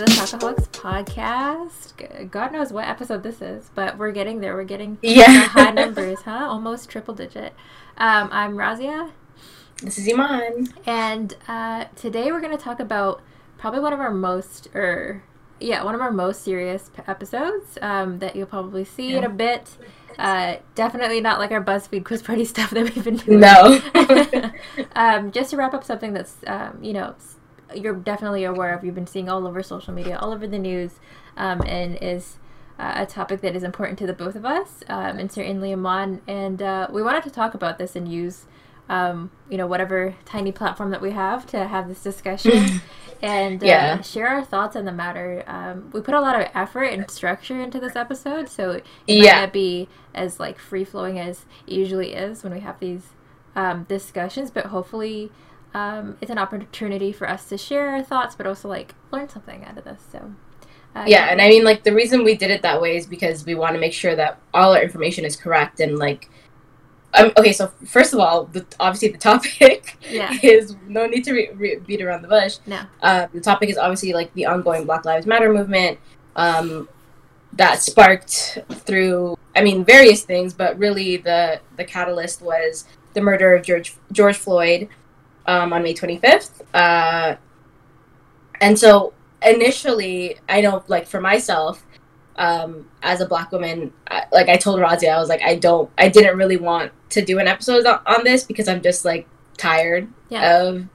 the 0.00 0.06
Talkaholics 0.06 0.68
podcast. 0.70 2.30
God 2.30 2.52
knows 2.52 2.72
what 2.72 2.88
episode 2.88 3.22
this 3.22 3.42
is, 3.42 3.70
but 3.74 3.98
we're 3.98 4.12
getting 4.12 4.40
there. 4.40 4.54
We're 4.54 4.64
getting 4.64 4.96
yeah. 5.02 5.42
high 5.42 5.72
numbers, 5.72 6.22
huh? 6.22 6.46
Almost 6.48 6.88
triple 6.88 7.12
digit. 7.12 7.52
Um, 7.98 8.30
I'm 8.32 8.54
Razia. 8.54 9.10
This 9.82 9.98
is 9.98 10.10
Iman. 10.10 10.72
And 10.86 11.36
uh, 11.46 11.84
today 11.96 12.32
we're 12.32 12.40
going 12.40 12.56
to 12.56 12.62
talk 12.62 12.80
about 12.80 13.20
probably 13.58 13.80
one 13.80 13.92
of 13.92 14.00
our 14.00 14.10
most, 14.10 14.68
or 14.74 15.22
yeah, 15.60 15.84
one 15.84 15.94
of 15.94 16.00
our 16.00 16.12
most 16.12 16.44
serious 16.44 16.90
episodes 17.06 17.76
um, 17.82 18.20
that 18.20 18.34
you'll 18.34 18.46
probably 18.46 18.86
see 18.86 19.10
yeah. 19.10 19.18
in 19.18 19.24
a 19.24 19.28
bit. 19.28 19.76
Uh, 20.18 20.56
definitely 20.74 21.20
not 21.20 21.38
like 21.38 21.50
our 21.50 21.62
BuzzFeed 21.62 22.06
quiz 22.06 22.22
party 22.22 22.44
stuff 22.46 22.70
that 22.70 22.84
we've 22.84 23.04
been 23.04 23.16
doing. 23.16 23.40
No. 23.40 23.82
um, 24.96 25.30
just 25.30 25.50
to 25.50 25.58
wrap 25.58 25.74
up 25.74 25.84
something 25.84 26.14
that's, 26.14 26.36
um, 26.46 26.78
you 26.82 26.94
know, 26.94 27.14
you're 27.74 27.94
definitely 27.94 28.44
aware 28.44 28.74
of, 28.74 28.84
you've 28.84 28.94
been 28.94 29.06
seeing 29.06 29.28
all 29.28 29.46
over 29.46 29.62
social 29.62 29.92
media, 29.92 30.18
all 30.18 30.32
over 30.32 30.46
the 30.46 30.58
news, 30.58 31.00
um, 31.36 31.62
and 31.66 31.98
is 32.00 32.38
uh, 32.78 32.92
a 32.96 33.06
topic 33.06 33.40
that 33.42 33.54
is 33.54 33.62
important 33.62 33.98
to 33.98 34.06
the 34.06 34.12
both 34.12 34.34
of 34.34 34.44
us, 34.44 34.82
um, 34.88 35.18
and 35.18 35.30
certainly 35.30 35.72
Iman. 35.72 36.22
And 36.26 36.62
uh, 36.62 36.88
we 36.90 37.02
wanted 37.02 37.22
to 37.24 37.30
talk 37.30 37.54
about 37.54 37.78
this 37.78 37.94
and 37.94 38.10
use, 38.10 38.46
um, 38.88 39.30
you 39.48 39.58
know, 39.58 39.66
whatever 39.66 40.14
tiny 40.24 40.52
platform 40.52 40.90
that 40.90 41.00
we 41.00 41.10
have 41.10 41.46
to 41.48 41.66
have 41.66 41.88
this 41.88 42.02
discussion 42.02 42.80
and 43.22 43.62
uh, 43.62 44.00
share 44.02 44.28
our 44.28 44.44
thoughts 44.44 44.76
on 44.76 44.86
the 44.86 44.92
matter. 44.92 45.44
Um, 45.46 45.90
we 45.92 46.00
put 46.00 46.14
a 46.14 46.20
lot 46.20 46.40
of 46.40 46.48
effort 46.54 46.84
and 46.84 47.10
structure 47.10 47.60
into 47.60 47.78
this 47.78 47.96
episode, 47.96 48.48
so 48.48 48.70
it 48.70 48.86
yeah. 49.06 49.22
might 49.22 49.40
not 49.40 49.52
be 49.52 49.88
as 50.14 50.40
like 50.40 50.58
free 50.58 50.84
flowing 50.84 51.18
as 51.18 51.44
it 51.66 51.74
usually 51.74 52.14
is 52.14 52.42
when 52.42 52.54
we 52.54 52.60
have 52.60 52.80
these 52.80 53.10
um, 53.54 53.84
discussions, 53.84 54.50
but 54.50 54.66
hopefully 54.66 55.30
um, 55.74 56.16
it's 56.20 56.30
an 56.30 56.38
opportunity 56.38 57.12
for 57.12 57.28
us 57.28 57.48
to 57.48 57.58
share 57.58 57.90
our 57.90 58.02
thoughts, 58.02 58.34
but 58.34 58.46
also 58.46 58.68
like 58.68 58.94
learn 59.10 59.28
something 59.28 59.64
out 59.64 59.78
of 59.78 59.84
this. 59.84 60.02
So. 60.10 60.34
Uh, 60.94 61.04
yeah, 61.06 61.26
and 61.26 61.40
I 61.40 61.48
mean, 61.48 61.62
like 61.62 61.84
the 61.84 61.94
reason 61.94 62.24
we 62.24 62.36
did 62.36 62.50
it 62.50 62.62
that 62.62 62.80
way 62.80 62.96
is 62.96 63.06
because 63.06 63.46
we 63.46 63.54
want 63.54 63.74
to 63.74 63.80
make 63.80 63.92
sure 63.92 64.16
that 64.16 64.40
all 64.52 64.74
our 64.74 64.82
information 64.82 65.24
is 65.24 65.36
correct 65.36 65.80
and 65.80 65.98
like. 65.98 66.28
Um, 67.12 67.32
okay, 67.36 67.52
so 67.52 67.72
first 67.86 68.12
of 68.12 68.20
all, 68.20 68.44
the, 68.44 68.64
obviously 68.78 69.08
the 69.08 69.18
topic 69.18 69.96
yeah. 70.08 70.32
is 70.42 70.76
no 70.86 71.06
need 71.06 71.24
to 71.24 71.32
re- 71.32 71.50
re- 71.54 71.76
beat 71.76 72.02
around 72.02 72.22
the 72.22 72.28
bush. 72.28 72.58
No, 72.66 72.82
uh, 73.02 73.26
the 73.32 73.40
topic 73.40 73.68
is 73.68 73.76
obviously 73.76 74.12
like 74.12 74.32
the 74.34 74.46
ongoing 74.46 74.84
Black 74.84 75.04
Lives 75.04 75.26
Matter 75.26 75.52
movement 75.52 75.98
um, 76.36 76.88
that 77.52 77.82
sparked 77.82 78.58
through, 78.70 79.36
I 79.56 79.62
mean, 79.62 79.84
various 79.84 80.22
things, 80.22 80.54
but 80.54 80.78
really 80.78 81.16
the 81.16 81.60
the 81.76 81.84
catalyst 81.84 82.42
was 82.42 82.84
the 83.14 83.20
murder 83.20 83.54
of 83.54 83.64
George 83.64 83.94
George 84.12 84.36
Floyd 84.36 84.88
um, 85.50 85.72
on 85.72 85.82
May 85.82 85.94
25th. 85.94 86.62
Uh, 86.72 87.34
and 88.60 88.78
so 88.78 89.12
initially, 89.42 90.36
I 90.48 90.60
know, 90.60 90.84
like 90.86 91.06
for 91.06 91.20
myself, 91.20 91.84
um, 92.36 92.88
as 93.02 93.20
a 93.20 93.26
black 93.26 93.50
woman, 93.50 93.92
I, 94.08 94.24
like 94.32 94.48
I 94.48 94.56
told 94.56 94.78
Razia, 94.78 95.12
I 95.12 95.18
was 95.18 95.28
like, 95.28 95.42
I 95.42 95.56
don't, 95.56 95.90
I 95.98 96.08
didn't 96.08 96.38
really 96.38 96.56
want 96.56 96.92
to 97.10 97.22
do 97.22 97.40
an 97.40 97.48
episode 97.48 97.84
on, 97.84 98.00
on 98.06 98.22
this 98.24 98.44
because 98.44 98.68
I'm 98.68 98.80
just 98.80 99.04
like 99.04 99.26
tired 99.56 100.08
yeah. 100.28 100.60
of 100.60 100.86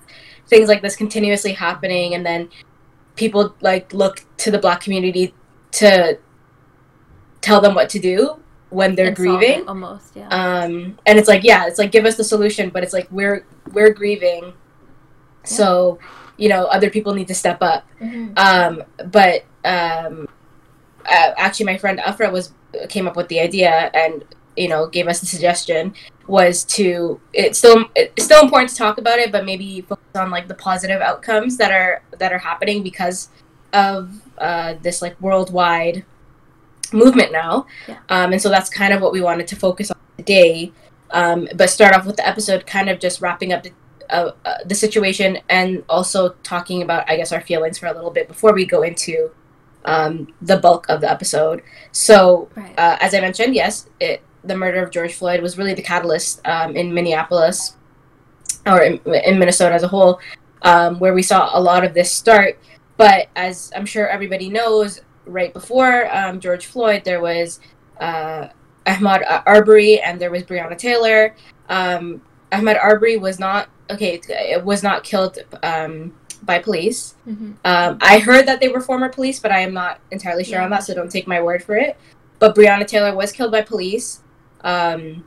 things 0.47 0.69
like 0.69 0.81
this 0.81 0.95
continuously 0.95 1.51
happening, 1.51 2.15
and 2.15 2.25
then 2.25 2.49
people 3.15 3.55
like 3.61 3.93
look 3.93 4.25
to 4.37 4.51
the 4.51 4.57
black 4.57 4.81
community 4.81 5.33
to 5.71 6.17
tell 7.41 7.59
them 7.59 7.75
what 7.75 7.89
to 7.89 7.99
do 7.99 8.39
when 8.75 8.93
they're 8.93 9.11
grieving 9.11 9.67
almost 9.67 10.15
yeah 10.15 10.27
um 10.27 10.97
and 11.05 11.17
it's 11.17 11.27
like 11.27 11.43
yeah 11.43 11.65
it's 11.65 11.79
like 11.79 11.91
give 11.91 12.05
us 12.05 12.17
the 12.17 12.23
solution 12.23 12.69
but 12.69 12.83
it's 12.83 12.93
like 12.93 13.07
we're 13.09 13.45
we're 13.71 13.93
grieving 13.93 14.43
yeah. 14.43 14.51
so 15.43 15.97
you 16.37 16.49
know 16.49 16.65
other 16.65 16.89
people 16.89 17.13
need 17.13 17.27
to 17.27 17.33
step 17.33 17.57
up 17.61 17.87
mm-hmm. 18.01 18.33
um 18.35 18.83
but 19.11 19.45
um 19.63 20.27
uh, 21.05 21.31
actually 21.37 21.65
my 21.65 21.77
friend 21.77 21.99
afra 22.01 22.29
was 22.29 22.51
came 22.89 23.07
up 23.07 23.15
with 23.15 23.27
the 23.29 23.39
idea 23.39 23.89
and 23.93 24.25
you 24.57 24.67
know 24.67 24.87
gave 24.87 25.07
us 25.07 25.19
the 25.21 25.25
suggestion 25.25 25.93
was 26.27 26.65
to 26.65 27.19
it's 27.33 27.57
still 27.57 27.85
it's 27.95 28.25
still 28.25 28.41
important 28.41 28.69
to 28.69 28.75
talk 28.75 28.97
about 28.97 29.19
it 29.19 29.31
but 29.31 29.45
maybe 29.45 29.81
focus 29.81 30.15
on 30.15 30.29
like 30.29 30.47
the 30.47 30.55
positive 30.55 31.01
outcomes 31.01 31.55
that 31.57 31.71
are 31.71 32.01
that 32.17 32.33
are 32.33 32.39
happening 32.39 32.83
because 32.83 33.29
of 33.73 34.21
uh, 34.37 34.73
this 34.81 35.01
like 35.01 35.19
worldwide 35.21 36.05
movement 36.93 37.31
now. 37.31 37.67
Yeah. 37.87 37.99
Um, 38.09 38.33
and 38.33 38.41
so 38.41 38.49
that's 38.49 38.69
kind 38.69 38.93
of 38.93 39.01
what 39.01 39.11
we 39.11 39.21
wanted 39.21 39.47
to 39.47 39.55
focus 39.55 39.91
on 39.91 39.97
today. 40.17 40.71
Um, 41.11 41.47
but 41.55 41.69
start 41.69 41.93
off 41.93 42.05
with 42.05 42.17
the 42.17 42.27
episode 42.27 42.65
kind 42.65 42.89
of 42.89 42.99
just 42.99 43.21
wrapping 43.21 43.53
up 43.53 43.63
the, 43.63 43.71
uh, 44.09 44.31
uh, 44.43 44.57
the 44.65 44.75
situation 44.75 45.37
and 45.49 45.83
also 45.87 46.29
talking 46.43 46.81
about, 46.81 47.09
I 47.09 47.15
guess, 47.17 47.31
our 47.31 47.41
feelings 47.41 47.77
for 47.77 47.87
a 47.87 47.93
little 47.93 48.11
bit 48.11 48.27
before 48.27 48.53
we 48.53 48.65
go 48.65 48.81
into 48.81 49.31
um, 49.85 50.33
the 50.41 50.57
bulk 50.57 50.87
of 50.89 51.01
the 51.01 51.09
episode. 51.09 51.61
So, 51.91 52.49
right. 52.55 52.77
uh, 52.77 52.97
as 52.99 53.13
I 53.13 53.21
mentioned, 53.21 53.55
yes, 53.55 53.87
it, 53.99 54.21
the 54.43 54.55
murder 54.55 54.83
of 54.83 54.91
George 54.91 55.13
Floyd 55.13 55.41
was 55.41 55.57
really 55.57 55.73
the 55.73 55.81
catalyst 55.81 56.45
um, 56.45 56.75
in 56.75 56.93
Minneapolis 56.93 57.77
or 58.65 58.81
in, 58.81 58.99
in 59.05 59.39
Minnesota 59.39 59.75
as 59.75 59.83
a 59.83 59.87
whole, 59.87 60.19
um, 60.63 60.99
where 60.99 61.13
we 61.13 61.21
saw 61.21 61.57
a 61.57 61.61
lot 61.61 61.83
of 61.83 61.93
this 61.93 62.11
start. 62.11 62.59
But 62.97 63.27
as 63.35 63.71
I'm 63.75 63.85
sure 63.85 64.07
everybody 64.07 64.49
knows, 64.49 65.01
right 65.25 65.53
before 65.53 66.13
um, 66.15 66.39
George 66.39 66.65
Floyd, 66.65 67.03
there 67.03 67.21
was 67.21 67.59
uh, 67.99 68.49
Ahmaud 68.85 69.43
Arbery 69.45 69.99
and 69.99 70.19
there 70.19 70.31
was 70.31 70.43
Breonna 70.43 70.77
Taylor. 70.77 71.35
Um, 71.69 72.21
Ahmaud 72.51 72.81
Arbery 72.81 73.17
was 73.17 73.39
not 73.39 73.69
okay. 73.89 74.19
It 74.29 74.63
was 74.63 74.83
not 74.83 75.03
killed 75.03 75.39
um, 75.63 76.13
by 76.43 76.59
police. 76.59 77.15
Mm-hmm. 77.27 77.53
Um, 77.65 77.97
I 78.01 78.19
heard 78.19 78.45
that 78.47 78.59
they 78.59 78.67
were 78.67 78.81
former 78.81 79.09
police, 79.09 79.39
but 79.39 79.51
I 79.51 79.59
am 79.59 79.73
not 79.73 79.99
entirely 80.11 80.43
sure 80.43 80.59
yeah. 80.59 80.65
on 80.65 80.69
that, 80.71 80.83
so 80.83 80.93
don't 80.93 81.11
take 81.11 81.27
my 81.27 81.41
word 81.41 81.63
for 81.63 81.75
it. 81.75 81.97
But 82.39 82.55
Breonna 82.55 82.85
Taylor 82.85 83.15
was 83.15 83.31
killed 83.31 83.51
by 83.51 83.61
police, 83.61 84.21
um, 84.61 85.25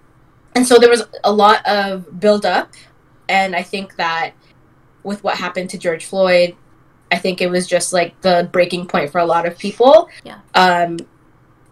and 0.55 0.67
so 0.67 0.79
there 0.79 0.91
was 0.91 1.05
a 1.25 1.33
lot 1.33 1.67
of 1.67 2.21
build 2.21 2.45
up, 2.45 2.73
and 3.29 3.57
I 3.57 3.63
think 3.63 3.97
that 3.97 4.33
with 5.03 5.25
what 5.25 5.37
happened 5.37 5.71
to 5.71 5.79
George 5.79 6.05
Floyd, 6.05 6.55
I 7.11 7.19
think 7.19 7.41
it 7.41 7.51
was 7.51 7.67
just 7.67 7.93
like 7.93 8.21
the 8.21 8.49
breaking 8.53 8.87
point 8.87 9.11
for 9.11 9.19
a 9.19 9.25
lot 9.25 9.47
of 9.47 9.59
people. 9.59 10.09
Yeah. 10.25 10.41
Um, 10.55 10.99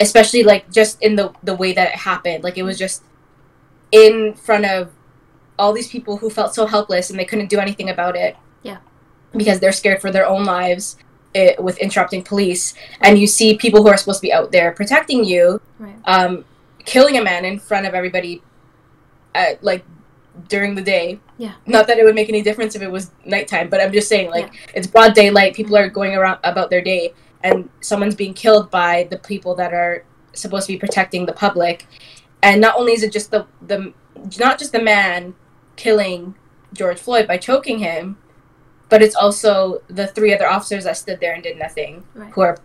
especially 0.00 0.42
like 0.42 0.70
just 0.70 1.00
in 1.02 1.16
the 1.16 1.32
the 1.42 1.54
way 1.54 1.72
that 1.72 1.88
it 1.88 1.96
happened. 1.96 2.44
Like 2.44 2.58
it 2.58 2.62
was 2.62 2.78
just 2.78 3.02
in 3.92 4.34
front 4.34 4.64
of 4.64 4.92
all 5.58 5.72
these 5.72 5.88
people 5.88 6.18
who 6.18 6.28
felt 6.28 6.54
so 6.54 6.66
helpless 6.66 7.10
and 7.10 7.18
they 7.18 7.24
couldn't 7.24 7.48
do 7.48 7.58
anything 7.58 7.90
about 7.90 8.16
it. 8.16 8.36
Yeah. 8.62 8.78
Because 9.32 9.60
they're 9.60 9.72
scared 9.72 10.00
for 10.00 10.10
their 10.10 10.26
own 10.26 10.44
lives 10.44 10.96
it, 11.34 11.58
eh, 11.58 11.62
with 11.62 11.78
interrupting 11.78 12.22
police, 12.22 12.74
and 13.00 13.18
you 13.18 13.26
see 13.26 13.56
people 13.56 13.82
who 13.82 13.88
are 13.88 13.96
supposed 13.96 14.20
to 14.20 14.22
be 14.22 14.32
out 14.32 14.52
there 14.52 14.72
protecting 14.72 15.24
you, 15.24 15.60
right. 15.78 15.96
um, 16.04 16.44
killing 16.84 17.18
a 17.18 17.22
man 17.22 17.44
in 17.44 17.58
front 17.58 17.86
of 17.86 17.94
everybody, 17.94 18.42
at, 19.34 19.62
like 19.62 19.84
during 20.48 20.74
the 20.74 20.82
day. 20.82 21.20
Yeah. 21.38 21.54
Not 21.66 21.86
that 21.86 21.98
it 21.98 22.04
would 22.04 22.14
make 22.14 22.28
any 22.28 22.42
difference 22.42 22.74
if 22.74 22.82
it 22.82 22.90
was 22.90 23.10
nighttime, 23.24 23.68
but 23.68 23.80
I'm 23.80 23.92
just 23.92 24.08
saying, 24.08 24.30
like, 24.30 24.52
yeah. 24.52 24.60
it's 24.74 24.86
broad 24.86 25.14
daylight. 25.14 25.54
People 25.54 25.76
are 25.76 25.88
going 25.88 26.14
around 26.14 26.38
about 26.44 26.70
their 26.70 26.82
day, 26.82 27.14
and 27.42 27.68
someone's 27.80 28.14
being 28.14 28.34
killed 28.34 28.70
by 28.70 29.06
the 29.10 29.18
people 29.18 29.54
that 29.56 29.72
are 29.72 30.04
supposed 30.32 30.66
to 30.66 30.72
be 30.72 30.78
protecting 30.78 31.26
the 31.26 31.32
public. 31.32 31.86
And 32.42 32.60
not 32.60 32.76
only 32.76 32.92
is 32.92 33.02
it 33.02 33.12
just 33.12 33.30
the 33.30 33.46
the 33.66 33.92
not 34.38 34.58
just 34.58 34.72
the 34.72 34.82
man 34.82 35.34
killing 35.76 36.34
George 36.72 36.98
Floyd 36.98 37.26
by 37.26 37.38
choking 37.38 37.78
him, 37.78 38.18
but 38.88 39.02
it's 39.02 39.16
also 39.16 39.82
the 39.88 40.06
three 40.06 40.34
other 40.34 40.48
officers 40.48 40.84
that 40.84 40.96
stood 40.96 41.20
there 41.20 41.34
and 41.34 41.42
did 41.42 41.58
nothing, 41.58 42.04
right. 42.14 42.32
who 42.32 42.42
are 42.42 42.58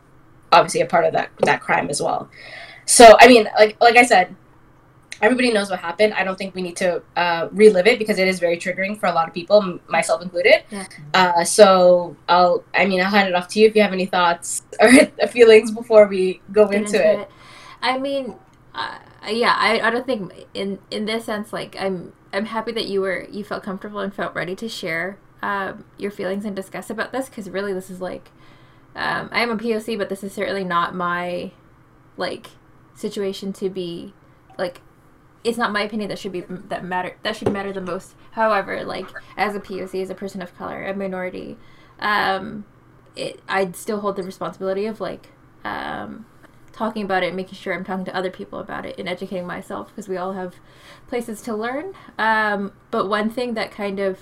obviously 0.51 0.81
a 0.81 0.85
part 0.85 1.05
of 1.05 1.13
that 1.13 1.31
that 1.39 1.61
crime 1.61 1.89
as 1.89 2.01
well. 2.01 2.29
So 2.85 3.15
I 3.19 3.27
mean, 3.27 3.47
like 3.57 3.77
like 3.81 3.97
I 3.97 4.03
said, 4.03 4.35
everybody 5.21 5.51
knows 5.51 5.69
what 5.69 5.79
happened. 5.79 6.13
I 6.13 6.23
don't 6.23 6.37
think 6.37 6.55
we 6.55 6.61
need 6.61 6.77
to 6.77 7.01
uh, 7.15 7.47
relive 7.51 7.87
it 7.87 7.99
because 7.99 8.17
it 8.17 8.27
is 8.27 8.39
very 8.39 8.57
triggering 8.57 8.99
for 8.99 9.05
a 9.05 9.11
lot 9.11 9.27
of 9.27 9.33
people, 9.33 9.79
myself 9.87 10.21
included. 10.21 10.63
Yeah. 10.69 10.87
Uh, 11.13 11.43
so 11.43 12.15
I'll, 12.27 12.63
I 12.73 12.85
mean, 12.85 13.01
I'll 13.01 13.11
hand 13.11 13.29
it 13.29 13.35
off 13.35 13.47
to 13.49 13.59
you 13.59 13.67
if 13.67 13.75
you 13.75 13.81
have 13.81 13.93
any 13.93 14.05
thoughts 14.05 14.63
or 14.81 14.89
feelings 15.27 15.71
before 15.71 16.07
we 16.07 16.41
go 16.51 16.69
into, 16.69 16.97
into, 16.97 17.07
it. 17.07 17.19
it. 17.19 17.31
I 17.81 17.97
mean, 17.97 18.35
uh, 18.73 18.99
yeah, 19.29 19.55
I, 19.57 19.79
I 19.79 19.89
don't 19.89 20.05
think 20.05 20.33
in 20.53 20.79
in 20.89 21.05
this 21.05 21.25
sense, 21.25 21.51
like 21.51 21.75
I'm 21.77 22.13
I'm 22.33 22.45
happy 22.45 22.71
that 22.71 22.85
you 22.85 23.01
were 23.01 23.27
you 23.29 23.43
felt 23.43 23.63
comfortable 23.63 23.99
and 23.99 24.13
felt 24.13 24.33
ready 24.33 24.55
to 24.55 24.69
share 24.69 25.17
um, 25.41 25.85
your 25.97 26.11
feelings 26.11 26.45
and 26.45 26.55
discuss 26.55 26.89
about 26.89 27.11
this 27.11 27.27
because 27.27 27.49
really 27.49 27.73
this 27.73 27.89
is 27.89 28.01
like 28.01 28.31
um, 28.95 29.29
I 29.31 29.41
am 29.41 29.51
a 29.51 29.57
POC, 29.57 29.97
but 29.97 30.09
this 30.09 30.23
is 30.23 30.33
certainly 30.33 30.63
not 30.63 30.95
my 30.95 31.51
like 32.17 32.51
situation 32.93 33.51
to 33.53 33.69
be 33.69 34.13
like 34.57 34.81
it's 35.43 35.57
not 35.57 35.71
my 35.71 35.81
opinion 35.81 36.09
that 36.09 36.19
should 36.19 36.31
be 36.31 36.41
that 36.41 36.83
matter 36.83 37.15
that 37.23 37.35
should 37.35 37.51
matter 37.51 37.73
the 37.73 37.81
most. 37.81 38.15
However, 38.31 38.83
like 38.83 39.07
as 39.37 39.55
a 39.55 39.59
POC, 39.59 40.01
as 40.01 40.09
a 40.09 40.15
person 40.15 40.41
of 40.41 40.55
color, 40.57 40.85
a 40.85 40.93
minority, 40.93 41.57
um, 41.99 42.65
it 43.15 43.41
I'd 43.47 43.75
still 43.75 44.01
hold 44.01 44.15
the 44.15 44.23
responsibility 44.23 44.85
of 44.85 45.01
like 45.01 45.29
um, 45.63 46.25
talking 46.71 47.03
about 47.03 47.23
it, 47.23 47.33
making 47.33 47.55
sure 47.55 47.73
I'm 47.73 47.83
talking 47.83 48.05
to 48.05 48.15
other 48.15 48.31
people 48.31 48.59
about 48.59 48.85
it, 48.85 48.97
and 48.97 49.07
educating 49.07 49.47
myself 49.47 49.89
because 49.89 50.07
we 50.07 50.17
all 50.17 50.33
have 50.33 50.55
places 51.07 51.41
to 51.43 51.55
learn. 51.55 51.93
Um, 52.17 52.73
but 52.89 53.09
one 53.09 53.29
thing 53.29 53.53
that 53.55 53.71
kind 53.71 53.99
of, 53.99 54.19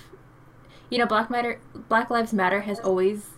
you 0.90 0.98
know, 0.98 1.06
Black 1.06 1.30
Matter, 1.30 1.60
Black 1.74 2.10
Lives 2.10 2.34
Matter 2.34 2.62
has 2.62 2.80
always 2.80 3.30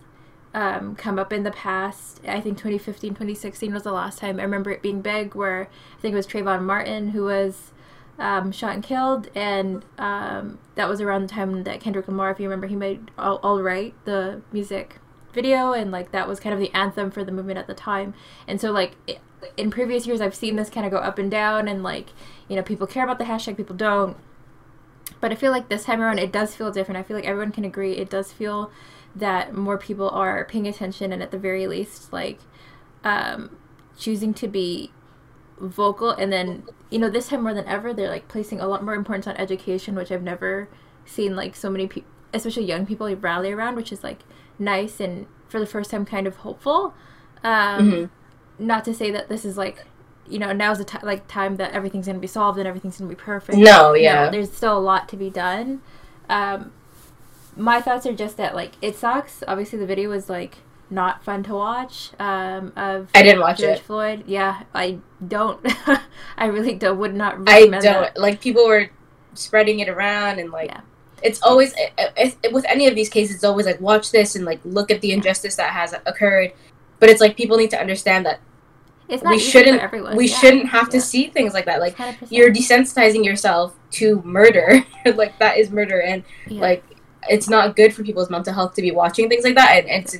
um, 0.54 0.96
come 0.96 1.18
up 1.18 1.32
in 1.32 1.42
the 1.42 1.50
past. 1.50 2.20
I 2.26 2.40
think 2.40 2.58
2015, 2.58 3.10
2016 3.10 3.72
was 3.72 3.82
the 3.82 3.92
last 3.92 4.18
time 4.18 4.38
I 4.38 4.42
remember 4.42 4.70
it 4.70 4.82
being 4.82 5.00
big, 5.00 5.34
where 5.34 5.68
I 5.98 6.00
think 6.00 6.12
it 6.12 6.16
was 6.16 6.26
Trayvon 6.26 6.62
Martin 6.62 7.10
who 7.10 7.24
was 7.24 7.71
um, 8.22 8.52
shot 8.52 8.74
and 8.74 8.84
killed, 8.84 9.28
and 9.34 9.84
um, 9.98 10.58
that 10.76 10.88
was 10.88 11.00
around 11.00 11.22
the 11.22 11.28
time 11.28 11.64
that 11.64 11.80
Kendrick 11.80 12.06
Lamar, 12.06 12.30
if 12.30 12.38
you 12.38 12.44
remember, 12.44 12.68
he 12.68 12.76
made 12.76 13.10
All, 13.18 13.40
All 13.42 13.60
Right, 13.60 13.94
the 14.04 14.42
music 14.52 14.98
video, 15.32 15.72
and 15.72 15.90
like 15.90 16.12
that 16.12 16.28
was 16.28 16.38
kind 16.38 16.54
of 16.54 16.60
the 16.60 16.72
anthem 16.72 17.10
for 17.10 17.24
the 17.24 17.32
movement 17.32 17.58
at 17.58 17.66
the 17.66 17.74
time. 17.74 18.14
And 18.46 18.60
so, 18.60 18.70
like 18.70 18.96
in 19.56 19.72
previous 19.72 20.06
years, 20.06 20.20
I've 20.20 20.36
seen 20.36 20.54
this 20.54 20.70
kind 20.70 20.86
of 20.86 20.92
go 20.92 20.98
up 20.98 21.18
and 21.18 21.28
down, 21.28 21.66
and 21.66 21.82
like 21.82 22.10
you 22.48 22.54
know, 22.54 22.62
people 22.62 22.86
care 22.86 23.02
about 23.02 23.18
the 23.18 23.24
hashtag, 23.24 23.56
people 23.56 23.74
don't. 23.74 24.16
But 25.20 25.32
I 25.32 25.34
feel 25.34 25.50
like 25.50 25.68
this 25.68 25.84
time 25.84 26.00
around, 26.00 26.20
it 26.20 26.30
does 26.30 26.54
feel 26.54 26.70
different. 26.70 26.98
I 26.98 27.02
feel 27.02 27.16
like 27.16 27.26
everyone 27.26 27.50
can 27.50 27.64
agree 27.64 27.94
it 27.94 28.08
does 28.08 28.32
feel 28.32 28.70
that 29.16 29.52
more 29.52 29.78
people 29.78 30.08
are 30.10 30.44
paying 30.44 30.68
attention, 30.68 31.12
and 31.12 31.24
at 31.24 31.32
the 31.32 31.38
very 31.38 31.66
least, 31.66 32.12
like 32.12 32.38
um, 33.02 33.56
choosing 33.98 34.32
to 34.34 34.46
be 34.46 34.92
vocal 35.58 36.10
and 36.10 36.32
then 36.32 36.64
you 36.90 36.98
know 36.98 37.08
this 37.08 37.28
time 37.28 37.42
more 37.42 37.54
than 37.54 37.66
ever 37.66 37.94
they're 37.94 38.08
like 38.08 38.26
placing 38.26 38.60
a 38.60 38.66
lot 38.66 38.82
more 38.84 38.94
importance 38.94 39.26
on 39.26 39.36
education 39.36 39.94
which 39.94 40.10
i've 40.10 40.22
never 40.22 40.68
seen 41.04 41.36
like 41.36 41.54
so 41.54 41.70
many 41.70 41.86
people 41.86 42.10
especially 42.34 42.64
young 42.64 42.84
people 42.86 43.14
rally 43.16 43.52
around 43.52 43.76
which 43.76 43.92
is 43.92 44.02
like 44.02 44.20
nice 44.58 45.00
and 45.00 45.26
for 45.48 45.60
the 45.60 45.66
first 45.66 45.90
time 45.90 46.04
kind 46.04 46.26
of 46.26 46.36
hopeful. 46.36 46.94
Um 47.44 47.90
mm-hmm. 47.90 48.66
not 48.66 48.84
to 48.86 48.94
say 48.94 49.10
that 49.10 49.28
this 49.28 49.44
is 49.44 49.56
like 49.56 49.84
you 50.28 50.38
know 50.38 50.52
now's 50.52 50.78
the 50.78 50.84
t- 50.84 50.98
like 51.02 51.28
time 51.28 51.56
that 51.56 51.72
everything's 51.72 52.06
gonna 52.06 52.18
be 52.18 52.26
solved 52.26 52.58
and 52.58 52.66
everything's 52.66 52.98
gonna 52.98 53.10
be 53.10 53.14
perfect. 53.14 53.58
No 53.58 53.94
yeah. 53.94 54.24
no, 54.24 54.30
there's 54.30 54.52
still 54.52 54.76
a 54.76 54.80
lot 54.80 55.08
to 55.10 55.16
be 55.16 55.30
done. 55.30 55.82
Um 56.28 56.72
my 57.54 57.80
thoughts 57.80 58.06
are 58.06 58.14
just 58.14 58.36
that 58.38 58.54
like 58.54 58.72
it 58.80 58.96
sucks. 58.96 59.44
Obviously 59.46 59.78
the 59.78 59.86
video 59.86 60.08
was 60.08 60.28
like 60.28 60.58
not 60.92 61.24
fun 61.24 61.42
to 61.44 61.54
watch. 61.54 62.10
Um, 62.18 62.72
of 62.76 63.08
I 63.14 63.22
didn't 63.22 63.40
watch 63.40 63.58
George 63.58 63.78
it. 63.78 63.82
Floyd. 63.82 64.24
Yeah, 64.26 64.62
I 64.74 64.98
don't. 65.26 65.60
I 66.36 66.46
really 66.46 66.74
don't. 66.74 66.98
Would 66.98 67.14
not. 67.14 67.48
I 67.48 67.66
don't 67.66 67.82
that. 67.82 68.18
like 68.18 68.40
people 68.40 68.66
were 68.66 68.90
spreading 69.34 69.80
it 69.80 69.88
around 69.88 70.38
and 70.38 70.50
like. 70.50 70.70
Yeah. 70.70 70.80
It's 71.24 71.40
always 71.42 71.72
it, 71.76 71.92
it, 72.16 72.36
it, 72.42 72.52
with 72.52 72.64
any 72.68 72.88
of 72.88 72.96
these 72.96 73.08
cases. 73.08 73.36
It's 73.36 73.44
always 73.44 73.64
like 73.64 73.80
watch 73.80 74.10
this 74.10 74.34
and 74.34 74.44
like 74.44 74.60
look 74.64 74.90
at 74.90 75.00
the 75.00 75.12
injustice 75.12 75.54
that 75.54 75.70
has 75.70 75.94
occurred, 76.04 76.52
but 76.98 77.10
it's 77.10 77.20
like 77.20 77.36
people 77.36 77.56
need 77.56 77.70
to 77.70 77.80
understand 77.80 78.26
that 78.26 78.40
we 79.08 79.38
shouldn't 79.38 80.16
we 80.16 80.28
yeah. 80.28 80.36
shouldn't 80.36 80.68
have 80.68 80.88
to 80.90 81.00
see 81.00 81.28
things 81.28 81.54
like 81.54 81.66
that. 81.66 81.80
Like 81.80 81.96
100%. 81.96 82.28
you're 82.30 82.52
desensitizing 82.52 83.24
yourself 83.24 83.76
to 83.92 84.20
murder. 84.22 84.84
like 85.14 85.38
that 85.38 85.58
is 85.58 85.70
murder, 85.70 86.02
and 86.02 86.24
yeah. 86.48 86.60
like 86.60 86.84
it's 87.28 87.48
not 87.48 87.76
good 87.76 87.94
for 87.94 88.02
people's 88.02 88.30
mental 88.30 88.52
health 88.52 88.74
to 88.74 88.82
be 88.82 88.90
watching 88.90 89.28
things 89.28 89.44
like 89.44 89.54
that. 89.54 89.78
And, 89.78 89.88
and 89.88 90.04
it's 90.04 90.16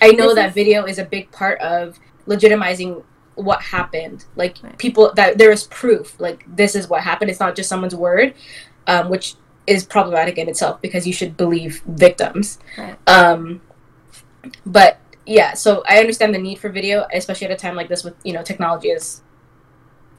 I 0.00 0.10
know 0.12 0.28
this 0.28 0.34
that 0.36 0.48
is... 0.48 0.54
video 0.54 0.84
is 0.84 0.98
a 0.98 1.04
big 1.04 1.30
part 1.30 1.60
of 1.60 1.98
legitimizing 2.26 3.02
what 3.34 3.60
happened. 3.62 4.24
Like 4.36 4.58
right. 4.62 4.76
people 4.78 5.12
that 5.14 5.38
there 5.38 5.52
is 5.52 5.64
proof. 5.64 6.18
Like 6.20 6.44
this 6.46 6.74
is 6.74 6.88
what 6.88 7.02
happened. 7.02 7.30
It's 7.30 7.40
not 7.40 7.56
just 7.56 7.68
someone's 7.68 7.94
word, 7.94 8.34
um, 8.86 9.08
which 9.08 9.34
is 9.66 9.84
problematic 9.84 10.38
in 10.38 10.48
itself 10.48 10.80
because 10.82 11.06
you 11.06 11.12
should 11.12 11.36
believe 11.36 11.82
victims. 11.86 12.58
Right. 12.76 12.96
Um, 13.06 13.62
but 14.66 14.98
yeah, 15.26 15.54
so 15.54 15.82
I 15.88 15.98
understand 15.98 16.34
the 16.34 16.38
need 16.38 16.58
for 16.58 16.68
video, 16.68 17.06
especially 17.12 17.46
at 17.46 17.52
a 17.52 17.56
time 17.56 17.74
like 17.74 17.88
this 17.88 18.04
with 18.04 18.14
you 18.24 18.32
know 18.32 18.42
technology 18.42 18.88
is 18.88 19.22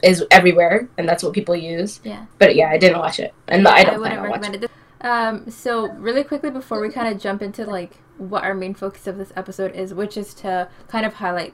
is 0.04 0.24
everywhere 0.30 0.89
and 0.98 1.07
that's 1.07 1.24
what 1.24 1.33
people 1.33 1.56
use. 1.56 2.01
Yeah. 2.04 2.25
But 2.38 2.56
yeah, 2.56 2.69
I 2.69 2.77
didn't 2.77 3.00
watch 3.00 3.19
it, 3.19 3.33
and 3.48 3.68
I 3.68 3.83
don't 3.83 4.04
I 4.04 4.18
on 4.18 4.30
watching 4.30 4.56
it. 4.56 4.72
Um, 5.01 5.51
so 5.51 5.89
really 5.92 6.24
quickly 6.24 6.50
before 6.50 6.81
we 6.81 6.89
kind 6.89 7.13
of 7.13 7.22
jump 7.22 7.42
into 7.42 7.66
like 7.66 8.00
what 8.18 8.44
our 8.44 8.54
main 8.54 8.74
focus 8.74 9.08
of 9.08 9.18
this 9.18 9.32
episode 9.36 9.74
is, 9.76 9.94
which 9.94 10.18
is 10.18 10.34
to 10.36 10.70
kind 10.88 11.06
of 11.06 11.16
highlight 11.16 11.54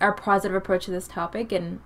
our 0.00 0.12
positive 0.12 0.54
approach 0.54 0.86
to 0.86 0.90
this 0.90 1.06
topic 1.06 1.52
and 1.52 1.80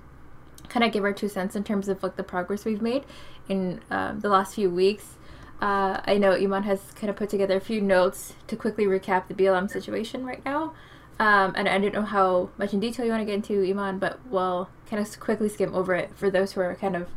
kind 0.69 0.84
of 0.84 0.93
give 0.93 1.05
our 1.05 1.12
two 1.12 1.28
cents 1.28 1.55
in 1.55 1.62
terms 1.62 1.88
of 1.88 2.02
like 2.02 2.17
the 2.17 2.23
progress 2.23 2.64
we've 2.64 2.82
made 2.82 3.05
in 3.49 3.81
um, 3.90 4.20
the 4.20 4.28
last 4.28 4.55
few 4.55 4.70
weeks. 4.70 5.14
Uh, 5.61 6.00
I 6.05 6.19
know 6.19 6.32
Iman 6.32 6.64
has 6.64 6.93
kind 6.93 7.08
of 7.08 7.17
put 7.17 7.31
together 7.31 7.56
a 7.56 7.61
few 7.61 7.81
notes 7.81 8.34
to 8.46 8.56
quickly 8.56 8.84
recap 8.84 9.28
the 9.28 9.34
BLM 9.34 9.70
situation 9.70 10.25
right 10.25 10.44
now. 10.44 10.75
Um, 11.19 11.55
and 11.56 11.67
I 11.67 11.79
don't 11.79 11.94
know 11.94 12.02
how 12.02 12.50
much 12.58 12.75
in 12.75 12.81
detail 12.81 13.06
you 13.06 13.11
want 13.11 13.22
to 13.22 13.25
get 13.25 13.34
into, 13.34 13.64
Iman, 13.64 13.99
but 13.99 14.19
we'll 14.26 14.69
kind 14.88 15.00
of 15.00 15.19
quickly 15.19 15.49
skim 15.49 15.75
over 15.75 15.94
it 15.94 16.11
for 16.14 16.31
those 16.31 16.52
who 16.52 16.61
are 16.61 16.75
kind 16.75 16.94
of, 16.94 17.08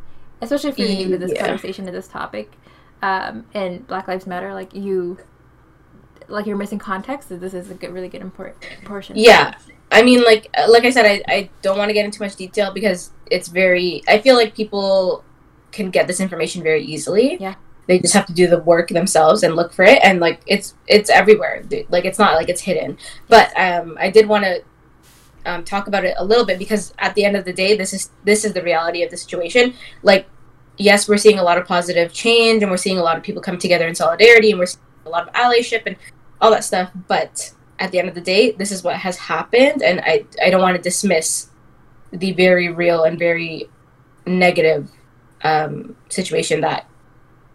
especially 0.41 0.69
if 0.69 0.79
you're 0.79 0.87
new 0.87 1.09
to 1.09 1.17
this 1.17 1.33
yeah. 1.33 1.45
conversation, 1.45 1.85
to 1.85 1.91
this 1.91 2.07
topic. 2.07 2.53
Um, 3.01 3.45
and 3.53 3.85
Black 3.87 4.07
Lives 4.07 4.25
Matter, 4.25 4.53
like 4.53 4.73
you 4.73 5.17
like 6.29 6.45
you're 6.45 6.57
missing 6.57 6.79
context. 6.79 7.29
This 7.29 7.53
is 7.53 7.69
a 7.69 7.73
good, 7.73 7.91
really 7.91 8.09
good 8.09 8.21
important 8.21 8.63
portion. 8.85 9.15
Yeah, 9.17 9.55
I 9.91 10.03
mean, 10.03 10.23
like 10.23 10.47
like 10.67 10.85
I 10.85 10.89
said, 10.89 11.05
I 11.05 11.23
I 11.27 11.49
don't 11.61 11.77
want 11.77 11.89
to 11.89 11.93
get 11.93 12.05
into 12.05 12.21
much 12.21 12.35
detail 12.35 12.73
because 12.73 13.11
it's 13.29 13.47
very. 13.47 14.03
I 14.07 14.19
feel 14.19 14.35
like 14.35 14.55
people 14.55 15.23
can 15.71 15.89
get 15.89 16.07
this 16.07 16.19
information 16.19 16.63
very 16.63 16.83
easily. 16.83 17.37
Yeah. 17.39 17.55
They 17.87 17.99
just 17.99 18.13
have 18.13 18.27
to 18.27 18.33
do 18.33 18.47
the 18.47 18.59
work 18.59 18.89
themselves 18.89 19.41
and 19.41 19.55
look 19.55 19.73
for 19.73 19.83
it, 19.83 19.99
and 20.03 20.19
like 20.19 20.41
it's 20.45 20.75
it's 20.87 21.09
everywhere. 21.09 21.63
Like 21.89 22.05
it's 22.05 22.19
not 22.19 22.35
like 22.35 22.49
it's 22.49 22.61
hidden. 22.61 22.97
But 23.27 23.51
um, 23.59 23.97
I 23.99 24.11
did 24.11 24.27
want 24.27 24.43
to 24.45 24.63
um, 25.45 25.63
talk 25.63 25.87
about 25.87 26.05
it 26.05 26.13
a 26.17 26.23
little 26.23 26.45
bit 26.45 26.59
because 26.59 26.93
at 26.99 27.15
the 27.15 27.25
end 27.25 27.35
of 27.35 27.45
the 27.45 27.53
day, 27.53 27.75
this 27.75 27.93
is 27.93 28.11
this 28.23 28.45
is 28.45 28.53
the 28.53 28.61
reality 28.61 29.01
of 29.03 29.09
the 29.09 29.17
situation. 29.17 29.73
Like, 30.03 30.27
yes, 30.77 31.07
we're 31.09 31.17
seeing 31.17 31.39
a 31.39 31.43
lot 31.43 31.57
of 31.57 31.65
positive 31.65 32.13
change, 32.13 32.61
and 32.61 32.69
we're 32.69 32.77
seeing 32.77 32.99
a 32.99 33.03
lot 33.03 33.17
of 33.17 33.23
people 33.23 33.41
come 33.41 33.57
together 33.57 33.87
in 33.87 33.95
solidarity, 33.95 34.51
and 34.51 34.59
we're 34.59 34.67
seeing 34.67 34.83
a 35.07 35.09
lot 35.09 35.27
of 35.27 35.33
allyship 35.33 35.83
and 35.87 35.95
all 36.41 36.51
that 36.51 36.63
stuff. 36.63 36.91
But 37.07 37.53
at 37.79 37.91
the 37.91 37.99
end 37.99 38.09
of 38.09 38.15
the 38.15 38.21
day, 38.21 38.51
this 38.51 38.71
is 38.71 38.83
what 38.83 38.97
has 38.97 39.17
happened, 39.17 39.81
and 39.81 40.01
I 40.01 40.25
I 40.43 40.49
don't 40.49 40.61
want 40.61 40.77
to 40.77 40.81
dismiss 40.81 41.49
the 42.11 42.31
very 42.33 42.69
real 42.69 43.03
and 43.03 43.17
very 43.19 43.69
negative 44.25 44.89
um, 45.43 45.95
situation 46.09 46.61
that 46.61 46.87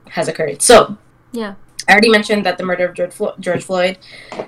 has 0.09 0.29
occurred. 0.29 0.63
So 0.63 0.97
yeah. 1.33 1.55
I 1.89 1.93
already 1.93 2.09
mentioned 2.09 2.47
that 2.47 2.59
the 2.59 2.65
murder 2.65 2.87
of 2.87 2.95
George, 2.95 3.13
Flo- 3.13 3.35
George 3.41 3.65
Floyd 3.65 3.99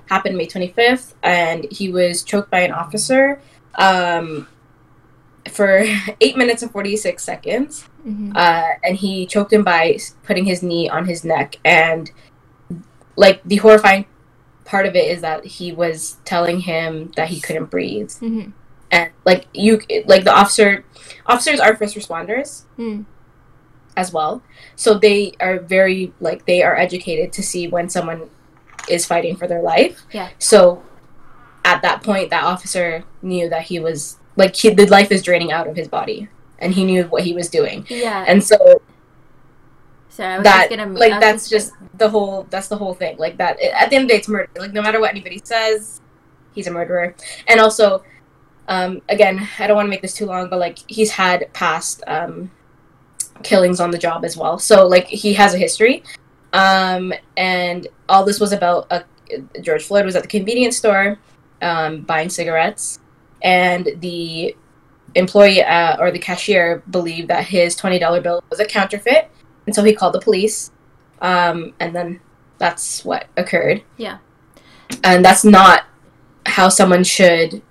happened 0.07 0.37
May 0.37 0.47
25th, 0.47 1.15
and 1.23 1.67
he 1.71 1.91
was 1.91 2.23
choked 2.23 2.51
by 2.51 2.61
an 2.61 2.73
officer 2.73 3.41
um, 3.75 4.49
for 5.51 5.85
eight 6.21 6.37
minutes 6.37 6.63
and 6.63 6.71
46 6.71 7.23
seconds. 7.23 7.89
Mm-hmm. 8.07 8.33
Uh, 8.35 8.71
and 8.85 8.97
he 8.97 9.27
choked 9.27 9.53
him 9.53 9.65
by 9.65 9.99
putting 10.23 10.45
his 10.45 10.63
knee 10.63 10.89
on 10.89 11.07
his 11.07 11.25
neck. 11.25 11.57
And, 11.65 12.11
like, 13.17 13.43
the 13.45 13.57
horrifying 13.57 14.07
part 14.67 14.85
of 14.85 14.95
it 14.95 15.11
is 15.11 15.23
that 15.23 15.45
he 15.45 15.73
was 15.73 16.19
telling 16.25 16.61
him 16.61 17.13
that 17.17 17.29
he 17.29 17.41
couldn't 17.41 17.71
breathe. 17.71 18.11
Mm-hmm. 18.11 18.51
And 18.91 19.11
like 19.25 19.47
you, 19.55 19.81
like 20.07 20.25
the 20.25 20.35
officer, 20.35 20.85
officers 21.25 21.59
are 21.59 21.75
first 21.77 21.97
responders 21.97 22.65
mm. 22.79 23.05
as 23.97 24.13
well, 24.13 24.43
so 24.77 24.95
they 24.95 25.33
are 25.41 25.59
very 25.59 26.13
like 26.21 26.47
they 26.47 26.63
are 26.63 26.77
educated 26.77 27.33
to 27.33 27.43
see 27.43 27.67
when 27.67 27.89
someone 27.89 28.31
is 28.89 29.05
fighting 29.05 29.35
for 29.35 29.49
their 29.49 29.63
life. 29.63 30.05
Yeah. 30.13 30.29
So 30.39 30.85
at 31.65 31.83
that 31.83 32.05
point, 32.05 32.31
that 32.31 32.45
officer 32.45 33.03
knew 33.23 33.49
that 33.49 33.63
he 33.63 33.81
was 33.81 34.19
like 34.37 34.55
he, 34.55 34.71
the 34.71 34.87
life 34.87 35.11
is 35.11 35.23
draining 35.23 35.51
out 35.51 35.67
of 35.67 35.75
his 35.75 35.89
body, 35.89 36.29
and 36.61 36.73
he 36.73 36.85
knew 36.85 37.05
what 37.05 37.25
he 37.25 37.33
was 37.33 37.49
doing. 37.49 37.87
Yeah. 37.89 38.25
And 38.29 38.43
so 38.45 38.83
so 40.17 40.23
that, 40.43 40.71
gonna 40.71 40.87
like 40.87 41.21
that's 41.21 41.47
just, 41.47 41.75
the 41.99 42.09
whole 42.09 42.47
that's 42.49 42.69
the 42.69 42.77
whole 42.77 42.95
thing. 42.95 43.19
Like 43.19 43.37
that 43.37 43.61
at 43.61 43.91
the 43.91 43.97
end 43.97 44.05
of 44.05 44.09
the 44.09 44.15
day, 44.15 44.19
it's 44.19 44.29
murder. 44.29 44.51
Like 44.59 44.73
no 44.73 44.81
matter 44.81 44.99
what 44.99 45.11
anybody 45.11 45.43
says, 45.45 46.01
he's 46.55 46.67
a 46.67 46.71
murderer. 46.71 47.15
And 47.49 47.61
also, 47.61 48.03
um, 48.69 49.03
again, 49.11 49.47
I 49.59 49.67
don't 49.67 49.77
want 49.77 49.87
to 49.87 49.91
make 49.91 50.01
this 50.01 50.15
too 50.15 50.25
long, 50.25 50.49
but 50.49 50.59
like 50.59 50.79
he's 50.89 51.11
had 51.11 51.53
past 51.53 52.03
um, 52.07 52.51
killings 53.43 53.79
on 53.79 53.91
the 53.91 53.99
job 53.99 54.25
as 54.25 54.39
well. 54.39 54.59
So 54.59 54.87
like 54.87 55.07
he 55.07 55.35
has 55.35 55.53
a 55.53 55.59
history. 55.59 56.03
Um, 56.55 57.13
and 57.37 57.87
all 58.09 58.25
this 58.25 58.41
was 58.41 58.53
about 58.53 58.87
a, 58.91 59.05
George 59.61 59.85
Floyd 59.85 60.07
was 60.07 60.17
at 60.17 60.23
the 60.23 60.29
convenience 60.29 60.79
store 60.79 61.19
um, 61.61 62.03
buying 62.03 62.31
cigarettes, 62.31 63.01
and 63.43 63.87
the 63.99 64.57
employee 65.15 65.63
uh, 65.63 65.99
or 66.01 66.11
the 66.11 66.19
cashier 66.19 66.83
believed 66.91 67.29
that 67.29 67.45
his 67.45 67.77
twenty 67.77 67.99
dollar 67.99 68.23
bill 68.23 68.43
was 68.49 68.61
a 68.61 68.65
counterfeit 68.65 69.31
and 69.67 69.75
so 69.75 69.85
he 69.85 69.93
called 69.93 70.15
the 70.15 70.21
police. 70.21 70.71
Um, 71.21 71.75
and 71.81 71.95
then 71.95 72.21
that's 72.59 73.05
what 73.05 73.27
occurred. 73.37 73.83
Yeah. 73.97 74.19
And 75.03 75.25
that's 75.25 75.45
not 75.45 75.85
how 76.45 76.69
someone 76.69 77.05
should 77.05 77.63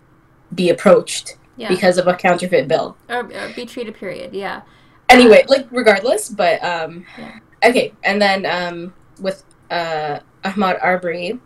be 0.53 0.69
approached 0.69 1.37
yeah. 1.57 1.69
because 1.69 1.97
of 1.97 2.07
a 2.07 2.15
counterfeit 2.15 2.67
bill. 2.67 2.97
Or, 3.09 3.31
or 3.31 3.53
be 3.55 3.65
treated, 3.65 3.95
period. 3.95 4.33
Yeah. 4.33 4.61
Anyway, 5.09 5.45
like, 5.47 5.67
regardless, 5.71 6.29
but, 6.29 6.63
um, 6.63 7.05
yeah. 7.17 7.39
okay. 7.63 7.93
And 8.03 8.21
then, 8.21 8.45
um, 8.45 8.93
with, 9.19 9.43
uh, 9.69 10.19
Ahmaud 10.43 10.79
Arbery, 10.83 11.39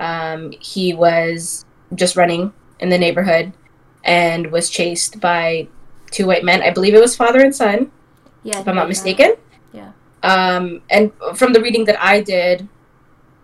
um, 0.00 0.52
he 0.60 0.94
was 0.94 1.64
just 1.94 2.16
running 2.16 2.52
in 2.80 2.88
the 2.88 2.98
neighborhood 2.98 3.52
and 4.04 4.50
was 4.50 4.68
chased 4.70 5.20
by 5.20 5.68
two 6.10 6.26
white 6.26 6.44
men. 6.44 6.62
I 6.62 6.70
believe 6.70 6.94
it 6.94 7.00
was 7.00 7.14
father 7.14 7.40
and 7.40 7.54
son. 7.54 7.92
Yeah. 8.42 8.60
If 8.60 8.68
I'm 8.68 8.74
not 8.74 8.88
mistaken. 8.88 9.34
Yeah. 9.36 9.49
Um, 10.22 10.82
and 10.90 11.12
from 11.34 11.52
the 11.52 11.60
reading 11.60 11.84
that 11.86 12.02
I 12.02 12.20
did, 12.20 12.68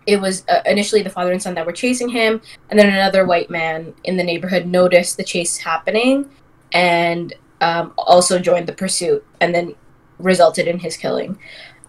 it 0.07 0.21
was 0.21 0.45
uh, 0.49 0.61
initially 0.67 1.03
the 1.03 1.11
father 1.11 1.33
and 1.33 1.43
son 1.43 1.55
that 1.55 1.67
were 1.67 1.73
chasing 1.73 2.09
him, 2.09 2.41
and 2.71 2.79
then 2.79 2.89
another 2.89 3.27
white 3.27 3.51
man 3.51 3.95
in 4.05 4.17
the 4.17 4.25
neighborhood 4.25 4.67
noticed 4.67 5.17
the 5.17 5.25
chase 5.25 5.57
happening 5.57 6.31
and 6.73 7.35
um, 7.61 7.93
also 7.99 8.39
joined 8.39 8.67
the 8.67 8.73
pursuit, 8.73 9.25
and 9.41 9.55
then 9.55 9.75
resulted 10.19 10.69
in 10.69 10.79
his 10.79 10.97
killing. 10.97 11.39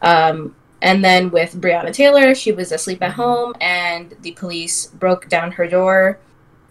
Um, 0.01 0.55
and 0.81 1.03
then 1.03 1.31
with 1.31 1.59
Breonna 1.59 1.91
Taylor, 1.91 2.33
she 2.35 2.51
was 2.51 2.71
asleep 2.71 3.01
at 3.01 3.11
home, 3.11 3.53
and 3.59 4.15
the 4.21 4.31
police 4.31 4.87
broke 4.87 5.27
down 5.27 5.51
her 5.51 5.67
door 5.67 6.19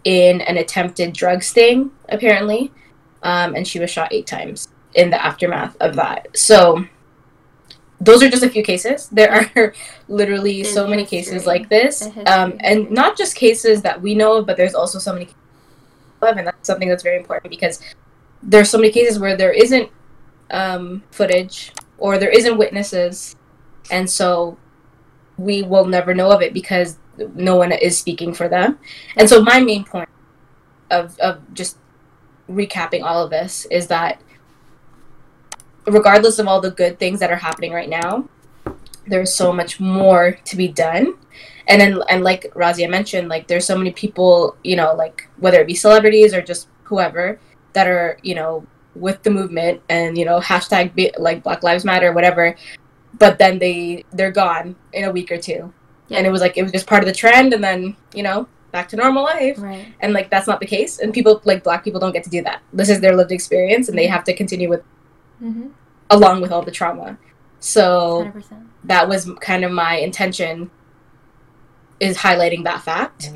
in 0.03 0.41
an 0.41 0.57
attempted 0.57 1.13
drug 1.13 1.43
sting, 1.43 1.91
apparently, 2.09 2.71
um, 3.23 3.55
and 3.55 3.67
she 3.67 3.79
was 3.79 3.89
shot 3.89 4.11
eight 4.11 4.25
times 4.25 4.69
in 4.95 5.09
the 5.09 5.23
aftermath 5.23 5.75
of 5.79 5.95
that. 5.95 6.27
So 6.35 6.85
those 7.99 8.21
are 8.21 8.29
just 8.29 8.43
a 8.43 8.49
few 8.49 8.63
cases. 8.63 9.07
There 9.09 9.31
are 9.31 9.73
literally 10.07 10.63
so 10.63 10.87
many 10.87 11.05
cases 11.05 11.45
like 11.45 11.69
this, 11.69 12.07
um, 12.27 12.57
and 12.59 12.89
not 12.91 13.17
just 13.17 13.35
cases 13.35 13.81
that 13.81 14.01
we 14.01 14.13
know 14.15 14.37
of, 14.37 14.45
but 14.45 14.57
there's 14.57 14.75
also 14.75 14.99
so 14.99 15.13
many. 15.13 15.27
of, 16.21 16.37
And 16.37 16.47
that's 16.47 16.67
something 16.67 16.89
that's 16.89 17.03
very 17.03 17.17
important 17.17 17.49
because 17.49 17.81
there's 18.43 18.69
so 18.69 18.77
many 18.77 18.91
cases 18.91 19.19
where 19.19 19.35
there 19.35 19.51
isn't 19.51 19.89
um, 20.51 21.03
footage 21.11 21.71
or 21.97 22.17
there 22.17 22.29
isn't 22.29 22.57
witnesses, 22.57 23.35
and 23.89 24.09
so 24.09 24.57
we 25.37 25.63
will 25.63 25.85
never 25.85 26.13
know 26.13 26.31
of 26.31 26.41
it 26.41 26.53
because 26.53 26.97
no 27.35 27.55
one 27.55 27.71
is 27.71 27.97
speaking 27.97 28.33
for 28.33 28.47
them. 28.47 28.77
And 29.15 29.27
so 29.27 29.41
my 29.41 29.59
main 29.59 29.83
point 29.83 30.09
of 30.91 31.17
of 31.19 31.41
just 31.53 31.77
recapping 32.49 33.03
all 33.03 33.23
of 33.23 33.29
this 33.29 33.65
is 33.71 33.87
that 33.87 34.21
regardless 35.87 36.39
of 36.39 36.47
all 36.47 36.61
the 36.61 36.71
good 36.71 36.99
things 36.99 37.19
that 37.19 37.31
are 37.31 37.37
happening 37.37 37.71
right 37.71 37.89
now, 37.89 38.27
there's 39.07 39.33
so 39.33 39.53
much 39.53 39.79
more 39.79 40.37
to 40.45 40.55
be 40.55 40.67
done. 40.67 41.17
And 41.67 41.81
then 41.81 42.01
and 42.09 42.23
like 42.23 42.53
Razia 42.53 42.89
mentioned, 42.89 43.29
like 43.29 43.47
there's 43.47 43.65
so 43.65 43.77
many 43.77 43.91
people, 43.91 44.55
you 44.63 44.75
know, 44.75 44.93
like 44.93 45.29
whether 45.37 45.61
it 45.61 45.67
be 45.67 45.75
celebrities 45.75 46.33
or 46.33 46.41
just 46.41 46.67
whoever 46.83 47.39
that 47.73 47.87
are, 47.87 48.17
you 48.21 48.35
know, 48.35 48.65
with 48.95 49.21
the 49.23 49.29
movement 49.29 49.81
and, 49.89 50.17
you 50.17 50.25
know, 50.25 50.39
hashtag 50.39 50.95
be, 50.95 51.11
like 51.17 51.43
Black 51.43 51.63
Lives 51.63 51.85
Matter, 51.85 52.13
whatever. 52.13 52.55
But 53.17 53.37
then 53.37 53.59
they 53.59 54.05
they're 54.11 54.31
gone 54.31 54.75
in 54.93 55.03
a 55.05 55.11
week 55.11 55.31
or 55.31 55.37
two. 55.37 55.73
Yeah. 56.07 56.19
And 56.19 56.27
it 56.27 56.31
was 56.31 56.41
like 56.41 56.57
it 56.57 56.63
was 56.63 56.71
just 56.71 56.87
part 56.87 57.03
of 57.03 57.07
the 57.07 57.13
trend 57.13 57.53
and 57.53 57.63
then, 57.63 57.95
you 58.13 58.23
know, 58.23 58.47
back 58.71 58.89
to 58.89 58.95
normal 58.95 59.23
life 59.23 59.57
Right. 59.57 59.87
and 60.01 60.13
like 60.13 60.29
that's 60.29 60.45
not 60.45 60.59
the 60.59 60.65
case 60.65 60.99
and 60.99 61.13
people 61.13 61.41
like 61.45 61.63
black 61.63 61.83
people 61.83 61.99
don't 61.99 62.11
get 62.11 62.23
to 62.25 62.29
do 62.29 62.43
that 62.43 62.61
this 62.73 62.89
is 62.89 62.99
their 62.99 63.15
lived 63.15 63.31
experience 63.31 63.87
and 63.87 63.97
they 63.97 64.03
mm-hmm. 64.03 64.13
have 64.13 64.25
to 64.25 64.35
continue 64.35 64.69
with 64.69 64.83
Mm-hmm. 65.41 65.67
along 66.09 66.41
with 66.41 66.51
all 66.51 66.61
the 66.63 66.71
trauma 66.71 67.17
so 67.59 68.17
Hundred 68.19 68.33
percent. 68.33 68.61
that 68.85 69.07
was 69.07 69.29
kind 69.41 69.63
of 69.63 69.71
my 69.71 69.95
intention 69.97 70.71
is 71.99 72.17
highlighting 72.17 72.63
that 72.63 72.81
fact 72.81 73.31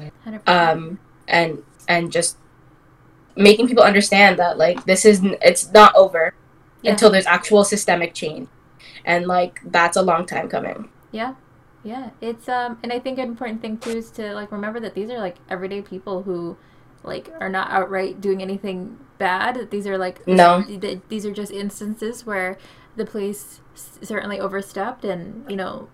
um 0.47 0.99
and 1.27 1.63
and 1.87 2.11
just 2.11 2.37
making 3.35 3.67
people 3.67 3.83
understand 3.83 4.37
that 4.39 4.57
like 4.57 4.85
this 4.85 5.05
is 5.05 5.21
it's 5.41 5.71
not 5.71 5.93
over 5.95 6.33
Yeah. 6.81 6.91
until 6.91 7.09
there's 7.11 7.25
actual 7.27 7.63
systemic 7.63 8.13
change 8.13 8.47
and 9.05 9.25
like 9.27 9.59
that's 9.65 9.97
a 9.97 10.01
long 10.01 10.25
time 10.25 10.47
coming 10.49 10.89
Yeah. 11.11 11.33
Yeah. 11.83 12.11
It's 12.21 12.47
um 12.49 12.77
and 12.83 12.91
I 12.93 12.99
think 12.99 13.17
an 13.19 13.27
important 13.27 13.61
thing 13.61 13.77
too 13.77 13.91
is 13.91 14.11
to 14.11 14.33
like 14.33 14.51
remember 14.51 14.79
that 14.79 14.93
these 14.95 15.09
are 15.09 15.17
like 15.19 15.37
everyday 15.49 15.81
people 15.81 16.23
who 16.23 16.57
like 17.03 17.31
are 17.39 17.49
not 17.49 17.69
outright 17.71 18.21
doing 18.21 18.41
anything 18.41 18.97
bad. 19.17 19.69
These 19.71 19.87
are 19.87 19.97
like 19.97 20.25
No. 20.27 20.61
these 21.09 21.25
are 21.25 21.31
just 21.31 21.51
instances 21.51 22.25
where 22.25 22.57
the 22.95 23.05
police 23.05 23.61
certainly 23.75 24.39
overstepped 24.39 25.05
and 25.05 25.49
you 25.49 25.55
know 25.55 25.87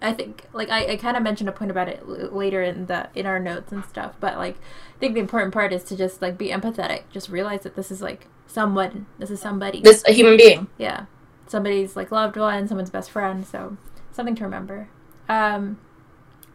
I 0.00 0.12
think 0.12 0.44
like 0.52 0.70
I, 0.70 0.92
I 0.92 0.96
kind 0.96 1.16
of 1.16 1.22
mentioned 1.22 1.48
a 1.48 1.52
point 1.52 1.70
about 1.72 1.88
it 1.88 2.00
l- 2.08 2.30
later 2.32 2.62
in 2.62 2.86
the 2.86 3.08
in 3.14 3.26
our 3.26 3.38
notes 3.40 3.72
and 3.72 3.84
stuff, 3.84 4.14
but 4.20 4.36
like 4.36 4.56
I 4.56 4.98
think 5.00 5.14
the 5.14 5.20
important 5.20 5.52
part 5.52 5.72
is 5.72 5.82
to 5.84 5.96
just 5.96 6.22
like 6.22 6.38
be 6.38 6.48
empathetic. 6.48 7.02
Just 7.10 7.28
realize 7.28 7.62
that 7.62 7.74
this 7.74 7.90
is 7.90 8.00
like 8.00 8.26
someone. 8.46 9.06
This 9.18 9.30
is 9.30 9.40
somebody. 9.40 9.80
this 9.82 10.04
a 10.06 10.12
human 10.12 10.36
being 10.36 10.68
yeah 10.78 11.06
somebody's 11.46 11.96
like 11.96 12.10
loved 12.12 12.36
one 12.36 12.68
someone's 12.68 12.90
best 12.90 13.10
friend 13.10 13.46
so 13.46 13.76
something 14.12 14.34
to 14.34 14.44
remember 14.44 14.86
um 15.30 15.78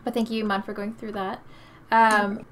but 0.03 0.13
thank 0.13 0.29
you 0.29 0.43
Iman 0.43 0.61
for 0.61 0.71
going 0.71 0.93
through 0.93 1.13
that 1.13 1.41
um 1.91 2.45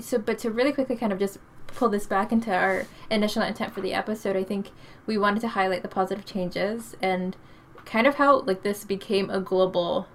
so 0.00 0.18
but 0.18 0.38
to 0.38 0.50
really 0.50 0.72
quickly 0.72 0.96
kind 0.96 1.12
of 1.12 1.18
just 1.18 1.38
pull 1.68 1.88
this 1.88 2.06
back 2.06 2.32
into 2.32 2.52
our 2.54 2.84
initial 3.10 3.42
intent 3.42 3.72
for 3.72 3.80
the 3.80 3.92
episode 3.94 4.36
i 4.36 4.42
think 4.44 4.70
we 5.06 5.16
wanted 5.16 5.40
to 5.40 5.48
highlight 5.48 5.82
the 5.82 5.88
positive 5.88 6.24
changes 6.24 6.96
and 7.02 7.36
kind 7.84 8.06
of 8.06 8.16
how 8.16 8.40
like 8.40 8.62
this 8.62 8.84
became 8.84 9.30
a 9.30 9.40
global 9.40 10.06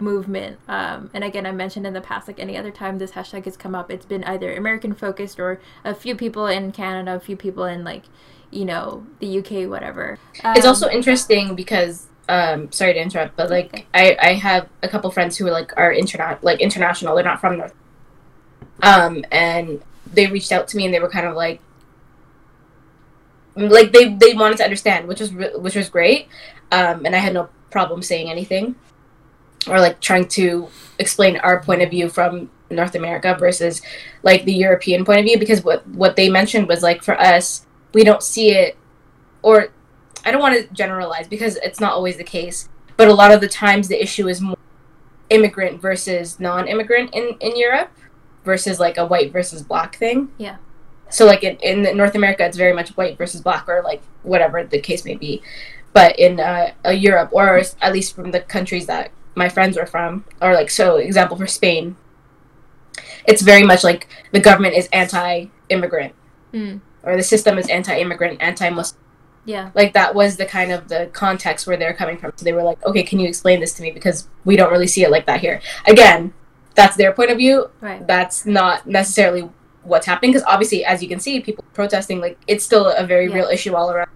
movement. 0.00 0.58
Um, 0.68 1.08
and 1.14 1.22
again 1.22 1.46
i 1.46 1.52
mentioned 1.52 1.86
in 1.86 1.92
the 1.94 2.00
past 2.00 2.26
like 2.26 2.40
any 2.40 2.56
other 2.56 2.70
time 2.72 2.98
this 2.98 3.12
hashtag 3.12 3.44
has 3.44 3.56
come 3.56 3.74
up 3.74 3.90
it's 3.90 4.04
been 4.04 4.24
either 4.24 4.54
american 4.54 4.92
focused 4.92 5.38
or 5.38 5.60
a 5.84 5.94
few 5.94 6.16
people 6.16 6.46
in 6.46 6.72
canada 6.72 7.14
a 7.14 7.20
few 7.20 7.36
people 7.36 7.64
in 7.64 7.84
like 7.84 8.04
you 8.50 8.64
know 8.64 9.06
the 9.20 9.38
uk 9.38 9.50
whatever. 9.70 10.18
It's 10.34 10.64
Um, 10.64 10.68
also 10.68 10.88
interesting 10.88 11.54
because 11.54 12.08
um 12.28 12.70
sorry 12.72 12.94
to 12.94 13.00
interrupt 13.00 13.36
but 13.36 13.50
like 13.50 13.66
Okay. 13.66 13.86
i 13.94 14.16
i 14.20 14.32
have 14.34 14.68
a 14.82 14.88
couple 14.88 15.10
friends 15.10 15.36
who 15.36 15.46
are 15.46 15.50
like 15.52 15.72
are 15.76 15.92
internet 15.92 16.42
like 16.42 16.60
international. 16.60 17.14
They're 17.14 17.24
not 17.24 17.40
from 17.40 17.58
north 17.58 17.74
um 18.82 19.24
and 19.30 19.82
they 20.12 20.26
reached 20.26 20.52
out 20.52 20.68
to 20.68 20.76
me 20.76 20.84
and 20.84 20.94
they 20.94 21.00
were 21.00 21.08
kind 21.08 21.26
of 21.26 21.34
like 21.34 21.60
like 23.56 23.92
they 23.92 24.14
they 24.14 24.34
wanted 24.34 24.56
to 24.58 24.64
understand 24.64 25.06
which 25.06 25.20
was 25.20 25.32
re- 25.32 25.56
which 25.56 25.76
was 25.76 25.88
great. 25.88 26.28
Um 26.72 27.06
and 27.06 27.14
i 27.14 27.18
had 27.18 27.34
no 27.34 27.48
problem 27.70 28.02
saying 28.02 28.30
anything 28.30 28.74
or 29.68 29.80
like 29.80 30.00
trying 30.00 30.28
to 30.28 30.68
explain 30.98 31.36
our 31.38 31.62
point 31.62 31.82
of 31.82 31.90
view 31.90 32.08
from 32.08 32.50
north 32.70 32.94
america 32.94 33.36
versus 33.38 33.82
like 34.22 34.44
the 34.44 34.52
european 34.52 35.04
point 35.04 35.18
of 35.18 35.24
view 35.24 35.38
because 35.38 35.62
what 35.64 35.86
what 35.88 36.16
they 36.16 36.28
mentioned 36.28 36.68
was 36.68 36.82
like 36.82 37.02
for 37.02 37.18
us 37.20 37.66
we 37.92 38.04
don't 38.04 38.22
see 38.22 38.50
it 38.50 38.76
or 39.42 39.68
I 40.24 40.30
don't 40.30 40.40
want 40.40 40.54
to 40.54 40.74
generalize 40.74 41.28
because 41.28 41.56
it's 41.56 41.80
not 41.80 41.92
always 41.92 42.16
the 42.16 42.24
case, 42.24 42.68
but 42.96 43.08
a 43.08 43.14
lot 43.14 43.30
of 43.30 43.40
the 43.40 43.48
times 43.48 43.88
the 43.88 44.02
issue 44.02 44.28
is 44.28 44.40
more 44.40 44.56
immigrant 45.30 45.80
versus 45.80 46.40
non-immigrant 46.40 47.14
in 47.14 47.36
in 47.40 47.56
Europe 47.56 47.90
versus 48.44 48.78
like 48.78 48.98
a 48.98 49.06
white 49.06 49.32
versus 49.32 49.62
black 49.62 49.96
thing. 49.96 50.30
Yeah. 50.38 50.56
So 51.10 51.26
like 51.26 51.44
in, 51.44 51.56
in 51.58 51.96
North 51.96 52.14
America, 52.14 52.44
it's 52.44 52.56
very 52.56 52.72
much 52.72 52.90
white 52.90 53.16
versus 53.16 53.40
black 53.40 53.68
or 53.68 53.82
like 53.82 54.02
whatever 54.22 54.64
the 54.64 54.80
case 54.80 55.04
may 55.04 55.14
be, 55.14 55.42
but 55.92 56.18
in 56.18 56.40
uh, 56.40 56.72
uh, 56.84 56.90
Europe 56.90 57.30
or 57.32 57.62
at 57.80 57.92
least 57.92 58.14
from 58.14 58.30
the 58.30 58.40
countries 58.40 58.86
that 58.86 59.10
my 59.34 59.48
friends 59.48 59.76
were 59.76 59.86
from, 59.86 60.24
or 60.40 60.54
like 60.54 60.70
so 60.70 60.96
example 60.96 61.36
for 61.36 61.46
Spain, 61.46 61.96
it's 63.26 63.42
very 63.42 63.62
much 63.62 63.84
like 63.84 64.08
the 64.32 64.40
government 64.40 64.74
is 64.74 64.88
anti-immigrant. 64.92 66.14
Mm, 66.52 66.80
or 67.02 67.16
the 67.16 67.22
system 67.22 67.58
is 67.58 67.68
anti-immigrant, 67.68 68.40
anti-Muslim. 68.40 69.00
Yeah. 69.44 69.70
Like 69.74 69.92
that 69.92 70.14
was 70.14 70.36
the 70.36 70.46
kind 70.46 70.72
of 70.72 70.88
the 70.88 71.10
context 71.12 71.66
where 71.66 71.76
they're 71.76 71.94
coming 71.94 72.16
from. 72.16 72.32
So 72.36 72.44
they 72.44 72.52
were 72.52 72.62
like 72.62 72.84
okay 72.86 73.02
can 73.02 73.18
you 73.18 73.28
explain 73.28 73.60
this 73.60 73.74
to 73.74 73.82
me? 73.82 73.90
Because 73.90 74.28
we 74.44 74.56
don't 74.56 74.72
really 74.72 74.86
see 74.86 75.04
it 75.04 75.10
like 75.10 75.26
that 75.26 75.40
here. 75.40 75.60
Again 75.86 76.32
that's 76.74 76.96
their 76.96 77.12
point 77.12 77.30
of 77.30 77.38
view 77.38 77.70
right 77.80 78.06
that's 78.06 78.46
not 78.46 78.86
necessarily 78.86 79.48
what's 79.82 80.06
happening 80.06 80.32
because 80.32 80.46
obviously 80.46 80.84
as 80.84 81.02
you 81.02 81.08
can 81.08 81.20
see 81.20 81.40
people 81.40 81.64
protesting 81.74 82.20
like 82.20 82.38
it's 82.46 82.64
still 82.64 82.86
a 82.88 83.06
very 83.06 83.28
Yeah. 83.28 83.34
real 83.36 83.48
issue 83.48 83.74
all 83.74 83.90
around 83.90 84.08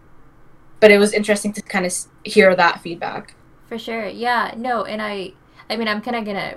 but 0.81 0.91
it 0.91 0.99
was 0.99 1.13
interesting 1.13 1.53
to 1.55 1.63
kind 1.63 1.85
of 1.87 1.93
hear 2.25 2.55
that 2.55 2.81
feedback 2.81 3.35
For 3.69 3.79
sure. 3.79 4.07
Yeah. 4.07 4.55
No, 4.57 4.85
and 4.85 5.03
I 5.03 5.33
I 5.69 5.77
mean 5.77 5.89
I'm 5.89 6.01
kinda 6.01 6.23
gonna 6.23 6.55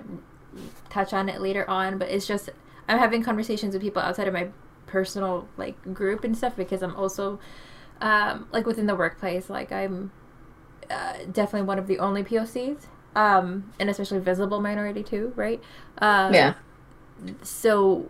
touch 0.89 1.11
on 1.13 1.27
it 1.27 1.41
later 1.41 1.69
on, 1.69 1.97
but 1.97 2.07
it's 2.09 2.25
just 2.27 2.49
I'm 2.87 2.99
having 2.99 3.21
conversations 3.23 3.73
with 3.73 3.81
people 3.81 4.01
outside 4.01 4.27
of 4.27 4.33
my 4.33 4.47
personal 4.87 5.47
like 5.57 5.75
group 5.93 6.23
and 6.23 6.37
stuff 6.37 6.55
because 6.55 6.81
I'm 6.81 6.95
also 6.95 7.39
um 7.99 8.47
like 8.53 8.65
within 8.65 8.85
the 8.85 8.95
workplace, 8.95 9.49
like 9.49 9.71
I'm 9.71 10.11
uh, 10.89 11.13
definitely 11.31 11.63
one 11.67 11.79
of 11.79 11.87
the 11.87 11.99
only 11.99 12.23
POCs. 12.23 12.85
Um, 13.15 13.73
and 13.79 13.89
especially 13.89 14.19
visible 14.19 14.61
minority 14.61 15.03
too, 15.03 15.33
right? 15.35 15.61
Um, 15.97 16.33
yeah. 16.33 16.53
so 17.43 18.09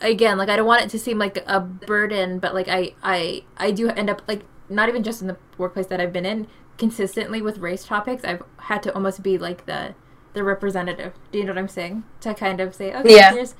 again 0.00 0.38
like 0.38 0.48
i 0.48 0.56
don't 0.56 0.66
want 0.66 0.82
it 0.82 0.88
to 0.88 0.98
seem 0.98 1.18
like 1.18 1.36
a 1.46 1.60
burden 1.60 2.38
but 2.38 2.54
like 2.54 2.68
i 2.68 2.94
i 3.02 3.42
i 3.58 3.70
do 3.70 3.90
end 3.90 4.08
up 4.08 4.22
like 4.26 4.42
not 4.70 4.88
even 4.88 5.02
just 5.02 5.20
in 5.20 5.28
the 5.28 5.36
workplace 5.58 5.86
that 5.86 6.00
i've 6.00 6.12
been 6.12 6.24
in 6.24 6.46
consistently 6.78 7.42
with 7.42 7.58
race 7.58 7.84
topics 7.84 8.24
i've 8.24 8.42
had 8.60 8.82
to 8.82 8.92
almost 8.94 9.22
be 9.22 9.36
like 9.36 9.66
the 9.66 9.94
the 10.32 10.44
representative. 10.44 11.12
Do 11.32 11.38
you 11.38 11.44
know 11.44 11.50
what 11.52 11.58
i'm 11.58 11.68
saying? 11.68 12.04
To 12.20 12.32
kind 12.34 12.60
of 12.60 12.72
say 12.74 12.94
okay 12.94 13.16
Yeah. 13.16 13.32
here's 13.32 13.54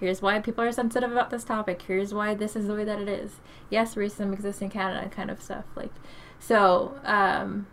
here's 0.00 0.20
why 0.20 0.40
people 0.40 0.62
are 0.64 0.72
sensitive 0.72 1.10
about 1.12 1.30
this 1.30 1.44
topic. 1.44 1.80
Here's 1.82 2.12
why 2.12 2.34
this 2.34 2.54
is 2.56 2.66
the 2.66 2.74
way 2.74 2.84
that 2.84 3.00
it 3.00 3.08
is. 3.08 3.36
Yes 3.70 3.94
racism 3.94 4.32
exists 4.32 4.60
in 4.60 4.68
canada 4.68 5.08
kind 5.08 5.30
of 5.30 5.40
stuff 5.40 5.64
like 5.76 5.92
so 6.40 6.98
um 7.04 7.66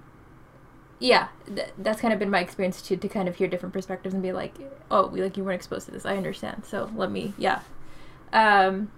yeah 0.99 1.27
th- 1.53 1.69
that's 1.79 1.99
kind 1.99 2.13
of 2.13 2.19
been 2.19 2.29
my 2.29 2.39
experience 2.39 2.81
too 2.81 2.95
to 2.95 3.07
kind 3.07 3.27
of 3.27 3.35
hear 3.35 3.47
different 3.47 3.73
perspectives 3.73 4.13
and 4.13 4.23
be 4.23 4.31
like 4.31 4.53
oh 4.89 5.07
we 5.07 5.21
like 5.21 5.35
you 5.37 5.43
weren't 5.43 5.55
exposed 5.55 5.85
to 5.85 5.91
this 5.91 6.05
i 6.05 6.15
understand 6.15 6.63
so 6.65 6.89
let 6.95 7.11
me 7.11 7.33
yeah 7.37 7.59
um 8.33 8.89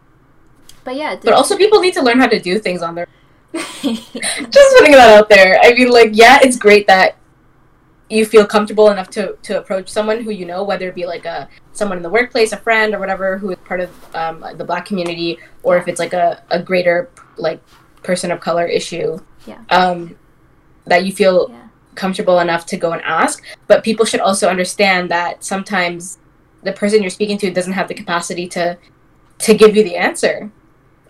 but 0.83 0.95
yeah 0.95 1.15
but 1.23 1.33
also 1.33 1.57
people 1.57 1.79
need 1.81 1.93
to 1.93 2.01
learn 2.01 2.19
how 2.19 2.27
to 2.27 2.39
do 2.39 2.59
things 2.59 2.81
on 2.81 2.95
their 2.95 3.07
just 3.53 4.77
putting 4.77 4.91
that 4.91 5.17
out 5.17 5.29
there 5.29 5.59
i 5.63 5.73
mean 5.73 5.89
like 5.89 6.09
yeah 6.13 6.39
it's 6.41 6.57
great 6.57 6.85
that 6.87 7.15
you 8.09 8.25
feel 8.25 8.45
comfortable 8.45 8.89
enough 8.89 9.09
to 9.09 9.35
to 9.43 9.57
approach 9.57 9.89
someone 9.89 10.23
who 10.23 10.31
you 10.31 10.45
know, 10.45 10.63
whether 10.63 10.87
it 10.87 10.95
be 10.95 11.05
like 11.05 11.25
a 11.25 11.49
someone 11.73 11.97
in 11.97 12.03
the 12.03 12.09
workplace, 12.09 12.51
a 12.53 12.57
friend, 12.57 12.93
or 12.93 12.99
whatever, 12.99 13.37
who 13.37 13.51
is 13.51 13.57
part 13.65 13.81
of 13.81 14.15
um, 14.15 14.43
the 14.55 14.63
Black 14.63 14.85
community, 14.85 15.37
or 15.63 15.77
if 15.77 15.87
it's 15.87 15.99
like 15.99 16.13
a, 16.13 16.41
a 16.49 16.61
greater 16.61 17.09
like 17.37 17.61
person 18.03 18.31
of 18.31 18.39
color 18.39 18.65
issue, 18.65 19.19
Yeah. 19.45 19.59
um, 19.69 20.17
that 20.85 21.05
you 21.05 21.11
feel 21.11 21.49
Yeah. 21.51 21.66
Comfortable 21.97 22.39
enough 22.39 22.65
to 22.67 22.77
go 22.77 22.91
and 22.93 23.01
ask. 23.03 23.43
But 23.67 23.83
people 23.83 24.05
should 24.05 24.21
also 24.21 24.47
understand 24.49 25.11
that 25.11 25.43
sometimes 25.43 26.19
the 26.63 26.71
person 26.71 27.01
you're 27.03 27.09
speaking 27.19 27.37
to 27.39 27.51
doesn't 27.51 27.73
have 27.73 27.87
the 27.89 27.93
capacity 27.93 28.47
to 28.49 28.77
to 29.39 29.53
give 29.53 29.75
you 29.75 29.83
the 29.83 29.95
answer 29.95 30.51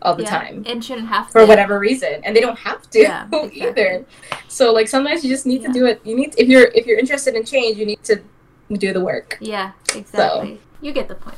all 0.01 0.13
the 0.15 0.23
yeah. 0.23 0.29
time 0.39 0.63
And 0.67 0.83
shouldn't 0.83 1.07
have 1.07 1.25
to 1.27 1.31
for 1.31 1.41
to. 1.41 1.47
whatever 1.47 1.79
reason 1.79 2.21
and 2.23 2.35
they 2.35 2.41
don't 2.41 2.59
have 2.59 2.81
to 2.91 2.99
Yeah, 2.99 3.25
exactly. 3.33 3.61
either 3.63 4.05
so 4.47 4.71
like 4.73 4.87
sometimes 4.87 5.23
you 5.23 5.29
just 5.29 5.45
need 5.45 5.61
Yeah. 5.61 5.67
to 5.67 5.73
do 5.79 5.85
it 5.87 6.01
you 6.03 6.15
need 6.15 6.35
if 6.37 6.47
you're 6.47 6.67
if 6.75 6.85
you're 6.85 6.99
interested 6.99 7.33
in 7.35 7.43
change 7.45 7.77
you 7.77 7.85
need 7.85 8.03
to 8.03 8.21
do 8.73 8.91
the 8.93 8.99
work 9.11 9.37
Yeah, 9.39 9.71
exactly. 9.95 10.59
You 10.81 10.91
get 10.91 11.07
the 11.07 11.15
point. 11.15 11.37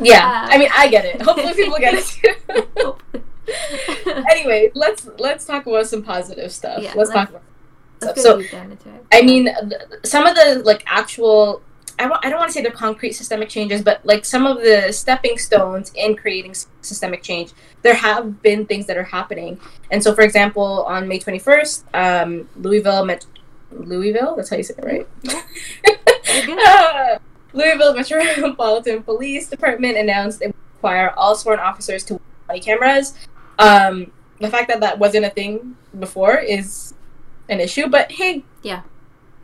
yeah 0.00 0.26
Uh, 0.44 0.52
i 0.52 0.58
mean 0.58 0.68
i 0.74 0.88
get 0.88 1.04
it 1.10 1.22
hopefully 1.22 1.54
people 1.62 1.78
get 1.78 1.94
it 1.94 2.04
too 2.04 2.96
anyway 4.34 4.70
let's 4.74 5.08
let's 5.18 5.44
talk 5.46 5.66
about 5.66 5.86
some 5.86 6.02
positive 6.02 6.50
stuff 6.52 6.82
let's, 6.82 6.96
let's- 6.96 7.10
talk 7.10 7.28
about 7.30 7.42
Let's 8.06 8.22
So- 8.22 8.36
go 8.36 8.42
deep 8.42 8.50
down 8.50 8.70
into 8.72 8.88
it. 8.88 9.04
I 9.12 9.22
mean, 9.22 9.54
some 10.04 10.26
of 10.26 10.34
the 10.34 10.62
like 10.64 10.82
actual. 10.86 11.62
I, 11.96 12.08
don't 12.08 12.38
want 12.38 12.48
to 12.48 12.52
say 12.52 12.60
they're 12.60 12.72
concrete 12.72 13.12
systemic 13.12 13.48
changes, 13.48 13.80
but 13.80 14.04
like 14.04 14.24
some 14.24 14.46
of 14.48 14.56
the 14.56 14.90
stepping 14.92 15.38
stones 15.38 15.92
in 15.94 16.16
creating 16.16 16.50
s- 16.50 16.66
systemic 16.80 17.22
change, 17.22 17.52
there 17.82 17.94
have 17.94 18.42
been 18.42 18.66
things 18.66 18.86
that 18.86 18.96
are 18.96 19.04
happening. 19.04 19.60
And 19.92 20.02
so, 20.02 20.12
for 20.12 20.22
example, 20.22 20.82
on 20.88 21.06
May 21.06 21.20
21st, 21.20 21.84
um, 21.94 22.48
Louisville, 22.56 23.04
Met- 23.04 23.26
Louisville, 23.70 24.34
that's 24.34 24.50
how 24.50 24.56
you 24.56 24.64
say 24.64 24.74
it, 24.76 24.84
right? 24.84 25.06
Ah, 26.58 27.18
Louisville 27.52 27.94
Metropolitan 27.94 29.02
Police 29.04 29.48
Department 29.48 29.96
announced 29.96 30.42
it 30.42 30.46
would 30.48 30.54
require 30.74 31.10
all 31.16 31.36
sworn 31.36 31.60
officers 31.60 32.02
to 32.04 32.14
wear 32.14 32.20
body 32.48 32.60
cameras. 32.60 33.14
Um, 33.58 34.10
the 34.40 34.50
fact 34.50 34.68
that 34.68 34.80
that 34.80 34.98
wasn't 34.98 35.26
a 35.26 35.30
thing 35.30 35.76
before 35.98 36.38
is 36.38 36.93
an 37.48 37.60
issue, 37.60 37.88
but 37.88 38.12
hey, 38.12 38.44
Yeah. 38.62 38.82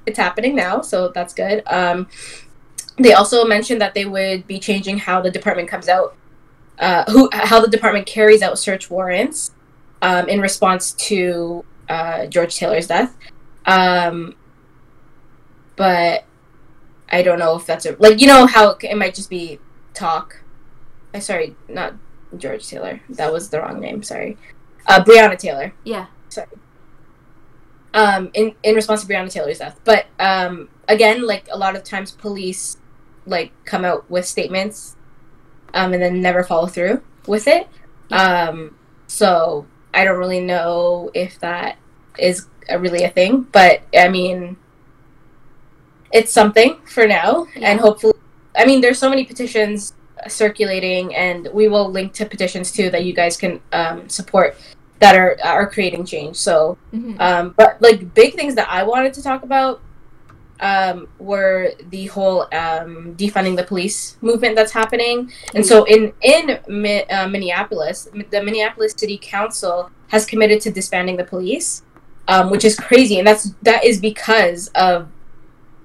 it's 0.07 0.19
happening 0.19 0.54
now, 0.54 0.80
so 0.80 1.09
that's 1.09 1.35
good. 1.35 1.62
Um, 1.66 2.09
they 2.99 3.12
also 3.12 3.45
mentioned 3.45 3.80
that 3.80 3.95
they 3.95 4.04
would 4.04 4.47
be 4.47 4.59
changing 4.59 4.99
how 4.99 5.21
the 5.21 5.30
department 5.30 5.69
comes 5.69 5.88
out, 5.88 6.14
uh, 6.78 7.04
who 7.11 7.28
how 7.33 7.61
the 7.61 7.69
department 7.69 8.07
carries 8.07 8.42
out 8.42 8.59
search 8.59 8.90
warrants 8.90 9.52
um, 10.02 10.28
in 10.28 10.40
response 10.40 10.92
to 10.92 11.64
uh, 11.88 12.26
George 12.26 12.57
Taylor's 12.57 12.87
death. 12.87 13.16
Um, 13.66 14.35
but 15.76 16.25
I 17.11 17.23
don't 17.23 17.38
know 17.38 17.57
if 17.57 17.66
that's 17.66 17.87
a 17.87 17.97
like 17.99 18.21
you 18.21 18.26
know 18.26 18.47
how 18.47 18.76
it 18.83 18.97
might 18.97 19.14
just 19.14 19.30
be 19.30 19.59
talk. 19.95 20.42
I 21.14 21.19
sorry, 21.19 21.57
not 21.69 21.95
George 22.37 22.66
Taylor. 22.69 23.00
That 23.11 23.33
was 23.33 23.49
the 23.50 23.61
wrong 23.61 23.80
name. 23.80 24.02
Sorry, 24.02 24.37
uh, 24.87 25.02
Breonna 25.02 25.38
Taylor. 25.38 25.73
Yeah. 25.85 26.07
Um, 27.92 28.30
in 28.35 28.54
in 28.62 28.76
response 28.76 29.04
to 29.04 29.09
Breonna 29.12 29.30
Taylor's 29.30 29.59
death, 29.59 29.80
but 29.85 30.06
um, 30.20 30.68
again, 30.87 31.26
like 31.26 31.49
a 31.50 31.59
lot 31.59 31.75
of 31.75 31.82
times, 31.82 32.12
police 32.12 32.76
like 33.26 33.52
come 33.64 33.85
out 33.85 34.09
with 34.09 34.26
statements, 34.26 34.97
um, 35.75 35.92
and 35.92 36.00
then 36.00 36.20
never 36.20 36.44
follow 36.44 36.66
through 36.68 37.02
with 37.26 37.49
it. 37.49 37.68
Um, 38.12 38.76
so 39.09 39.66
I 39.92 40.04
don't 40.04 40.18
really 40.18 40.40
know 40.40 41.11
if 41.14 41.40
that 41.40 41.78
is 42.16 42.47
a, 42.68 42.78
really 42.78 43.02
a 43.02 43.11
thing, 43.11 43.42
but 43.50 43.82
I 43.97 44.09
mean, 44.09 44.56
it's 46.12 46.32
something 46.32 46.78
for 46.87 47.06
now, 47.09 47.47
Yeah. 47.56 47.70
and 47.70 47.80
hopefully, 47.80 48.14
I 48.56 48.66
mean, 48.66 48.80
there's 48.80 48.99
so 48.99 49.11
many 49.11 49.25
petitions 49.25 49.94
circulating, 50.28 51.14
and 51.14 51.48
we 51.53 51.66
will 51.66 51.90
link 51.90 52.12
to 52.14 52.26
petitions 52.26 52.70
too 52.70 52.90
that 52.90 53.05
you 53.05 53.12
guys 53.12 53.37
can 53.37 53.61
um, 53.72 54.09
support 54.09 54.57
that 55.01 55.17
are 55.17 55.37
are 55.43 55.69
creating 55.69 56.05
change. 56.05 56.37
So, 56.37 56.77
Mhm. 56.93 57.21
um, 57.21 57.55
but 57.57 57.81
like 57.81 58.15
big 58.15 58.35
things 58.35 58.55
that 58.55 58.69
I 58.71 58.83
wanted 58.85 59.13
to 59.15 59.23
talk 59.23 59.43
about 59.43 59.81
um, 60.63 61.09
were 61.19 61.73
the 61.89 62.05
whole 62.07 62.43
um, 62.53 63.15
defunding 63.17 63.57
the 63.57 63.65
police 63.65 64.17
movement 64.21 64.57
that's 64.57 64.73
happening. 64.73 65.33
And 65.55 65.65
so 65.65 65.85
in 65.85 66.13
in 66.21 66.59
Mi- 66.69 67.05
uh, 67.05 67.29
Minneapolis, 67.29 68.09
the 68.31 68.43
Minneapolis 68.43 68.93
City 68.97 69.19
Council 69.23 69.91
has 70.09 70.27
committed 70.27 70.61
to 70.63 70.71
disbanding 70.71 71.17
the 71.17 71.25
police, 71.25 71.83
um, 72.29 72.51
which 72.51 72.65
is 72.67 72.77
crazy, 72.79 73.19
and 73.19 73.27
that's 73.27 73.55
that 73.63 73.85
is 73.85 73.99
because 74.01 74.69
of 74.75 75.09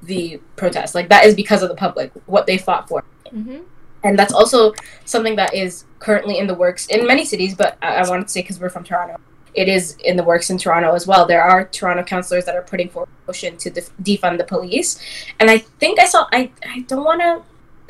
the 0.04 0.42
protest. 0.58 0.94
Like 0.94 1.08
that 1.10 1.26
is 1.26 1.34
because 1.36 1.64
of 1.64 1.70
the 1.70 1.76
public, 1.76 2.12
what 2.26 2.46
they 2.46 2.58
fought 2.58 2.90
for 2.90 3.04
Mhm. 3.34 3.62
And 4.06 4.18
that's 4.20 4.34
also 4.34 4.74
something 5.04 5.36
that 5.36 5.54
is 5.54 5.84
currently 6.00 6.38
in 6.38 6.48
the 6.48 6.54
works 6.54 6.86
in 6.88 7.06
many 7.06 7.26
cities 7.26 7.54
but 7.56 7.78
i, 7.82 7.96
I 7.96 8.10
wanted 8.10 8.28
to 8.28 8.32
say 8.36 8.42
because 8.42 8.60
we're 8.60 8.70
from 8.70 8.84
toronto. 8.86 9.18
It 9.64 9.70
is 9.70 9.96
in 10.04 10.18
the 10.18 10.24
works 10.32 10.50
in 10.50 10.58
toronto 10.58 10.90
as 11.00 11.08
well. 11.08 11.26
There 11.26 11.42
are 11.42 11.64
toronto 11.78 12.04
councillors 12.04 12.44
that 12.44 12.56
are 12.58 12.62
putting 12.62 12.90
forward 12.90 13.08
a 13.24 13.30
motion 13.30 13.56
to 13.64 13.70
def- 13.70 13.96
defund 14.04 14.38
the 14.38 14.44
police. 14.44 15.00
And 15.40 15.50
i 15.50 15.58
think 15.82 16.00
i 16.00 16.06
saw 16.06 16.28
i, 16.32 16.52
I 16.76 16.80
don't 16.90 17.06
want 17.12 17.22
to 17.22 17.42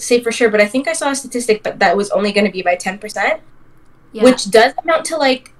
say 0.07 0.21
for 0.21 0.31
sure 0.31 0.49
but 0.49 0.61
i 0.61 0.67
think 0.73 0.87
i 0.87 0.93
saw 0.93 1.09
a 1.09 1.15
statistic 1.15 1.63
but 1.63 1.79
that 1.79 1.97
was 1.97 2.09
only 2.11 2.31
going 2.35 2.45
to 2.45 2.51
be 2.51 2.61
by 2.61 2.75
10% 2.75 3.39
Yeah. 4.11 4.23
which 4.23 4.41
does 4.51 4.73
amount 4.83 5.05
to 5.05 5.17
like 5.17 5.53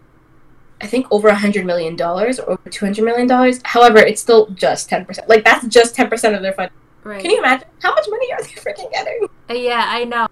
i 0.81 0.87
think 0.87 1.07
over 1.09 1.27
a 1.29 1.39
hundred 1.45 1.65
million 1.65 1.95
dollars 1.95 2.39
or 2.39 2.51
over 2.53 2.69
200 2.69 3.03
million 3.03 3.27
dollars. 3.27 3.55
However 3.63 3.97
it's 3.99 4.21
still 4.21 4.47
just 4.65 4.89
10% 4.89 5.27
like 5.27 5.43
that's 5.43 5.65
just 5.67 5.95
10% 5.95 6.35
of 6.35 6.41
their 6.43 6.53
fund. 6.53 6.69
Right. 7.03 7.21
can 7.21 7.31
you 7.31 7.39
imagine? 7.39 7.67
How 7.81 7.91
much 7.97 8.05
money 8.09 8.31
are 8.33 8.41
they 8.43 8.55
freaking 8.65 8.91
getting? 8.91 9.27
Uh, 9.49 9.53
yeah, 9.53 9.85
I 9.87 10.03
know. 10.05 10.27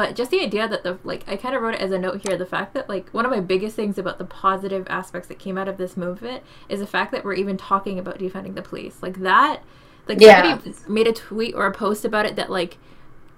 But 0.00 0.16
just 0.16 0.30
the 0.30 0.40
idea 0.40 0.66
that 0.66 0.82
the 0.82 0.96
like 1.04 1.24
I 1.28 1.36
kind 1.36 1.54
of 1.54 1.60
wrote 1.60 1.74
it 1.74 1.80
as 1.82 1.92
a 1.92 1.98
note 1.98 2.22
here 2.26 2.34
the 2.38 2.46
fact 2.46 2.72
that 2.72 2.88
like 2.88 3.10
one 3.10 3.26
of 3.26 3.30
my 3.30 3.40
biggest 3.40 3.76
things 3.76 3.98
about 3.98 4.16
the 4.16 4.24
positive 4.24 4.86
aspects 4.88 5.28
that 5.28 5.38
came 5.38 5.58
out 5.58 5.68
of 5.68 5.76
this 5.76 5.94
movement 5.94 6.42
is 6.70 6.80
the 6.80 6.86
fact 6.86 7.12
that 7.12 7.22
we're 7.22 7.34
even 7.34 7.58
talking 7.58 7.98
about 7.98 8.18
defunding 8.18 8.54
the 8.54 8.62
police. 8.62 9.02
Like 9.02 9.20
that 9.20 9.62
like 10.08 10.18
Yeah. 10.18 10.56
somebody 10.56 10.74
made 10.88 11.06
a 11.06 11.12
tweet 11.12 11.54
or 11.54 11.66
a 11.66 11.70
post 11.70 12.06
about 12.06 12.24
it 12.24 12.34
that 12.36 12.48
like 12.48 12.78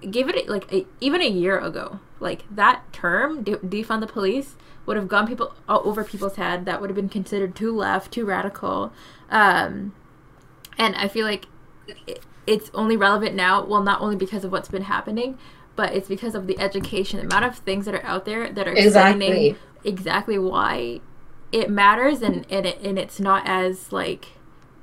gave 0.09 0.29
it 0.29 0.47
like 0.47 0.71
a, 0.71 0.85
even 1.01 1.19
a 1.21 1.27
year 1.27 1.59
ago. 1.59 1.99
Like 2.21 2.45
that 2.49 2.83
term 2.93 3.43
de- 3.43 3.57
defund 3.57 3.99
the 3.99 4.07
police 4.07 4.55
would 4.85 4.95
have 4.95 5.09
gone 5.09 5.27
people 5.27 5.53
over 5.67 6.05
people's 6.05 6.37
head 6.37 6.63
that 6.63 6.79
would 6.79 6.89
have 6.89 6.95
been 6.95 7.09
considered 7.09 7.57
too 7.57 7.75
left, 7.75 8.13
too 8.13 8.23
radical. 8.23 8.93
Um 9.29 9.93
and 10.77 10.95
I 10.95 11.09
feel 11.09 11.25
like 11.25 11.47
it, 12.07 12.21
it's 12.47 12.71
only 12.73 12.95
relevant 12.95 13.35
now. 13.35 13.65
Well, 13.65 13.83
not 13.83 13.99
only 13.99 14.15
because 14.15 14.45
of 14.45 14.51
what's 14.53 14.69
been 14.69 14.83
happening, 14.83 15.37
but 15.75 15.93
it's 15.93 16.07
because 16.07 16.35
of 16.35 16.47
the 16.47 16.59
education, 16.59 17.19
the 17.19 17.25
amount 17.25 17.45
of 17.45 17.57
things 17.57 17.85
that 17.85 17.95
are 17.95 18.05
out 18.05 18.25
there 18.25 18.51
that 18.51 18.67
are 18.67 18.73
explaining 18.73 19.31
Exactly. 19.31 19.55
exactly 19.83 20.39
why 20.39 21.01
it 21.51 21.69
matters, 21.69 22.21
and 22.21 22.45
and, 22.49 22.65
it, 22.65 22.79
and 22.81 22.97
it's 22.99 23.19
not 23.19 23.43
as 23.45 23.91
like 23.91 24.29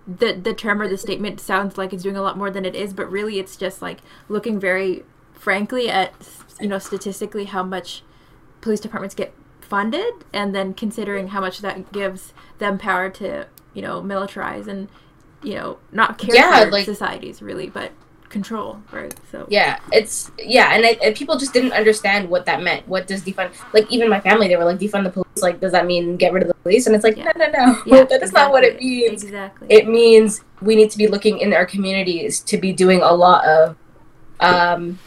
the 0.06 0.32
the 0.32 0.54
term 0.54 0.80
or 0.80 0.88
the 0.88 0.96
statement 0.98 1.40
sounds 1.40 1.76
like 1.78 1.92
it's 1.92 2.02
doing 2.02 2.16
a 2.16 2.22
lot 2.22 2.36
more 2.38 2.50
than 2.50 2.64
it 2.64 2.74
is, 2.74 2.92
but 2.92 3.10
really 3.10 3.38
it's 3.38 3.56
just 3.56 3.80
like 3.82 3.98
looking 4.28 4.58
very 4.58 5.04
frankly 5.32 5.88
at 5.88 6.12
you 6.60 6.68
know 6.68 6.78
statistically 6.78 7.44
how 7.46 7.62
much 7.62 8.02
police 8.60 8.80
departments 8.80 9.14
get 9.14 9.32
funded, 9.60 10.12
and 10.32 10.54
then 10.54 10.74
considering 10.74 11.28
how 11.28 11.40
much 11.40 11.58
that 11.60 11.92
gives 11.92 12.32
them 12.58 12.78
power 12.78 13.08
to 13.10 13.46
you 13.74 13.82
know 13.82 14.02
militarize 14.02 14.66
and 14.66 14.88
you 15.42 15.54
know 15.54 15.78
not 15.92 16.18
care 16.18 16.34
Yeah, 16.34 16.64
for 16.64 16.70
like- 16.72 16.84
societies 16.84 17.40
really, 17.42 17.68
but 17.68 17.92
control 18.30 18.80
right. 18.92 19.12
So 19.30 19.46
Yeah, 19.50 19.78
it's 19.92 20.30
yeah, 20.38 20.72
and, 20.72 20.86
I, 20.86 20.96
and 21.02 21.14
people 21.14 21.36
just 21.36 21.52
didn't 21.52 21.72
understand 21.72 22.30
what 22.30 22.46
that 22.46 22.62
meant. 22.62 22.88
What 22.88 23.06
does 23.06 23.22
defund? 23.22 23.52
Like 23.74 23.90
even 23.90 24.08
my 24.08 24.20
family, 24.20 24.48
they 24.48 24.56
were 24.56 24.64
like, 24.64 24.78
defund 24.78 25.04
the 25.04 25.10
police. 25.10 25.42
Like, 25.42 25.60
does 25.60 25.72
that 25.72 25.84
mean 25.86 26.16
get 26.16 26.32
rid 26.32 26.42
of 26.42 26.48
the 26.48 26.54
police? 26.54 26.86
And 26.86 26.94
it's 26.94 27.04
like, 27.04 27.16
Yeah. 27.16 27.32
no, 27.36 27.46
no, 27.46 27.66
no, 27.66 27.82
Yeah, 27.84 28.04
that 28.10 28.22
is 28.22 28.32
not 28.32 28.52
what 28.52 28.64
it 28.64 28.80
means. 28.80 29.24
Exactly. 29.24 29.66
It 29.70 29.88
means 29.88 30.42
we 30.62 30.76
need 30.76 30.90
to 30.92 30.98
be 30.98 31.08
looking 31.08 31.38
in 31.38 31.52
our 31.52 31.66
communities 31.66 32.40
to 32.40 32.56
be 32.56 32.72
doing 32.72 33.02
a 33.02 33.12
lot 33.12 33.44
of, 33.44 33.76
um, 34.40 34.98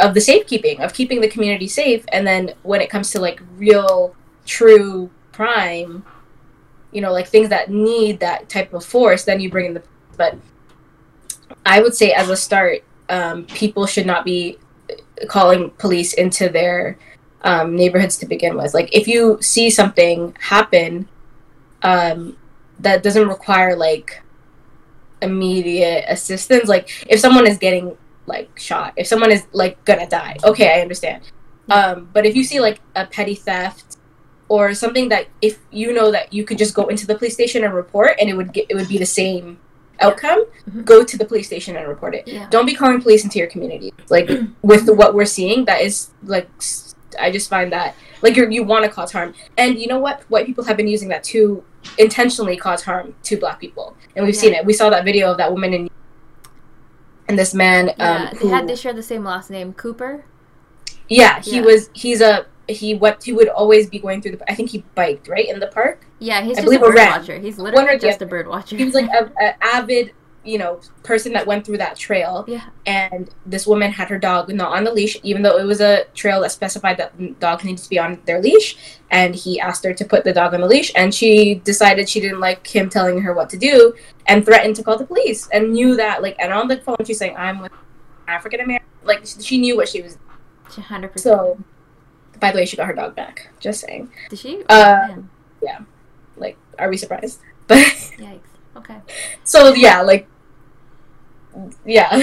of 0.00 0.14
the 0.14 0.20
safekeeping, 0.20 0.80
of 0.80 0.94
keeping 0.94 1.20
the 1.20 1.28
community 1.28 1.68
safe. 1.68 2.04
And 2.12 2.26
then 2.26 2.54
when 2.62 2.80
it 2.80 2.88
comes 2.88 3.10
to 3.10 3.20
like 3.20 3.42
real, 3.56 4.14
true 4.46 5.10
crime, 5.32 6.04
you 6.92 7.00
know, 7.00 7.12
like 7.12 7.26
things 7.26 7.48
that 7.48 7.70
need 7.70 8.20
that 8.20 8.48
type 8.48 8.72
of 8.72 8.84
force, 8.84 9.24
then 9.24 9.40
you 9.40 9.50
bring 9.50 9.66
in 9.66 9.74
the. 9.74 9.82
But 10.16 10.36
I 11.64 11.80
would 11.80 11.94
say 11.94 12.12
as 12.12 12.28
a 12.28 12.36
start, 12.36 12.84
um, 13.08 13.44
people 13.44 13.86
should 13.86 14.06
not 14.06 14.24
be 14.24 14.58
calling 15.28 15.70
police 15.70 16.14
into 16.14 16.48
their 16.48 16.98
um, 17.42 17.76
neighborhoods 17.76 18.16
to 18.18 18.26
begin 18.26 18.56
with. 18.56 18.74
Like 18.74 18.88
if 18.92 19.06
you 19.06 19.38
see 19.40 19.70
something 19.70 20.36
happen 20.40 21.08
um, 21.82 22.36
that 22.78 23.02
doesn't 23.02 23.28
require 23.28 23.76
like 23.76 24.22
immediate 25.20 26.04
assistance, 26.08 26.68
like 26.68 27.06
if 27.08 27.20
someone 27.20 27.46
is 27.46 27.58
getting 27.58 27.96
like 28.26 28.56
shot, 28.58 28.94
if 28.96 29.06
someone 29.06 29.30
is 29.30 29.46
like 29.52 29.84
gonna 29.84 30.08
die, 30.08 30.36
okay, 30.44 30.78
I 30.78 30.82
understand. 30.82 31.22
Um, 31.70 32.08
but 32.12 32.26
if 32.26 32.34
you 32.34 32.44
see 32.44 32.60
like 32.60 32.80
a 32.96 33.06
petty 33.06 33.34
theft 33.34 33.96
or 34.48 34.74
something 34.74 35.08
that 35.08 35.28
if 35.40 35.58
you 35.70 35.92
know 35.92 36.10
that 36.10 36.32
you 36.32 36.44
could 36.44 36.58
just 36.58 36.74
go 36.74 36.88
into 36.88 37.06
the 37.06 37.14
police 37.14 37.34
station 37.34 37.64
and 37.64 37.72
report 37.72 38.16
and 38.20 38.28
it 38.28 38.36
would 38.36 38.52
get 38.52 38.66
it 38.68 38.74
would 38.74 38.88
be 38.88 38.98
the 38.98 39.06
same 39.06 39.58
outcome, 40.02 40.44
Mhm. 40.70 40.84
go 40.84 41.02
to 41.04 41.16
the 41.16 41.24
police 41.24 41.46
station 41.46 41.76
and 41.76 41.88
report 41.88 42.14
it. 42.14 42.26
Yeah. 42.26 42.46
Don't 42.50 42.66
be 42.66 42.74
calling 42.74 43.00
police 43.00 43.24
into 43.24 43.38
your 43.38 43.48
community. 43.48 43.92
Like 44.10 44.28
with 44.62 44.88
what 44.90 45.14
we're 45.14 45.24
seeing, 45.38 45.64
that 45.66 45.80
is 45.80 46.10
like 46.24 46.48
I 47.20 47.30
just 47.30 47.48
find 47.50 47.70
that 47.72 47.94
like 48.22 48.36
you 48.36 48.48
you 48.50 48.62
want 48.64 48.84
to 48.84 48.90
cause 48.90 49.12
harm, 49.12 49.34
and 49.58 49.78
you 49.78 49.86
know 49.86 49.98
what? 49.98 50.22
White 50.28 50.46
people 50.46 50.64
have 50.64 50.76
been 50.76 50.88
using 50.88 51.08
that 51.08 51.22
to 51.24 51.62
intentionally 51.98 52.56
cause 52.56 52.82
harm 52.82 53.14
to 53.24 53.36
black 53.36 53.60
people, 53.60 53.96
and 54.16 54.24
we've 54.24 54.34
Yeah. 54.34 54.40
seen 54.40 54.54
it. 54.54 54.64
We 54.64 54.72
saw 54.72 54.88
that 54.90 55.04
video 55.04 55.30
of 55.30 55.36
that 55.38 55.50
woman 55.52 55.74
in 55.74 55.88
and 57.28 57.38
this 57.38 57.54
man. 57.54 57.90
Yeah, 57.98 58.14
um, 58.14 58.28
they 58.32 58.38
who, 58.38 58.48
had 58.48 58.68
they 58.68 58.76
share 58.76 58.92
the 58.92 59.02
same 59.02 59.24
last 59.24 59.50
name, 59.50 59.72
Cooper. 59.74 60.24
yeah, 61.08 61.40
he 61.42 61.56
Yeah. 61.56 61.62
was. 61.62 61.90
He's 61.92 62.20
a 62.20 62.46
he. 62.68 62.94
What 62.94 63.22
he 63.22 63.32
would 63.32 63.48
always 63.48 63.88
be 63.90 63.98
going 63.98 64.22
through 64.22 64.36
the. 64.36 64.50
I 64.50 64.54
think 64.54 64.70
he 64.70 64.84
biked 64.94 65.28
right 65.28 65.48
in 65.48 65.60
the 65.60 65.66
park. 65.66 66.06
Yeah, 66.22 66.40
he's 66.42 66.56
I 66.56 66.62
just 66.62 66.74
a 66.74 66.78
bird 66.78 66.94
watcher. 66.94 67.38
He's 67.38 67.58
literally 67.58 67.98
just 67.98 68.22
a 68.22 68.26
bird 68.26 68.46
watcher. 68.46 68.76
He 68.76 68.84
was 68.84 68.94
like 68.94 69.10
a, 69.10 69.30
a 69.40 69.64
avid, 69.64 70.12
you 70.44 70.56
know, 70.56 70.80
person 71.02 71.32
that 71.32 71.46
went 71.46 71.66
through 71.66 71.78
that 71.78 71.96
trail. 71.96 72.44
Yeah. 72.46 72.66
And 72.86 73.28
this 73.44 73.66
woman 73.66 73.90
had 73.90 74.08
her 74.08 74.18
dog 74.18 74.48
not 74.54 74.72
on 74.72 74.84
the 74.84 74.92
leash, 74.92 75.16
even 75.24 75.42
though 75.42 75.58
it 75.58 75.64
was 75.64 75.80
a 75.80 76.04
trail 76.14 76.40
that 76.42 76.52
specified 76.52 76.96
that 76.98 77.40
dogs 77.40 77.64
needed 77.64 77.82
to 77.82 77.90
be 77.90 77.98
on 77.98 78.20
their 78.24 78.40
leash. 78.40 79.00
And 79.10 79.34
he 79.34 79.58
asked 79.58 79.82
her 79.84 79.92
to 79.92 80.04
put 80.04 80.22
the 80.22 80.32
dog 80.32 80.54
on 80.54 80.60
the 80.60 80.66
leash, 80.68 80.92
and 80.94 81.12
she 81.12 81.56
decided 81.56 82.08
she 82.08 82.20
didn't 82.20 82.40
like 82.40 82.64
him 82.66 82.88
telling 82.88 83.20
her 83.22 83.34
what 83.34 83.50
to 83.50 83.58
do, 83.58 83.92
and 84.26 84.44
threatened 84.44 84.76
to 84.76 84.84
call 84.84 84.96
the 84.96 85.04
police. 85.04 85.48
And 85.52 85.72
knew 85.72 85.96
that, 85.96 86.22
like, 86.22 86.36
and 86.38 86.52
on 86.52 86.68
the 86.68 86.76
phone 86.78 86.96
she's 87.04 87.18
saying, 87.18 87.36
"I'm 87.36 87.58
with 87.58 87.72
African 88.28 88.60
American." 88.60 88.88
Like, 89.02 89.26
she 89.26 89.58
knew 89.58 89.76
what 89.76 89.88
she 89.88 90.02
was. 90.02 90.18
hundred 90.68 91.12
percent. 91.12 91.34
So, 91.36 91.58
by 92.38 92.52
the 92.52 92.58
way, 92.58 92.64
she 92.64 92.76
got 92.76 92.86
her 92.86 92.94
dog 92.94 93.16
back. 93.16 93.48
Just 93.58 93.80
saying. 93.80 94.12
Did 94.30 94.38
she? 94.38 94.62
Uh, 94.68 95.16
Like, 95.62 95.78
are 96.82 96.90
we 96.90 96.96
surprised? 96.96 97.40
But 97.66 97.78
yikes. 98.18 98.40
Okay. 98.76 98.98
so 99.44 99.74
yeah, 99.74 100.00
like, 100.02 100.28
yeah. 101.84 102.16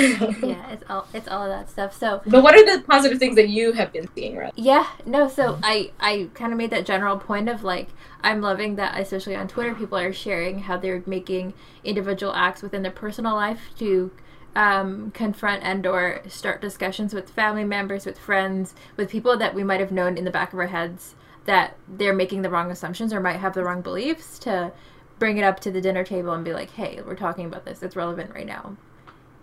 Yeah, 0.43 0.71
it's 0.71 0.83
all 0.89 1.07
it's 1.13 1.27
all 1.27 1.43
of 1.43 1.49
that 1.49 1.69
stuff. 1.69 1.97
So 1.97 2.21
But 2.25 2.43
what 2.43 2.55
are 2.55 2.65
the 2.65 2.83
positive 2.83 3.19
things 3.19 3.35
that 3.35 3.49
you 3.49 3.73
have 3.73 3.93
been 3.93 4.09
seeing, 4.15 4.35
right? 4.35 4.51
Yeah, 4.55 4.87
no, 5.05 5.27
so 5.27 5.59
I 5.63 5.91
I 5.99 6.29
kind 6.33 6.51
of 6.51 6.57
made 6.57 6.71
that 6.71 6.85
general 6.85 7.17
point 7.17 7.47
of 7.47 7.63
like 7.63 7.89
I'm 8.21 8.41
loving 8.41 8.75
that 8.75 8.99
especially 8.99 9.35
on 9.35 9.47
Twitter 9.47 9.73
people 9.73 9.97
are 9.97 10.11
sharing 10.11 10.59
how 10.59 10.77
they're 10.77 11.03
making 11.05 11.53
individual 11.83 12.33
acts 12.33 12.61
within 12.61 12.81
their 12.81 12.91
personal 12.91 13.35
life 13.35 13.69
to 13.77 14.11
um, 14.55 15.11
confront 15.11 15.63
and 15.63 15.85
or 15.85 16.21
start 16.27 16.59
discussions 16.59 17.13
with 17.13 17.29
family 17.29 17.63
members, 17.63 18.05
with 18.05 18.17
friends, 18.17 18.73
with 18.97 19.09
people 19.09 19.37
that 19.37 19.53
we 19.53 19.63
might 19.63 19.79
have 19.79 19.91
known 19.91 20.17
in 20.17 20.25
the 20.25 20.31
back 20.31 20.51
of 20.53 20.59
our 20.59 20.67
heads 20.67 21.15
that 21.49 21.75
they're 21.97 22.13
making 22.23 22.41
the 22.43 22.49
wrong 22.49 22.69
assumptions 22.71 23.11
or 23.13 23.19
might 23.19 23.39
have 23.45 23.53
the 23.53 23.63
wrong 23.63 23.81
beliefs 23.81 24.37
to 24.39 24.71
bring 25.19 25.37
it 25.37 25.43
up 25.43 25.59
to 25.61 25.71
the 25.71 25.81
dinner 25.81 26.03
table 26.03 26.31
and 26.33 26.43
be 26.45 26.53
like, 26.53 26.71
"Hey, 26.71 27.01
we're 27.05 27.15
talking 27.15 27.45
about 27.45 27.65
this. 27.65 27.81
It's 27.83 27.95
relevant 27.95 28.33
right 28.33 28.47
now." 28.47 28.75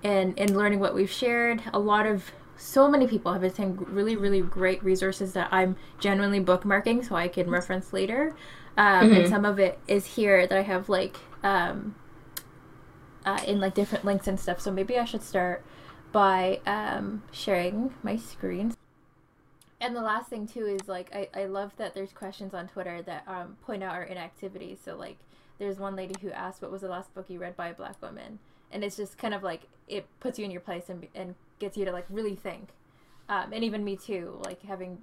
and 0.04 0.38
in 0.38 0.56
learning 0.56 0.78
what 0.78 0.94
we've 0.94 1.10
shared 1.10 1.62
a 1.72 1.78
lot 1.78 2.04
of 2.06 2.30
so 2.58 2.88
many 2.88 3.06
people 3.06 3.32
have 3.32 3.40
been 3.40 3.54
saying 3.54 3.76
really 3.88 4.14
really 4.14 4.40
great 4.42 4.82
resources 4.84 5.32
that 5.32 5.48
i'm 5.50 5.74
genuinely 5.98 6.38
bookmarking 6.40 7.02
so 7.06 7.14
i 7.16 7.26
can 7.28 7.48
reference 7.50 7.92
later 7.94 8.34
um, 8.76 9.10
and 9.10 9.24
Mhm. 9.24 9.28
some 9.28 9.44
of 9.46 9.58
it 9.58 9.78
is 9.88 10.04
here 10.04 10.46
that 10.46 10.58
i 10.58 10.62
have 10.62 10.88
like 10.90 11.16
um, 11.42 11.94
uh, 13.24 13.40
in 13.46 13.58
like 13.58 13.74
different 13.74 14.04
links 14.04 14.28
and 14.28 14.38
stuff 14.38 14.60
so 14.60 14.70
maybe 14.70 14.98
i 14.98 15.04
should 15.04 15.22
start 15.22 15.64
by 16.12 16.60
um, 16.66 17.22
sharing 17.32 17.92
my 18.02 18.16
screen 18.16 18.75
and 19.80 19.94
the 19.94 20.00
last 20.00 20.28
thing 20.28 20.46
too 20.46 20.66
is 20.66 20.88
like 20.88 21.14
I, 21.14 21.28
I 21.34 21.44
love 21.46 21.72
that 21.76 21.94
there's 21.94 22.12
questions 22.12 22.54
on 22.54 22.68
twitter 22.68 23.02
that 23.02 23.24
um, 23.26 23.56
point 23.64 23.82
out 23.82 23.94
our 23.94 24.04
inactivity 24.04 24.76
so 24.82 24.96
like 24.96 25.18
there's 25.58 25.78
one 25.78 25.96
lady 25.96 26.14
who 26.20 26.30
asked 26.30 26.62
what 26.62 26.70
was 26.70 26.82
the 26.82 26.88
last 26.88 27.14
book 27.14 27.26
you 27.28 27.38
read 27.38 27.56
by 27.56 27.68
a 27.68 27.74
black 27.74 28.00
woman? 28.02 28.38
And 28.70 28.84
it's 28.84 28.96
just 28.96 29.16
kind 29.16 29.32
of 29.32 29.42
like 29.42 29.62
it 29.88 30.06
puts 30.20 30.38
you 30.38 30.44
in 30.44 30.50
your 30.50 30.60
place 30.60 30.88
and, 30.88 31.06
and 31.14 31.34
gets 31.58 31.76
you 31.76 31.84
to 31.84 31.92
like 31.92 32.06
really 32.10 32.34
think. 32.34 32.70
Um, 33.28 33.52
and 33.52 33.64
even 33.64 33.84
me 33.84 33.96
too 33.96 34.40
like 34.44 34.62
having 34.62 34.98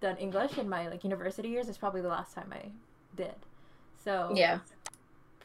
done 0.00 0.16
english 0.16 0.58
in 0.58 0.68
my 0.68 0.88
like 0.88 1.02
university 1.02 1.48
years 1.48 1.68
is 1.68 1.76
probably 1.76 2.00
the 2.00 2.08
last 2.08 2.34
time 2.34 2.52
i 2.52 2.70
did. 3.16 3.34
So 4.02 4.32
Yeah. 4.34 4.60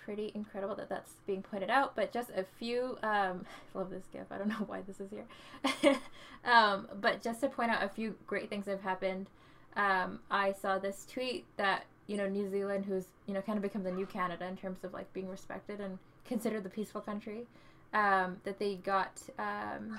Pretty 0.03 0.31
incredible 0.35 0.75
that 0.75 0.89
that's 0.89 1.13
being 1.25 1.41
pointed 1.41 1.69
out 1.69 1.95
but 1.95 2.11
just 2.11 2.29
a 2.31 2.43
few 2.59 2.97
um 3.03 3.45
I 3.75 3.77
love 3.77 3.89
this 3.89 4.03
gif 4.11 4.31
i 4.31 4.37
don't 4.37 4.49
know 4.49 4.63
why 4.67 4.81
this 4.81 4.99
is 4.99 5.09
here. 5.09 5.97
Um 6.45 6.89
but 6.99 7.21
just 7.21 7.39
to 7.39 7.47
point 7.47 7.71
out 7.71 7.83
a 7.83 7.87
few 7.87 8.15
great 8.27 8.49
things 8.49 8.65
that 8.65 8.71
have 8.71 8.81
happened 8.81 9.29
um 9.77 10.19
i 10.29 10.51
saw 10.51 10.77
this 10.77 11.05
tweet 11.09 11.45
that 11.55 11.85
you 12.07 12.17
know 12.17 12.27
new 12.27 12.49
zealand 12.49 12.83
who's 12.85 13.05
you 13.27 13.33
know 13.33 13.41
kind 13.41 13.57
of 13.57 13.63
become 13.63 13.81
the 13.81 13.91
new 13.91 14.05
canada 14.05 14.45
in 14.45 14.57
terms 14.57 14.83
of 14.83 14.93
like 14.93 15.11
being 15.13 15.29
respected 15.29 15.79
and 15.79 15.97
considered 16.25 16.63
the 16.63 16.69
peaceful 16.69 16.99
country 16.99 17.47
um 17.93 18.35
that 18.43 18.59
they 18.59 18.75
got 18.75 19.21
um 19.39 19.97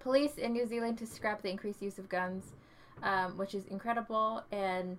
police 0.00 0.36
in 0.36 0.52
new 0.52 0.66
zealand 0.66 0.98
to 0.98 1.06
scrap 1.06 1.40
the 1.40 1.48
increased 1.48 1.80
use 1.80 1.98
of 1.98 2.10
guns 2.10 2.52
um, 3.02 3.36
which 3.36 3.54
is 3.54 3.66
incredible 3.66 4.42
and 4.52 4.98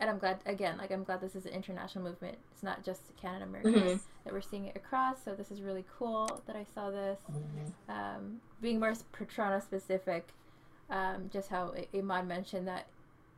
and 0.00 0.08
I'm 0.10 0.18
glad 0.18 0.38
again 0.46 0.78
like 0.78 0.90
I'm 0.90 1.04
glad 1.04 1.20
this 1.20 1.36
is 1.36 1.46
an 1.46 1.52
international 1.52 2.02
movement. 2.04 2.38
It's 2.52 2.62
not 2.62 2.82
just 2.82 3.02
Canada 3.16 3.44
America 3.44 3.68
Mhm. 3.68 4.00
that 4.24 4.32
we're 4.32 4.40
seeing 4.40 4.64
it 4.64 4.74
across. 4.74 5.22
So 5.22 5.34
this 5.34 5.50
is 5.50 5.60
really 5.62 5.84
cool 5.98 6.26
that 6.46 6.56
I 6.56 6.64
saw 6.74 6.90
this. 6.90 7.20
Um, 7.88 8.40
being 8.60 8.80
more 8.80 8.94
Toronto 9.28 9.60
specific, 9.60 10.28
um, 10.88 11.28
just 11.32 11.50
how 11.50 11.74
Iman 11.94 12.26
mentioned 12.26 12.66
that 12.66 12.86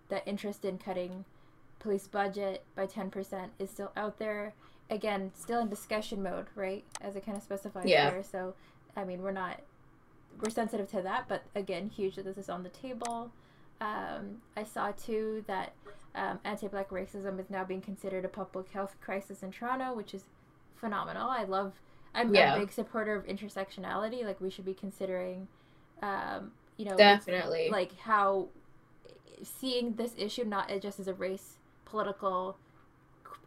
that 0.09 0.27
interest 0.27 0.65
in 0.65 0.79
cutting 0.79 1.25
police 1.81 2.07
budget 2.07 2.65
by 2.77 2.87
ten 2.87 3.11
percent 3.11 3.53
is 3.59 3.71
still 3.71 3.93
out 3.97 4.19
there. 4.19 4.55
Again, 4.89 5.33
still 5.35 5.61
in 5.61 5.69
discussion 5.69 6.23
mode, 6.23 6.47
right? 6.55 6.85
As 7.01 7.17
it 7.17 7.25
kind 7.25 7.37
of 7.37 7.43
specifies 7.43 7.87
Yeah. 7.87 8.11
here. 8.11 8.23
So 8.23 8.55
I 8.95 9.05
mean, 9.05 9.21
we're 9.23 9.33
not 9.33 9.61
we're 10.41 10.51
sensitive 10.51 10.89
to 10.91 11.03
that, 11.03 11.29
but 11.29 11.43
again, 11.55 11.89
huge 11.91 12.17
that 12.17 12.25
this 12.25 12.39
is 12.39 12.49
on 12.49 12.63
the 12.63 12.69
table. 12.71 13.31
Um, 13.81 14.41
I 14.57 14.63
saw 14.65 14.93
too 14.93 15.45
that 15.47 15.73
um, 16.15 16.39
anti-black 16.45 16.91
racism 16.91 17.41
is 17.41 17.49
now 17.51 17.65
being 17.65 17.81
considered 17.81 18.25
a 18.25 18.29
public 18.29 18.71
health 18.71 18.97
crisis 19.01 19.43
in 19.43 19.51
Toronto, 19.51 19.95
which 19.95 20.15
is 20.15 20.25
phenomenal. 20.77 21.29
I 21.31 21.45
love. 21.45 21.73
I'm 22.15 22.35
Yeah. 22.35 22.55
a 22.57 22.61
big 22.61 22.73
supporter 22.73 23.15
of 23.15 23.25
intersectionality. 23.27 24.25
Like 24.25 24.41
we 24.41 24.51
should 24.51 24.67
be 24.67 24.75
considering, 24.75 25.49
um, 26.03 26.53
you 26.77 26.85
know, 26.85 26.97
Definitely. 26.97 27.71
like 27.71 27.97
how 27.99 28.49
seeing 29.43 29.95
this 29.95 30.15
issue 30.19 30.45
not 30.45 30.71
just 30.81 31.01
as 31.01 31.09
a 31.09 31.15
race 31.15 31.57
political, 31.85 32.59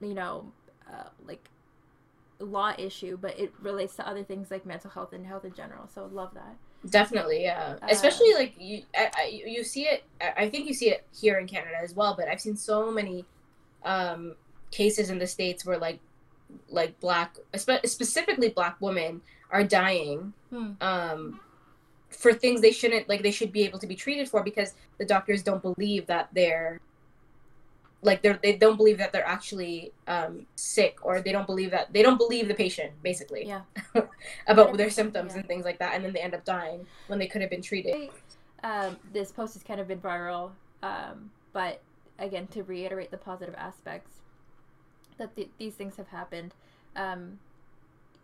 you 0.01 0.13
know, 0.13 0.51
uh, 0.91 1.10
like 1.25 1.49
law 2.39 2.73
issue, 2.78 3.17
but 3.17 3.38
it 3.39 3.54
relates 3.62 3.95
to 3.95 4.08
other 4.08 4.23
things 4.23 4.51
like 4.51 4.65
mental 4.65 4.89
health 4.89 5.13
and 5.13 5.25
health 5.28 5.45
in 5.45 5.54
general. 5.54 5.88
So 5.88 6.06
love 6.12 6.34
that. 6.34 6.56
Definitely, 6.89 7.43
yeah. 7.43 7.76
Uh, 7.82 7.88
Especially 7.89 8.34
like 8.34 8.54
you, 8.60 8.84
I, 8.95 9.10
I, 9.17 9.41
you 9.45 9.63
see 9.63 9.84
it. 9.84 10.04
I 10.38 10.50
think 10.50 10.67
you 10.67 10.74
see 10.74 10.89
it 10.91 11.06
here 11.19 11.39
in 11.39 11.48
Canada 11.48 11.78
as 11.82 11.95
well. 11.95 12.15
But 12.17 12.28
I've 12.28 12.41
seen 12.41 12.56
so 12.56 12.91
many 12.91 13.26
um, 13.84 14.36
cases 14.71 15.10
in 15.10 15.17
the 15.17 15.28
states 15.28 15.65
where 15.65 15.78
like, 15.78 16.00
like 16.69 17.00
black, 17.00 17.38
espe- 17.54 17.86
specifically 17.88 18.50
black 18.50 18.78
women 18.80 19.21
are 19.52 19.63
dying 19.63 20.34
Hmm. 20.52 20.71
um, 20.82 21.39
for 22.10 22.34
things 22.34 22.62
they 22.62 22.71
shouldn't. 22.71 23.10
Like 23.10 23.24
they 23.24 23.32
should 23.32 23.52
be 23.52 23.63
able 23.63 23.80
to 23.80 23.88
be 23.88 23.95
treated 23.95 24.30
for 24.30 24.43
because 24.43 24.74
the 25.00 25.06
doctors 25.06 25.41
don't 25.43 25.62
believe 25.62 26.06
that 26.08 26.30
they're 26.34 26.80
like 28.01 28.21
they're 28.21 28.39
they 28.43 28.55
don't 28.55 28.77
believe 28.77 28.97
that 28.99 29.12
they're 29.12 29.25
actually 29.27 29.91
um, 30.08 30.45
sick 30.55 30.97
or 31.03 31.21
they 31.21 31.31
don't 31.31 31.47
believe 31.47 31.71
that 31.71 31.91
they 31.93 32.03
don't 32.03 32.17
believe 32.17 32.47
the 32.47 32.53
patient 32.53 32.91
basically 33.01 33.45
Yeah. 33.47 33.62
about 34.47 34.77
their 34.77 34.89
symptoms 34.89 35.31
yeah. 35.34 35.39
and 35.39 35.47
things 35.47 35.65
like 35.65 35.79
that 35.79 35.95
and 35.95 36.03
then 36.05 36.13
they 36.13 36.19
end 36.21 36.34
up 36.36 36.45
dying 36.45 36.86
when 37.08 37.17
they 37.19 37.27
could 37.27 37.41
have 37.41 37.49
been 37.49 37.62
treated 37.62 38.10
Um, 38.63 38.97
this 39.13 39.31
post 39.31 39.53
has 39.53 39.63
kind 39.63 39.79
of 39.79 39.88
been 39.88 39.99
viral, 40.01 40.51
um, 40.81 41.29
but 41.53 41.81
again, 42.17 42.47
to 42.47 42.63
reiterate 42.63 43.12
the 43.12 43.17
positive 43.17 43.53
aspects 43.58 44.12
that 45.17 45.36
th- 45.36 45.49
these 45.60 45.75
things 45.75 45.95
have 45.97 46.08
happened. 46.08 46.53
Um, 46.95 47.38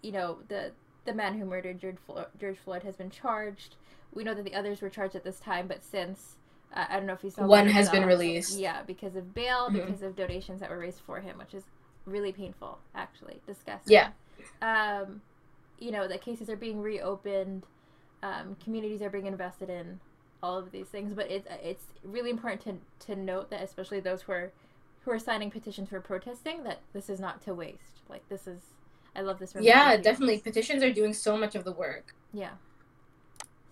you 0.02 0.12
know, 0.12 0.40
the 0.48 0.72
the 1.06 1.14
man 1.14 1.38
who 1.38 1.46
murdered 1.46 1.80
George 1.80 1.98
Floyd, 2.06 2.26
George 2.40 2.58
Floyd 2.58 2.84
has 2.84 2.96
been 2.96 3.10
charged. 3.12 3.76
We 4.14 4.24
know 4.24 4.34
that 4.34 4.44
the 4.46 4.56
others 4.56 4.82
were 4.82 4.90
charged 4.90 5.16
at 5.16 5.24
this 5.24 5.40
time, 5.40 5.68
but 5.68 5.84
since 5.84 6.38
uh, 6.74 6.86
I 6.90 6.98
don't 6.98 7.06
know 7.06 7.14
if 7.14 7.24
you 7.24 7.30
saw 7.30 7.46
One 7.46 7.68
has 7.68 7.90
been 7.90 8.06
released. 8.06 8.58
Yeah, 8.58 8.84
because 8.84 9.16
of 9.16 9.34
bail, 9.34 9.70
Mhm. 9.70 9.86
because 9.86 10.02
of 10.02 10.16
donations 10.16 10.60
that 10.62 10.70
were 10.70 10.78
raised 10.80 11.02
for 11.02 11.20
him, 11.20 11.38
which 11.38 11.54
is 11.54 11.64
really 12.06 12.32
painful, 12.32 12.80
actually, 12.96 13.42
disgusting. 13.46 13.94
Yeah. 13.94 14.12
Um, 14.62 15.22
you 15.80 15.92
know, 15.92 16.08
that 16.08 16.22
cases 16.22 16.50
are 16.50 16.56
being 16.56 16.82
reopened, 16.82 17.66
um, 18.24 18.56
communities 18.64 19.02
are 19.02 19.10
being 19.10 19.26
invested 19.26 19.70
in, 19.70 20.00
all 20.44 20.58
of 20.58 20.72
these 20.72 20.88
things. 20.88 21.14
But 21.14 21.30
it's 21.30 21.48
it's 21.64 21.86
really 22.04 22.30
important 22.30 22.62
to 22.62 23.06
to 23.08 23.16
note 23.16 23.50
that, 23.50 23.62
especially 23.62 24.00
those 24.00 24.24
who 24.24 24.32
are 24.32 24.52
who 25.04 25.12
are 25.12 25.20
signing 25.20 25.50
petitions 25.52 25.90
for 25.90 26.00
protesting, 26.00 26.64
that 26.64 26.80
this 26.94 27.10
is 27.10 27.20
not 27.20 27.42
to 27.42 27.54
waste. 27.54 28.02
Like 28.10 28.28
this 28.30 28.46
is, 28.48 28.62
I 29.16 29.22
love 29.22 29.40
this. 29.40 29.56
yeah 29.60 29.98
definitely 29.98 30.38
petitions 30.40 30.84
are 30.84 30.92
doing 30.94 31.14
so 31.14 31.36
much 31.38 31.56
of 31.56 31.64
the 31.64 31.72
work 31.72 32.14
Yeah. 32.34 32.52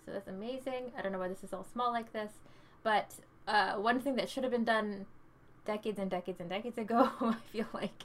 So 0.04 0.12
that's 0.12 0.28
amazing. 0.28 0.92
I 0.96 1.02
don't 1.02 1.12
know 1.12 1.18
why 1.18 1.28
this 1.28 1.44
is 1.44 1.52
all 1.52 1.64
small 1.64 1.92
like 1.92 2.12
this, 2.12 2.32
but 2.82 3.14
uh, 3.46 3.74
one 3.74 4.00
thing 4.00 4.16
that 4.16 4.28
should 4.28 4.44
have 4.44 4.52
been 4.52 4.64
done 4.64 5.06
decades 5.66 5.98
and 5.98 6.10
decades 6.10 6.40
and 6.40 6.48
decades 6.48 6.78
ago, 6.78 7.10
I 7.20 7.36
feel 7.52 7.66
like, 7.72 8.04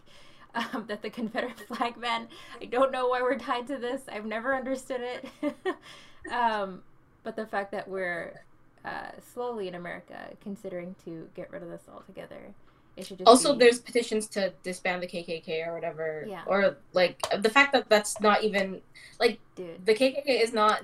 um, 0.53 0.85
that 0.87 1.01
the 1.01 1.09
Confederate 1.09 1.59
flag 1.59 1.99
ban. 1.99 2.27
I 2.61 2.65
don't 2.65 2.91
know 2.91 3.07
why 3.07 3.21
we're 3.21 3.37
tied 3.37 3.67
to 3.67 3.77
this. 3.77 4.03
I've 4.11 4.25
never 4.25 4.55
understood 4.55 5.01
it. 5.01 5.55
um, 6.31 6.81
but 7.23 7.35
the 7.35 7.45
fact 7.45 7.71
that 7.71 7.87
we're 7.87 8.41
uh, 8.85 9.09
slowly 9.33 9.67
in 9.67 9.75
America 9.75 10.29
considering 10.41 10.95
to 11.03 11.27
get 11.35 11.51
rid 11.51 11.63
of 11.63 11.69
this 11.69 11.81
altogether. 11.91 12.53
It 12.95 13.05
should 13.05 13.17
just 13.17 13.27
also, 13.27 13.53
be... 13.53 13.59
there's 13.59 13.79
petitions 13.79 14.27
to 14.27 14.53
disband 14.63 15.03
the 15.03 15.07
KKK 15.07 15.67
or 15.67 15.73
whatever. 15.73 16.25
Yeah. 16.27 16.43
Or 16.45 16.77
like 16.93 17.19
the 17.41 17.49
fact 17.49 17.73
that 17.73 17.89
that's 17.89 18.21
not 18.21 18.43
even 18.43 18.81
like 19.19 19.39
dude. 19.55 19.85
the 19.85 19.93
KKK 19.93 20.41
is 20.41 20.53
not. 20.53 20.83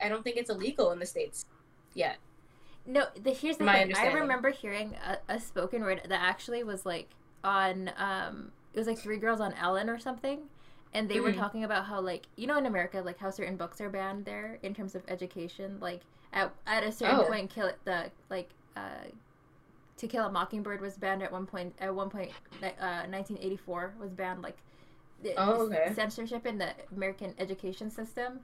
I 0.00 0.08
don't 0.08 0.24
think 0.24 0.38
it's 0.38 0.50
illegal 0.50 0.90
in 0.90 0.98
the 0.98 1.06
states 1.06 1.46
yet. 1.94 2.16
No, 2.86 3.06
the, 3.20 3.30
here's 3.32 3.56
the 3.56 3.64
My 3.64 3.82
thing. 3.84 3.96
I 3.96 4.12
remember 4.12 4.50
hearing 4.50 4.94
a, 5.04 5.34
a 5.34 5.40
spoken 5.40 5.82
word 5.82 6.02
that 6.08 6.20
actually 6.22 6.62
was 6.62 6.86
like 6.86 7.10
on. 7.42 7.90
Um, 7.96 8.52
it 8.72 8.78
was 8.78 8.86
like 8.86 8.98
three 8.98 9.16
girls 9.16 9.40
on 9.40 9.52
Ellen 9.54 9.88
or 9.88 9.98
something, 9.98 10.40
and 10.92 11.08
they 11.08 11.18
were 11.20 11.32
Mhm. 11.32 11.36
talking 11.38 11.64
about 11.64 11.86
how 11.86 12.00
like 12.00 12.26
you 12.36 12.46
know 12.46 12.58
in 12.58 12.66
America 12.66 13.00
like 13.04 13.18
how 13.18 13.30
certain 13.30 13.56
books 13.56 13.80
are 13.80 13.88
banned 13.90 14.24
there 14.24 14.58
in 14.62 14.74
terms 14.74 14.94
of 14.94 15.02
education. 15.08 15.78
Like 15.80 16.02
at 16.32 16.52
at 16.66 16.84
a 16.84 16.92
certain 16.92 17.20
Oh. 17.20 17.24
point, 17.24 17.50
kill 17.50 17.66
it 17.66 17.78
the 17.84 18.10
like. 18.30 18.50
Uh, 18.76 19.08
to 19.98 20.06
Kill 20.06 20.26
a 20.26 20.30
Mockingbird 20.30 20.82
was 20.82 20.98
banned 20.98 21.22
at 21.22 21.32
one 21.32 21.46
point. 21.46 21.74
At 21.80 21.94
one 21.94 22.10
point, 22.10 22.30
uh, 22.62 23.06
1984 23.08 23.94
was 23.98 24.12
banned. 24.12 24.42
Like, 24.42 24.58
the- 25.22 25.32
Oh, 25.38 25.62
okay. 25.72 25.90
censorship 25.94 26.44
in 26.44 26.58
the 26.58 26.74
American 26.94 27.34
education 27.38 27.90
system 27.90 28.40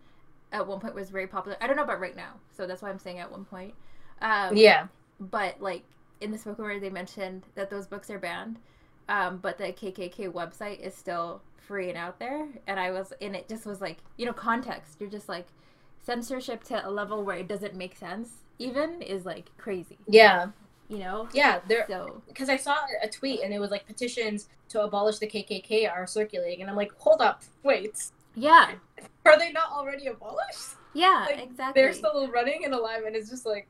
at 0.51 0.67
one 0.67 0.81
point 0.81 0.95
was 0.95 1.11
very 1.11 1.27
popular. 1.27 1.59
I 1.61 1.67
don't 1.67 1.77
know 1.77 1.83
about 1.83 2.01
right 2.01 2.17
now, 2.17 2.41
so 2.53 2.67
that's 2.67 2.81
why 2.81 2.89
I'm 2.89 2.99
saying 2.99 3.19
at 3.19 3.31
one 3.31 3.45
point. 3.45 3.75
Um, 4.23 4.57
Yeah. 4.57 4.87
But 5.21 5.61
like 5.61 5.83
in 6.21 6.31
the 6.31 6.39
spoken 6.39 6.65
word, 6.65 6.81
they 6.83 6.91
mentioned 6.91 7.43
that 7.55 7.69
those 7.71 7.87
books 7.87 8.09
are 8.11 8.19
banned, 8.19 8.59
um, 9.09 9.39
but 9.39 9.59
the 9.59 9.65
KKK 9.73 10.33
website 10.33 10.81
is 10.81 10.95
still 10.95 11.43
free 11.59 11.89
and 11.89 11.99
out 11.99 12.19
there. 12.19 12.49
And 12.67 12.79
I 12.81 12.91
was, 12.93 13.13
and 13.21 13.37
it 13.37 13.49
just 13.49 13.67
was 13.67 13.81
like, 13.81 13.99
you 14.17 14.27
know, 14.27 14.33
context. 14.33 14.97
You're 15.01 15.11
just 15.11 15.29
like 15.29 15.47
censorship 16.01 16.65
to 16.65 16.87
a 16.87 16.91
level 16.91 17.25
where 17.25 17.37
it 17.37 17.49
doesn't 17.49 17.75
make 17.75 17.97
sense. 17.97 18.31
Even 18.59 19.03
is 19.03 19.25
like 19.25 19.51
crazy, 19.59 19.99
Yeah. 20.09 20.49
you 20.89 20.99
know. 20.99 21.29
Yeah. 21.33 21.61
There. 21.69 21.87
So 21.89 22.23
Because 22.29 22.49
I 22.49 22.57
saw 22.57 22.77
a 23.03 23.09
tweet 23.09 23.41
and 23.43 23.53
it 23.53 23.59
was 23.61 23.71
like 23.71 23.87
petitions 23.87 24.49
to 24.71 24.83
abolish 24.83 25.19
the 25.19 25.27
KKK 25.27 25.91
are 25.91 26.07
circulating, 26.07 26.63
and 26.63 26.71
I'm 26.71 26.77
like, 26.77 26.93
hold 26.99 27.21
up, 27.21 27.43
wait, 27.63 27.97
yeah, 28.35 28.73
are 29.27 29.39
they 29.39 29.53
not 29.53 29.71
already 29.71 30.07
abolished? 30.07 30.77
yeah, 30.95 31.27
Like, 31.29 31.43
exactly. 31.43 31.83
They're 31.83 31.93
still 31.93 32.27
running 32.29 32.65
and 32.65 32.73
alive, 32.75 33.03
and 33.07 33.15
it's 33.15 33.29
just 33.29 33.45
like, 33.45 33.67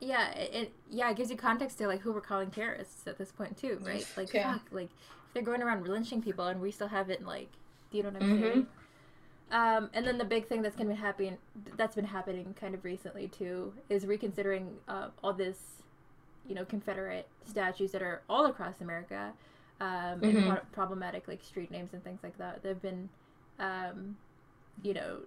Yeah, 0.00 0.30
it, 0.32 0.54
it 0.54 0.72
yeah 0.90 1.10
it 1.10 1.16
gives 1.16 1.30
you 1.30 1.36
context 1.36 1.78
to 1.78 1.86
like 1.86 2.00
who 2.02 2.12
we're 2.12 2.20
calling 2.20 2.50
terrorists 2.50 3.06
at 3.06 3.18
this 3.18 3.32
point 3.32 3.56
too, 3.56 3.78
right? 3.82 4.08
Like 4.16 4.30
Yeah. 4.32 4.42
fuck, 4.42 4.62
like 4.70 4.90
if 5.26 5.32
they're 5.34 5.42
going 5.42 5.62
around 5.62 5.88
lynching 5.88 6.20
people 6.22 6.46
and 6.46 6.60
we 6.60 6.70
still 6.70 6.88
haven't 6.88 7.24
like, 7.26 7.52
do 7.90 7.96
you 7.98 8.02
know 8.02 8.10
what 8.10 8.18
I'm 8.18 8.24
Mhm. 8.24 8.26
saying? 8.26 8.66
Um, 9.50 9.90
and 9.94 10.06
then 10.06 10.18
the 10.18 10.24
big 10.24 10.48
thing 10.48 10.62
that's 10.62 10.76
gonna 10.76 10.90
be 10.90 10.96
happening, 10.96 11.38
that's 11.76 11.94
been 11.96 12.04
happening 12.06 12.54
kind 12.60 12.74
of 12.74 12.84
recently 12.84 13.28
too, 13.28 13.74
is 13.88 14.06
reconsidering 14.06 14.68
uh, 14.88 15.08
all 15.22 15.32
this, 15.32 15.82
you 16.46 16.54
know, 16.54 16.64
Confederate 16.64 17.28
statues 17.44 17.92
that 17.92 18.02
are 18.02 18.22
all 18.28 18.46
across 18.46 18.80
America, 18.80 19.32
um, 19.80 20.24
and 20.26 20.40
Mhm. 20.40 20.42
pro- 20.42 20.60
problematic 20.72 21.28
like 21.28 21.42
street 21.42 21.70
names 21.70 21.92
and 21.94 22.02
things 22.04 22.20
like 22.22 22.38
that. 22.38 22.62
They've 22.62 22.80
been, 22.80 23.08
um, 23.58 24.16
you 24.82 24.94
know, 24.94 25.18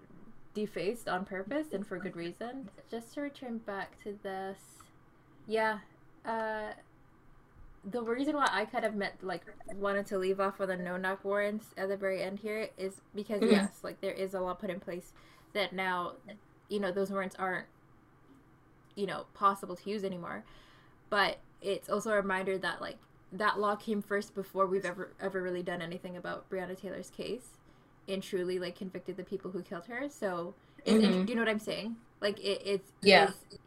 defaced 0.54 1.08
on 1.08 1.24
purpose 1.24 1.72
and 1.72 1.86
for 1.86 1.98
good 1.98 2.16
reason. 2.16 2.68
Just 2.90 3.14
to 3.14 3.20
return 3.20 3.58
back 3.58 4.00
to 4.02 4.18
this, 4.22 4.58
yeah, 5.46 5.78
uh, 6.24 6.72
the 7.84 8.02
reason 8.02 8.36
why 8.36 8.48
I 8.50 8.64
kind 8.66 8.84
of 8.84 8.94
meant 8.94 9.22
like 9.24 9.42
wanted 9.78 10.06
to 10.06 10.18
leave 10.18 10.40
off 10.40 10.58
with 10.58 10.68
the 10.68 10.76
no 10.76 10.96
knock 10.96 11.24
warrants 11.24 11.68
at 11.78 11.88
the 11.88 11.96
very 11.96 12.22
end 12.22 12.40
here 12.40 12.68
is 12.76 13.00
because 13.14 13.40
Mhm. 13.42 13.50
yes, 13.52 13.82
like 13.82 14.00
there 14.00 14.12
is 14.12 14.34
a 14.34 14.40
law 14.40 14.54
put 14.54 14.70
in 14.70 14.80
place 14.80 15.12
that 15.54 15.72
now, 15.72 16.16
you 16.68 16.78
know, 16.78 16.92
those 16.92 17.10
warrants 17.10 17.36
aren't, 17.36 17.66
you 18.94 19.06
know, 19.06 19.24
possible 19.34 19.76
to 19.76 19.90
use 19.90 20.04
anymore. 20.04 20.44
But 21.08 21.38
it's 21.62 21.88
also 21.88 22.10
a 22.12 22.16
reminder 22.16 22.58
that 22.58 22.80
like 22.80 22.98
that 23.32 23.58
law 23.58 23.76
came 23.76 24.02
first 24.02 24.34
before 24.34 24.66
we've 24.66 24.84
ever 24.84 25.14
ever 25.20 25.40
really 25.42 25.62
done 25.62 25.80
anything 25.80 26.16
about 26.16 26.50
Breonna 26.50 26.76
Taylor's 26.76 27.10
case 27.10 27.59
and 28.10 28.22
truly 28.22 28.58
like 28.58 28.76
convicted 28.76 29.16
the 29.16 29.24
people 29.24 29.50
who 29.50 29.62
killed 29.62 29.86
her. 29.86 30.08
So 30.08 30.54
it's 30.84 31.02
Mhm. 31.04 31.26
do 31.26 31.32
you 31.32 31.36
know 31.36 31.42
what 31.42 31.48
I'm 31.48 31.58
saying? 31.58 31.96
Like 32.20 32.38
it, 32.40 32.62
it's 32.64 32.92
Yeah. 33.02 33.28
it's, 33.28 33.58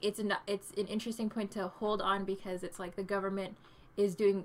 it's 0.00 0.18
an 0.18 0.34
it's 0.46 0.70
an 0.72 0.86
interesting 0.86 1.28
point 1.28 1.50
to 1.52 1.68
hold 1.68 2.00
on 2.00 2.24
because 2.24 2.62
it's 2.62 2.78
like 2.78 2.96
the 2.96 3.02
government 3.02 3.56
is 3.96 4.14
doing 4.14 4.44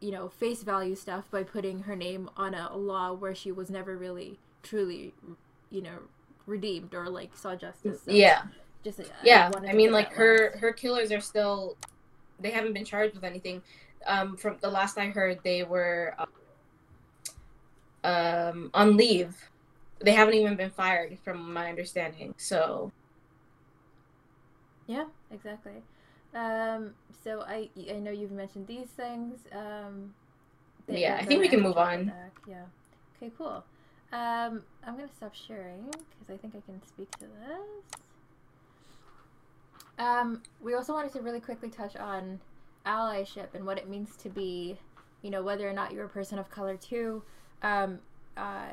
you 0.00 0.10
know 0.10 0.28
face 0.28 0.62
value 0.62 0.94
stuff 0.94 1.30
by 1.30 1.42
putting 1.42 1.80
her 1.82 1.96
name 1.96 2.30
on 2.36 2.54
a, 2.54 2.76
law 2.76 3.12
where 3.12 3.34
she 3.34 3.52
was 3.52 3.70
never 3.70 3.96
really 3.96 4.38
truly 4.62 5.14
you 5.70 5.82
know 5.82 5.98
redeemed 6.46 6.94
or 6.94 7.08
like 7.08 7.36
saw 7.36 7.54
justice. 7.54 8.02
So 8.04 8.12
yeah, 8.12 8.42
just 8.84 9.00
uh, 9.00 9.04
yeah. 9.22 9.50
wanted 9.50 9.70
I 9.70 9.72
mean, 9.74 9.92
like 9.92 10.12
her 10.12 10.50
last. 10.50 10.60
her 10.60 10.72
killers 10.72 11.12
are 11.12 11.20
still, 11.20 11.76
they 12.40 12.50
haven't 12.50 12.72
been 12.74 12.84
charged 12.84 13.14
with 13.14 13.24
anything. 13.24 13.62
Um, 14.06 14.36
from 14.36 14.56
the 14.60 14.70
last 14.70 14.98
I 14.98 15.06
heard, 15.08 15.40
they 15.42 15.64
were 15.64 16.14
um 16.18 16.26
on 18.74 18.96
leave. 18.96 19.34
They 20.00 20.12
haven't 20.12 20.34
even 20.34 20.56
been 20.56 20.70
fired, 20.70 21.18
from 21.24 21.52
my 21.52 21.68
understanding. 21.68 22.34
So 22.36 22.92
Yeah, 24.86 25.06
exactly. 25.30 25.82
Um, 26.34 26.94
so 27.24 27.40
I 27.40 27.68
I 27.90 27.94
know 27.94 28.10
you've 28.10 28.32
mentioned 28.32 28.66
these 28.66 28.88
things. 28.88 29.38
Um, 29.52 30.14
Yeah, 30.88 31.16
I 31.20 31.24
think 31.24 31.40
we 31.40 31.48
can 31.48 31.60
move 31.60 31.78
on. 31.78 32.06
back. 32.06 32.32
Yeah. 32.46 32.64
Okay, 33.16 33.32
cool. 33.38 33.64
Um, 34.12 34.62
I'm 34.84 34.96
gonna 34.96 35.08
stop 35.16 35.34
sharing 35.34 35.86
because 35.86 36.28
I 36.30 36.36
think 36.36 36.54
I 36.54 36.60
can 36.60 36.80
speak 36.86 37.10
to 37.18 37.24
this. 37.24 38.00
Um, 39.98 40.42
we 40.60 40.74
also 40.74 40.92
wanted 40.92 41.12
to 41.12 41.20
really 41.20 41.40
quickly 41.40 41.70
touch 41.70 41.96
on 41.96 42.38
allyship 42.84 43.54
and 43.54 43.64
what 43.64 43.78
it 43.78 43.88
means 43.88 44.14
to 44.16 44.28
be, 44.28 44.78
you 45.22 45.30
know, 45.30 45.42
whether 45.42 45.68
or 45.68 45.72
not 45.72 45.92
you're 45.92 46.04
a 46.04 46.08
person 46.08 46.38
of 46.38 46.50
color 46.50 46.76
too. 46.76 47.22
Um, 47.62 48.00
uh, 48.36 48.68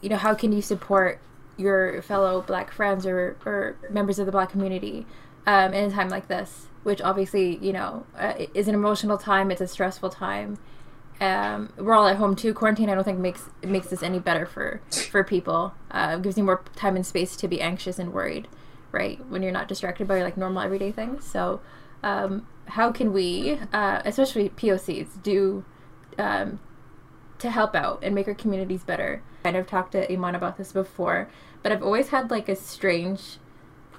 you 0.00 0.08
know, 0.08 0.16
how 0.16 0.34
can 0.34 0.52
you 0.52 0.62
support 0.62 1.20
your 1.56 2.00
fellow 2.02 2.40
black 2.40 2.72
friends 2.72 3.06
or, 3.06 3.36
or 3.44 3.76
members 3.90 4.18
of 4.18 4.26
the 4.26 4.32
black 4.32 4.50
community 4.50 5.06
um, 5.46 5.74
in 5.74 5.90
a 5.90 5.94
time 5.94 6.08
like 6.08 6.28
this, 6.28 6.68
which 6.82 7.00
obviously, 7.00 7.56
you 7.58 7.72
know, 7.72 8.06
uh, 8.18 8.34
is 8.54 8.68
an 8.68 8.74
emotional 8.74 9.18
time. 9.18 9.50
It's 9.50 9.60
a 9.60 9.68
stressful 9.68 10.10
time. 10.10 10.58
Um, 11.20 11.72
we're 11.76 11.92
all 11.92 12.08
at 12.08 12.16
home 12.16 12.34
too. 12.34 12.54
Quarantine, 12.54 12.88
I 12.88 12.94
don't 12.94 13.04
think 13.04 13.18
makes 13.18 13.50
makes 13.62 13.88
this 13.88 14.02
any 14.02 14.18
better 14.18 14.46
for 14.46 14.80
for 15.10 15.22
people. 15.22 15.74
Uh, 15.90 16.16
gives 16.16 16.38
you 16.38 16.44
more 16.44 16.62
time 16.76 16.96
and 16.96 17.04
space 17.04 17.36
to 17.36 17.48
be 17.48 17.60
anxious 17.60 17.98
and 17.98 18.12
worried, 18.12 18.48
right? 18.90 19.24
When 19.28 19.42
you're 19.42 19.52
not 19.52 19.68
distracted 19.68 20.08
by 20.08 20.22
like 20.22 20.38
normal 20.38 20.62
everyday 20.62 20.92
things. 20.92 21.26
So, 21.26 21.60
um, 22.02 22.46
how 22.66 22.90
can 22.90 23.12
we, 23.12 23.58
uh, 23.72 24.00
especially 24.06 24.48
POCs, 24.48 25.22
do 25.22 25.64
um, 26.18 26.58
to 27.40 27.50
help 27.50 27.74
out 27.74 28.00
and 28.02 28.14
make 28.14 28.28
our 28.28 28.34
communities 28.34 28.84
better? 28.84 29.22
Kind 29.42 29.56
of 29.56 29.66
talked 29.66 29.92
to 29.92 30.10
Iman 30.12 30.34
about 30.34 30.56
this 30.56 30.72
before, 30.72 31.28
but 31.62 31.72
I've 31.72 31.82
always 31.82 32.08
had 32.08 32.30
like 32.30 32.48
a 32.48 32.56
strange 32.56 33.38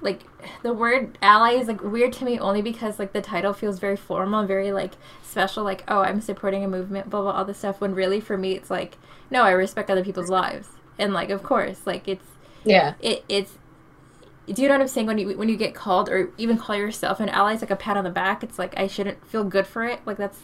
like 0.00 0.22
the 0.64 0.72
word 0.72 1.16
ally 1.22 1.52
is 1.52 1.68
like 1.68 1.80
weird 1.80 2.12
to 2.12 2.24
me 2.24 2.36
only 2.36 2.60
because 2.60 2.98
like 2.98 3.12
the 3.12 3.20
title 3.20 3.52
feels 3.52 3.78
very 3.78 3.96
formal 3.96 4.44
very 4.44 4.72
like 4.72 4.94
special 5.22 5.62
like 5.62 5.84
oh 5.86 6.00
i'm 6.00 6.20
supporting 6.20 6.64
a 6.64 6.68
movement 6.68 7.08
blah 7.08 7.22
blah 7.22 7.30
all 7.30 7.44
this 7.44 7.58
stuff 7.58 7.80
when 7.80 7.94
really 7.94 8.20
for 8.20 8.36
me 8.36 8.50
it's 8.50 8.68
like 8.68 8.98
no 9.32 9.42
i 9.42 9.50
respect 9.50 9.90
other 9.90 10.04
people's 10.04 10.28
lives. 10.28 10.68
And 10.98 11.12
like 11.14 11.30
of 11.30 11.42
course 11.42 11.86
like 11.86 12.06
it's 12.06 12.26
yeah, 12.64 12.94
it 13.00 13.24
it's 13.28 13.58
do 14.46 14.60
you 14.60 14.68
know 14.68 14.74
what 14.74 14.82
i'm 14.82 14.88
saying? 14.88 15.06
When 15.06 15.18
you 15.18 15.36
when 15.36 15.48
you 15.48 15.56
get 15.56 15.74
called 15.74 16.08
or 16.08 16.30
even 16.36 16.58
call 16.58 16.76
yourself 16.76 17.18
an 17.18 17.28
ally 17.30 17.54
it's 17.54 17.62
like 17.62 17.70
a 17.70 17.76
pat 17.76 17.96
on 17.96 18.04
the 18.04 18.10
back. 18.10 18.44
It's 18.44 18.58
like 18.58 18.74
i 18.76 18.86
shouldn't 18.86 19.26
feel 19.26 19.42
good 19.42 19.66
for 19.66 19.84
it. 19.84 20.00
Like 20.04 20.18
that's 20.18 20.38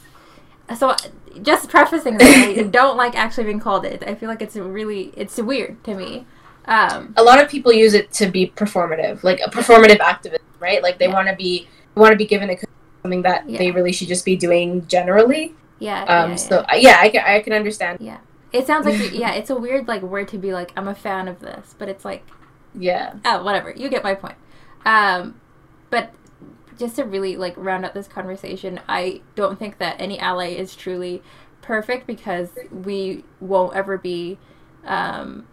so 0.76 0.94
just 1.42 1.68
prefacing 1.68 2.18
that 2.18 2.28
i 2.58 2.62
don't 2.78 2.96
like 2.96 3.14
actually 3.16 3.44
being 3.44 3.60
called 3.60 3.84
it 3.84 4.02
i 4.06 4.14
feel 4.14 4.28
like 4.28 4.42
it's 4.42 4.56
really 4.56 5.12
it's 5.16 5.36
weird 5.38 5.82
to 5.84 5.94
me 5.94 6.26
um 6.66 7.14
a 7.16 7.22
lot 7.22 7.40
of 7.42 7.48
people 7.48 7.72
use 7.72 7.94
it 7.94 8.12
to 8.12 8.26
be 8.26 8.52
performative, 8.54 9.22
like 9.24 9.40
a 9.40 9.48
performative 9.48 10.00
activist, 10.00 10.40
right? 10.60 10.82
Like 10.82 10.98
they 10.98 11.06
Yeah. 11.06 11.14
want 11.14 11.28
to 11.28 11.34
be 11.34 11.66
want 11.94 12.12
to 12.12 12.16
be 12.16 12.26
given 12.26 12.50
a 12.50 12.56
something 13.02 13.22
that 13.22 13.48
Yeah. 13.48 13.56
they 13.58 13.70
really 13.70 13.90
should 13.92 14.08
just 14.08 14.24
be 14.26 14.36
doing 14.36 14.86
generally. 14.86 15.54
yeah 15.78 16.02
Um, 16.04 16.30
yeah, 16.30 16.36
so 16.36 16.64
yeah. 16.72 16.76
yeah, 16.76 16.96
I 17.00 17.08
can 17.08 17.22
I 17.24 17.40
can 17.40 17.54
understand. 17.54 17.98
Yeah. 18.02 18.18
It 18.52 18.66
sounds 18.66 18.84
like 18.84 18.98
yeah, 19.14 19.32
it's 19.32 19.48
a 19.48 19.56
weird 19.56 19.88
like 19.88 20.02
word 20.02 20.28
to 20.28 20.36
be 20.38 20.52
like 20.52 20.72
I'm 20.76 20.88
a 20.88 20.94
fan 20.94 21.26
of 21.26 21.40
this, 21.40 21.74
but 21.78 21.88
it's 21.88 22.04
like 22.04 22.22
Yeah, 22.74 23.14
oh 23.24 23.42
whatever. 23.42 23.70
You 23.74 23.88
get 23.88 24.04
my 24.04 24.14
point. 24.14 24.36
Um, 24.84 25.40
but 25.88 26.12
just 26.78 26.96
to 26.96 27.04
really 27.04 27.36
like 27.36 27.54
round 27.56 27.84
out 27.84 27.94
this 27.94 28.08
conversation, 28.08 28.80
I 28.88 29.20
don't 29.34 29.58
think 29.58 29.78
that 29.78 30.00
any 30.00 30.18
ally 30.18 30.48
is 30.48 30.74
truly 30.74 31.22
perfect 31.60 32.06
because 32.06 32.50
we 32.70 33.24
won't 33.40 33.74
ever 33.74 33.98
be, 33.98 34.38
um, 34.84 35.46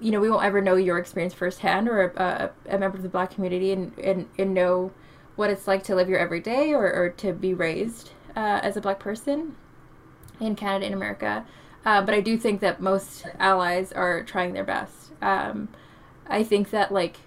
you 0.00 0.10
know, 0.10 0.20
we 0.20 0.30
won't 0.30 0.44
ever 0.44 0.60
know 0.60 0.76
your 0.76 0.98
experience 0.98 1.34
firsthand 1.34 1.88
or 1.88 2.02
a, 2.02 2.50
a, 2.66 2.78
member 2.78 2.96
of 2.96 3.02
the 3.02 3.08
black 3.08 3.30
community 3.30 3.72
and, 3.72 3.98
and, 3.98 4.28
and 4.38 4.54
know 4.54 4.92
what 5.34 5.50
it's 5.50 5.66
like 5.66 5.82
to 5.84 5.94
live 5.94 6.08
your 6.08 6.18
everyday 6.18 6.72
or, 6.72 6.90
or 6.92 7.10
to 7.10 7.32
be 7.32 7.52
raised 7.52 8.12
uh, 8.34 8.60
as 8.62 8.76
a 8.76 8.80
black 8.80 8.98
person. 8.98 9.56
in 10.40 10.54
Canada 10.54 10.86
and 10.86 10.94
America. 10.94 11.44
Uh, 11.84 12.02
but 12.02 12.14
I 12.14 12.20
do 12.20 12.36
think 12.36 12.60
that 12.60 12.80
most 12.80 13.26
allies 13.38 13.92
are 13.92 14.22
trying 14.24 14.52
their 14.52 14.64
best. 14.64 15.12
Um, 15.22 15.68
I 16.26 16.42
think 16.42 16.70
that 16.70 16.92
like 16.92 17.18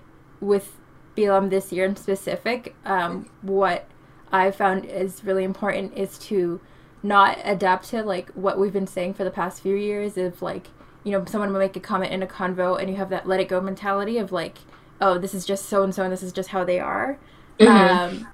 with 0.42 0.79
BLM 1.16 1.50
this 1.50 1.72
year 1.72 1.86
in 1.86 1.96
specific, 1.96 2.76
um, 2.86 3.30
what 3.42 3.88
I 4.32 4.52
found 4.52 4.86
is 4.86 5.24
really 5.24 5.44
important 5.44 5.98
is 5.98 6.18
to 6.20 6.62
not 7.02 7.38
adapt 7.44 7.90
to 7.90 8.04
like 8.04 8.30
what 8.32 8.60
we've 8.60 8.74
been 8.74 8.88
saying 8.88 9.14
for 9.14 9.24
the 9.24 9.32
past 9.32 9.62
few 9.62 9.76
years 9.76 10.18
of 10.18 10.42
like 10.42 10.68
you 11.04 11.12
know 11.12 11.24
someone 11.26 11.52
will 11.52 11.60
make 11.60 11.76
a 11.76 11.80
comment 11.80 12.12
in 12.12 12.22
a 12.22 12.28
convo 12.28 12.78
and 12.80 12.90
you 12.90 12.98
have 12.98 13.10
that 13.10 13.26
let 13.26 13.40
it 13.40 13.48
go 13.48 13.62
mentality 13.62 14.18
of 14.18 14.34
like 14.34 14.58
oh 15.00 15.18
this 15.18 15.34
is 15.34 15.46
just 15.46 15.66
so 15.66 15.82
and 15.82 15.96
so 15.96 16.04
and 16.04 16.12
this 16.12 16.22
is 16.22 16.34
just 16.34 16.50
how 16.50 16.64
they 16.64 16.80
are. 16.80 17.18
Mm-hmm. 17.60 18.18
um, 18.18 18.28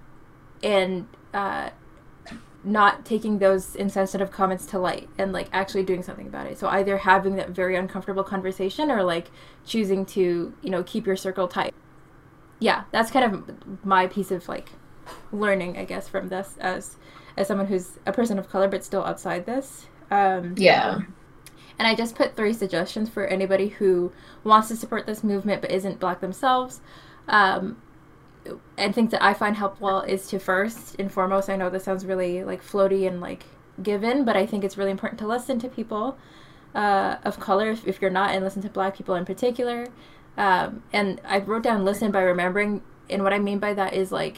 and 0.62 1.08
uh, 1.34 1.72
not 2.64 3.06
taking 3.06 3.40
those 3.40 3.76
insensitive 3.76 4.32
comments 4.32 4.66
to 4.68 4.80
light 4.80 5.08
and 5.18 5.32
like 5.32 5.48
actually 5.52 5.84
doing 5.84 6.02
something 6.02 6.28
about 6.28 6.48
it. 6.48 6.58
So 6.58 6.68
either 6.68 6.98
having 6.98 7.36
that 7.36 7.50
very 7.50 7.76
uncomfortable 7.76 8.24
conversation 8.24 8.90
or 8.90 9.04
like 9.04 9.30
choosing 9.66 10.06
to 10.08 10.54
you 10.62 10.70
know 10.70 10.84
keep 10.84 11.06
your 11.06 11.16
circle 11.16 11.48
tight 11.48 11.74
yeah 12.60 12.84
that's 12.92 13.12
kind 13.12 13.34
of 13.34 13.86
my 13.86 14.08
piece 14.08 14.32
of 14.32 14.48
like 14.48 14.70
learning 15.32 15.78
i 15.78 15.86
guess 15.86 16.08
from 16.08 16.30
this 16.30 16.56
as 16.60 16.98
as 17.38 17.48
someone 17.48 17.68
who's 17.68 18.00
a 18.06 18.12
person 18.12 18.40
of 18.40 18.50
color 18.50 18.68
but 18.68 18.84
still 18.84 19.04
outside 19.04 19.46
this 19.46 19.88
um 20.12 20.56
yeah 20.58 21.00
and 21.78 21.88
i 21.88 21.94
just 21.94 22.16
put 22.16 22.36
three 22.36 22.54
suggestions 22.54 23.10
for 23.10 23.26
anybody 23.26 23.68
who 23.68 24.12
wants 24.44 24.68
to 24.68 24.76
support 24.76 25.06
this 25.06 25.24
movement 25.24 25.62
but 25.62 25.72
isn't 25.72 26.00
black 26.00 26.22
themselves 26.22 26.82
um 27.28 27.78
and 28.78 28.94
things 28.94 29.12
that 29.12 29.24
I 29.24 29.34
find 29.34 29.56
helpful 29.56 30.02
is 30.02 30.28
to 30.28 30.40
first 30.40 30.96
and 31.00 31.12
foremost, 31.12 31.50
I 31.50 31.56
know 31.56 31.70
this 31.70 31.84
sounds 31.84 32.06
really 32.06 32.44
like 32.44 32.64
floaty 32.64 33.08
and 33.08 33.22
like 33.22 33.44
given, 33.82 34.26
but 34.26 34.36
I 34.36 34.46
think 34.46 34.64
it's 34.64 34.78
really 34.78 34.92
important 34.92 35.20
to 35.20 35.28
listen 35.28 35.60
to 35.60 35.70
people 35.70 36.18
uh, 36.74 37.18
of 37.24 37.40
color 37.40 37.72
if, 37.72 37.88
if, 37.88 38.02
you're 38.02 38.12
not, 38.12 38.32
and 38.32 38.44
listen 38.44 38.62
to 38.64 38.70
black 38.70 38.96
people 38.96 39.16
in 39.16 39.26
particular. 39.26 39.88
Um, 40.38 40.84
and 40.92 41.22
I 41.26 41.40
wrote 41.40 41.64
down 41.64 41.86
listen 41.86 42.12
by 42.12 42.22
remembering, 42.22 42.82
and 43.10 43.24
what 43.24 43.34
I 43.34 43.40
mean 43.40 43.60
by 43.60 43.74
that 43.74 43.94
is 43.94 44.12
like, 44.12 44.38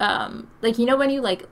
um, 0.00 0.48
like 0.62 0.78
you 0.78 0.86
know 0.86 0.96
when 0.96 1.10
you 1.10 1.20
like 1.20 1.48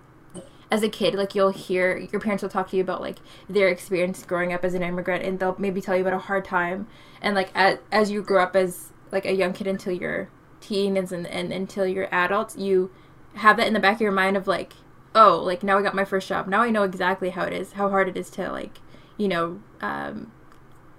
as 0.70 0.82
a 0.82 0.88
kid, 0.88 1.14
like 1.14 1.34
you'll 1.34 1.50
hear 1.50 1.96
your 1.96 2.20
parents 2.20 2.42
will 2.42 2.50
talk 2.50 2.70
to 2.70 2.76
you 2.76 2.82
about 2.82 3.00
like 3.00 3.18
their 3.48 3.68
experience 3.68 4.22
growing 4.24 4.52
up 4.52 4.64
as 4.64 4.74
an 4.74 4.82
immigrant, 4.82 5.24
and 5.24 5.38
they'll 5.38 5.56
maybe 5.58 5.80
tell 5.80 5.94
you 5.94 6.02
about 6.02 6.14
a 6.14 6.18
hard 6.18 6.44
time, 6.44 6.86
and 7.20 7.34
like 7.34 7.50
as 7.54 7.78
as 7.92 8.10
you 8.10 8.22
grow 8.22 8.42
up 8.42 8.56
as 8.56 8.92
like 9.12 9.24
a 9.26 9.32
young 9.32 9.52
kid 9.52 9.66
until 9.66 9.92
you're 9.92 10.28
teens 10.60 11.12
and, 11.12 11.26
and 11.26 11.52
until 11.52 11.86
you're 11.86 12.08
adults, 12.12 12.56
you 12.56 12.90
have 13.34 13.56
that 13.56 13.66
in 13.66 13.74
the 13.74 13.80
back 13.80 13.96
of 13.96 14.00
your 14.00 14.12
mind 14.12 14.36
of 14.36 14.46
like, 14.46 14.72
oh, 15.14 15.40
like 15.44 15.62
now 15.62 15.78
I 15.78 15.82
got 15.82 15.94
my 15.94 16.04
first 16.04 16.28
job. 16.28 16.48
Now 16.48 16.62
I 16.62 16.70
know 16.70 16.82
exactly 16.82 17.30
how 17.30 17.44
it 17.44 17.52
is, 17.52 17.72
how 17.72 17.90
hard 17.90 18.08
it 18.08 18.16
is 18.16 18.30
to 18.30 18.50
like, 18.50 18.78
you 19.16 19.28
know, 19.28 19.60
um, 19.80 20.32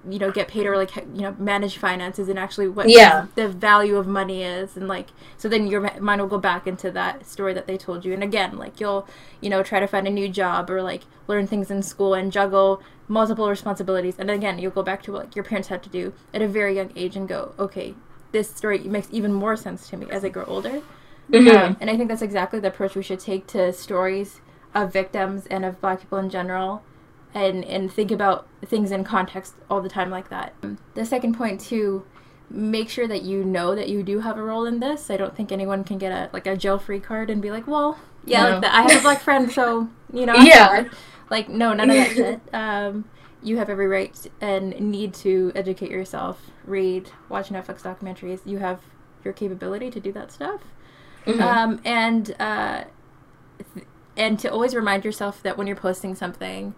you 0.09 0.19
know, 0.19 0.31
get 0.31 0.47
paid 0.47 0.65
or 0.65 0.77
like, 0.77 0.95
you 0.95 1.21
know, 1.21 1.35
manage 1.39 1.77
finances 1.77 2.29
and 2.29 2.37
actually 2.37 2.67
what 2.67 2.89
yeah. 2.89 3.27
the 3.35 3.47
value 3.47 3.97
of 3.97 4.07
money 4.07 4.43
is. 4.43 4.77
And 4.77 4.87
like, 4.87 5.09
so 5.37 5.49
then 5.49 5.67
your 5.67 5.81
mind 5.99 6.21
will 6.21 6.27
go 6.27 6.37
back 6.37 6.67
into 6.67 6.91
that 6.91 7.25
story 7.25 7.53
that 7.53 7.67
they 7.67 7.77
told 7.77 8.05
you. 8.05 8.13
And 8.13 8.23
again, 8.23 8.57
like 8.57 8.79
you'll, 8.79 9.07
you 9.41 9.49
know, 9.49 9.63
try 9.63 9.79
to 9.79 9.87
find 9.87 10.07
a 10.07 10.11
new 10.11 10.29
job 10.29 10.69
or 10.69 10.81
like 10.81 11.03
learn 11.27 11.47
things 11.47 11.71
in 11.71 11.81
school 11.81 12.13
and 12.13 12.31
juggle 12.31 12.81
multiple 13.07 13.49
responsibilities. 13.49 14.15
And 14.17 14.29
again, 14.29 14.59
you'll 14.59 14.71
go 14.71 14.83
back 14.83 15.03
to 15.03 15.11
what 15.11 15.25
like 15.25 15.35
your 15.35 15.45
parents 15.45 15.69
had 15.69 15.83
to 15.83 15.89
do 15.89 16.13
at 16.33 16.41
a 16.41 16.47
very 16.47 16.75
young 16.75 16.91
age 16.95 17.15
and 17.15 17.27
go, 17.27 17.53
okay, 17.57 17.95
this 18.31 18.49
story 18.49 18.79
makes 18.79 19.07
even 19.11 19.33
more 19.33 19.55
sense 19.55 19.89
to 19.89 19.97
me 19.97 20.07
as 20.11 20.23
I 20.25 20.29
grow 20.29 20.45
older. 20.45 20.81
Mm-hmm. 21.31 21.47
Um, 21.47 21.77
and 21.79 21.89
I 21.89 21.97
think 21.97 22.09
that's 22.09 22.21
exactly 22.21 22.59
the 22.59 22.67
approach 22.67 22.95
we 22.95 23.03
should 23.03 23.19
take 23.19 23.47
to 23.47 23.73
stories 23.73 24.41
of 24.73 24.91
victims 24.91 25.47
and 25.47 25.65
of 25.65 25.79
black 25.81 26.01
people 26.01 26.17
in 26.19 26.29
general 26.29 26.83
and, 27.35 27.65
and 27.65 27.91
think 27.91 28.09
about 28.09 28.47
things 28.65 28.91
in 28.91 29.03
context 29.03 29.55
all 29.69 29.81
the 29.81 29.89
time 29.89 30.09
like 30.09 30.29
that. 30.29 30.55
The 30.95 31.05
second 31.05 31.35
point 31.35 31.59
too, 31.59 32.05
make 32.49 32.89
sure 32.89 33.07
that 33.07 33.23
you 33.23 33.43
know 33.43 33.75
that 33.75 33.89
you 33.89 34.01
do 34.01 34.21
have 34.21 34.37
a 34.37 34.43
role 34.43 34.65
in 34.65 34.79
this. 34.79 35.11
I 35.11 35.17
don't 35.17 35.35
think 35.35 35.51
anyone 35.51 35.83
can 35.83 35.97
get 35.97 36.11
a 36.11 36.29
like 36.31 36.47
a 36.47 36.55
jail 36.55 36.79
free 36.79 37.01
card 37.01 37.29
and 37.29 37.41
be 37.41 37.51
like, 37.51 37.67
well, 37.67 37.99
yeah, 38.23 38.43
no. 38.43 38.49
like 38.51 38.61
that. 38.61 38.73
I 38.73 38.81
have 38.83 38.99
a 38.99 39.03
black 39.03 39.21
friend, 39.21 39.51
so 39.51 39.89
you 40.13 40.25
know, 40.25 40.33
I'm 40.33 40.47
yeah. 40.47 40.85
Like 41.29 41.49
no, 41.49 41.73
none 41.73 41.89
of 41.89 41.95
that 41.97 42.11
shit. 42.11 42.41
Um, 42.53 43.05
you 43.43 43.57
have 43.57 43.69
every 43.69 43.87
right 43.87 44.15
and 44.41 44.79
need 44.79 45.13
to 45.13 45.51
educate 45.55 45.91
yourself, 45.91 46.49
read, 46.63 47.11
watch 47.29 47.49
Netflix 47.49 47.81
documentaries. 47.81 48.39
You 48.45 48.57
have 48.59 48.79
your 49.23 49.33
capability 49.33 49.91
to 49.91 49.99
do 49.99 50.11
that 50.13 50.31
stuff, 50.31 50.61
mm-hmm. 51.25 51.41
um, 51.41 51.81
and 51.83 52.33
uh, 52.39 52.85
th- 53.73 53.85
and 54.15 54.39
to 54.39 54.49
always 54.49 54.73
remind 54.73 55.03
yourself 55.03 55.43
that 55.43 55.57
when 55.57 55.67
you're 55.67 55.75
posting 55.75 56.15
something, 56.15 56.75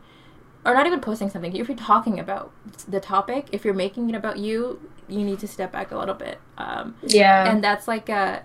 or 0.67 0.73
not 0.73 0.85
even 0.85 0.99
posting 0.99 1.29
something, 1.29 1.55
if 1.55 1.67
you're 1.69 1.77
talking 1.77 2.19
about 2.19 2.51
the 2.87 2.99
topic, 2.99 3.47
if 3.53 3.63
you're 3.63 3.73
making 3.73 4.09
it 4.09 4.15
about 4.15 4.37
you, 4.37 4.79
you 5.07 5.23
need 5.23 5.39
to 5.39 5.47
step 5.47 5.71
back 5.71 5.91
a 5.91 5.97
little 5.97 6.13
bit. 6.13 6.39
Um, 6.57 6.95
yeah, 7.01 7.49
and 7.49 7.63
that's 7.63 7.87
like 7.87 8.09
a 8.09 8.43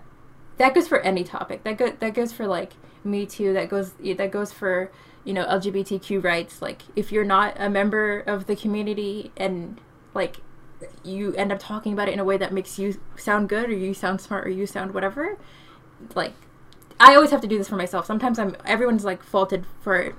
that 0.57 0.73
goes 0.73 0.87
for 0.87 0.99
any 1.01 1.23
topic. 1.25 1.63
That 1.63 1.77
go 1.77 1.91
that 1.91 2.13
goes 2.13 2.31
for 2.31 2.47
like 2.47 2.73
Me 3.03 3.25
Too. 3.25 3.51
That 3.53 3.69
goes 3.69 3.91
that 4.01 4.31
goes 4.31 4.53
for 4.53 4.89
you 5.23 5.33
know 5.33 5.45
lgbtq 5.45 6.21
rights 6.23 6.61
like 6.61 6.81
if 6.95 7.11
you're 7.11 7.23
not 7.23 7.55
a 7.57 7.69
member 7.69 8.19
of 8.19 8.45
the 8.45 8.55
community 8.55 9.31
and 9.37 9.79
like 10.13 10.37
you 11.03 11.33
end 11.35 11.51
up 11.51 11.59
talking 11.59 11.93
about 11.93 12.09
it 12.09 12.13
in 12.13 12.19
a 12.19 12.25
way 12.25 12.35
that 12.35 12.51
makes 12.51 12.77
you 12.77 12.99
sound 13.15 13.47
good 13.47 13.69
or 13.69 13.73
you 13.73 13.93
sound 13.93 14.19
smart 14.19 14.45
or 14.45 14.49
you 14.49 14.67
sound 14.67 14.93
whatever 14.93 15.37
like 16.13 16.33
i 16.99 17.15
always 17.15 17.31
have 17.31 17.39
to 17.39 17.47
do 17.47 17.57
this 17.57 17.69
for 17.69 17.77
myself 17.77 18.05
sometimes 18.05 18.37
i'm 18.37 18.53
everyone's 18.65 19.05
like 19.05 19.23
faulted 19.23 19.65
for 19.81 20.13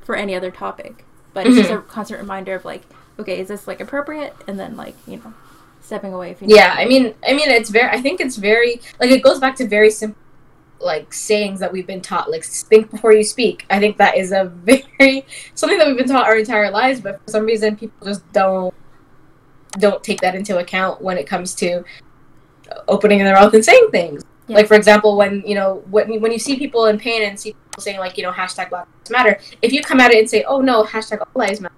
for 0.00 0.16
any 0.16 0.34
other 0.34 0.50
topic 0.50 1.04
but 1.34 1.46
it's 1.46 1.54
mm-hmm. 1.54 1.62
just 1.62 1.72
a 1.72 1.80
constant 1.82 2.20
reminder 2.20 2.54
of 2.54 2.64
like 2.64 2.82
okay 3.18 3.38
is 3.38 3.48
this 3.48 3.66
like 3.66 3.80
appropriate 3.80 4.34
and 4.46 4.58
then 4.58 4.76
like 4.76 4.94
you 5.06 5.16
know 5.18 5.34
stepping 5.80 6.12
away 6.12 6.30
if 6.30 6.40
you 6.40 6.48
yeah 6.48 6.74
i 6.78 6.84
mean 6.84 7.14
i 7.26 7.32
mean 7.32 7.50
it's 7.50 7.70
very 7.70 7.88
i 7.90 8.00
think 8.00 8.20
it's 8.20 8.36
very 8.36 8.80
like 8.98 9.10
it 9.10 9.22
goes 9.22 9.38
back 9.38 9.56
to 9.56 9.66
very 9.66 9.90
simple 9.90 10.20
like 10.80 11.12
sayings 11.12 11.60
that 11.60 11.70
we've 11.70 11.86
been 11.86 12.00
taught 12.00 12.30
like 12.30 12.42
think 12.42 12.90
before 12.90 13.12
you 13.12 13.22
speak 13.22 13.66
i 13.70 13.78
think 13.78 13.98
that 13.98 14.16
is 14.16 14.32
a 14.32 14.44
very 14.98 15.24
something 15.54 15.78
that 15.78 15.86
we've 15.86 15.96
been 15.96 16.08
taught 16.08 16.26
our 16.26 16.38
entire 16.38 16.70
lives 16.70 17.00
but 17.00 17.20
for 17.22 17.30
some 17.30 17.44
reason 17.44 17.76
people 17.76 18.06
just 18.06 18.30
don't 18.32 18.74
don't 19.78 20.02
take 20.02 20.20
that 20.20 20.34
into 20.34 20.58
account 20.58 21.00
when 21.00 21.18
it 21.18 21.26
comes 21.26 21.54
to 21.54 21.84
opening 22.88 23.18
their 23.18 23.34
mouth 23.34 23.52
and 23.52 23.64
saying 23.64 23.88
things 23.90 24.24
yeah. 24.48 24.56
like 24.56 24.66
for 24.66 24.74
example 24.74 25.16
when 25.16 25.42
you 25.46 25.54
know 25.54 25.82
when, 25.90 26.20
when 26.20 26.32
you 26.32 26.38
see 26.38 26.56
people 26.56 26.86
in 26.86 26.98
pain 26.98 27.22
and 27.22 27.38
see 27.38 27.54
saying 27.80 27.98
like 27.98 28.16
you 28.16 28.22
know 28.22 28.32
hashtag 28.32 28.70
black 28.70 28.86
lives 28.86 29.10
matter. 29.10 29.40
If 29.62 29.72
you 29.72 29.82
come 29.82 30.00
at 30.00 30.12
it 30.12 30.18
and 30.18 30.30
say 30.30 30.44
oh 30.44 30.60
no 30.60 30.84
hashtag 30.84 31.20
all 31.20 31.28
lives 31.34 31.60
matter 31.60 31.74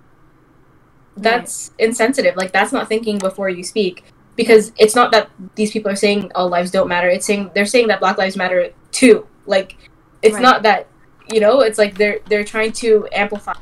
that's 1.16 1.70
right. 1.70 1.88
insensitive. 1.88 2.36
Like 2.36 2.52
that's 2.52 2.72
not 2.72 2.88
thinking 2.88 3.18
before 3.18 3.48
you 3.48 3.62
speak. 3.62 4.04
Because 4.34 4.72
it's 4.78 4.94
not 4.94 5.12
that 5.12 5.30
these 5.56 5.72
people 5.72 5.90
are 5.90 5.96
saying 5.96 6.32
all 6.34 6.48
lives 6.48 6.70
don't 6.70 6.88
matter. 6.88 7.08
It's 7.08 7.26
saying 7.26 7.50
they're 7.54 7.66
saying 7.66 7.88
that 7.88 8.00
black 8.00 8.16
lives 8.16 8.36
matter 8.36 8.72
too. 8.90 9.26
Like 9.46 9.76
it's 10.22 10.34
right. 10.34 10.42
not 10.42 10.62
that 10.62 10.88
you 11.30 11.40
know 11.40 11.60
it's 11.60 11.78
like 11.78 11.96
they're 11.96 12.20
they're 12.26 12.44
trying 12.44 12.72
to 12.72 13.06
amplify 13.12 13.52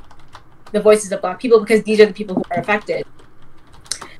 the 0.72 0.81
voices 0.81 1.11
of 1.11 1.20
black 1.20 1.40
people 1.40 1.59
because 1.59 1.83
these 1.83 1.98
are 1.98 2.07
the 2.07 2.12
people 2.12 2.37
who 2.37 2.44
are 2.53 2.61
affected. 2.61 3.05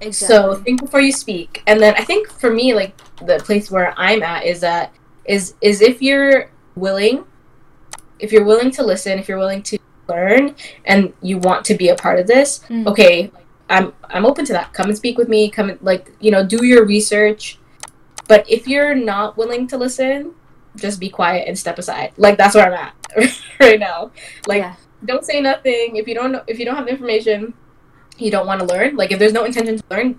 Exactly. 0.01 0.37
so 0.37 0.55
think 0.57 0.81
before 0.81 1.01
you 1.01 1.13
speak. 1.13 1.63
And 1.67 1.81
then 1.81 1.95
i 1.97 2.03
think 2.03 2.31
for 2.31 2.51
me 2.51 2.75
like 2.75 2.97
the 3.19 3.39
place 3.41 3.71
where 3.71 3.93
i'm 3.99 4.23
at 4.23 4.45
is 4.45 4.61
that 4.61 4.93
is 5.27 5.55
is 5.61 5.83
if 5.83 6.01
you're 6.01 6.51
willing 6.75 7.25
if 8.21 8.33
you're 8.33 8.45
willing 8.45 8.71
to 8.71 8.83
listen 8.83 9.19
if 9.19 9.29
you're 9.29 9.39
willing 9.39 9.63
to 9.63 9.79
learn 10.09 10.55
and 10.85 11.13
you 11.23 11.39
want 11.39 11.65
to 11.65 11.75
be 11.75 11.89
a 11.89 11.95
part 11.95 12.19
of 12.19 12.27
this 12.27 12.61
mm. 12.69 12.87
okay 12.87 13.31
I'm 13.71 13.95
I'm 14.05 14.27
open 14.27 14.45
to 14.47 14.53
that. 14.53 14.73
Come 14.75 14.89
and 14.89 14.97
speak 14.97 15.17
with 15.17 15.29
me. 15.29 15.49
Come 15.49 15.71
and 15.71 15.81
like 15.81 16.13
you 16.21 16.31
know 16.31 16.45
do 16.45 16.65
your 16.65 16.85
research. 16.85 17.59
But 18.27 18.49
if 18.51 18.67
you're 18.67 18.95
not 18.95 19.37
willing 19.37 19.67
to 19.69 19.79
listen, 19.79 20.35
just 20.77 21.01
be 21.01 21.09
quiet 21.09 21.49
and 21.49 21.59
step 21.59 21.79
aside. 21.79 22.13
Like 22.17 22.37
that's 22.37 22.55
where 22.55 22.67
I'm 22.67 22.75
at 22.75 23.43
right 23.61 23.79
now. 23.79 24.11
Like 24.47 24.63
yeah. 24.63 24.75
don't 25.05 25.25
say 25.25 25.41
nothing 25.41 25.97
if 25.97 26.07
you 26.09 26.15
don't 26.15 26.33
know 26.33 26.43
if 26.49 26.59
you 26.59 26.65
don't 26.65 26.77
have 26.77 26.87
the 26.87 26.91
information, 26.91 27.55
you 28.19 28.31
don't 28.31 28.47
want 28.47 28.61
to 28.61 28.67
learn. 28.67 28.97
Like 28.97 29.13
if 29.13 29.21
there's 29.21 29.33
no 29.33 29.45
intention 29.45 29.79
to 29.79 29.85
learn, 29.89 30.19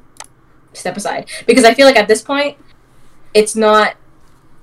step 0.72 0.96
aside. 0.96 1.30
Because 1.46 1.66
I 1.66 1.74
feel 1.74 1.86
like 1.86 1.98
at 1.98 2.08
this 2.08 2.22
point, 2.22 2.58
it's 3.34 3.56
not 3.56 3.96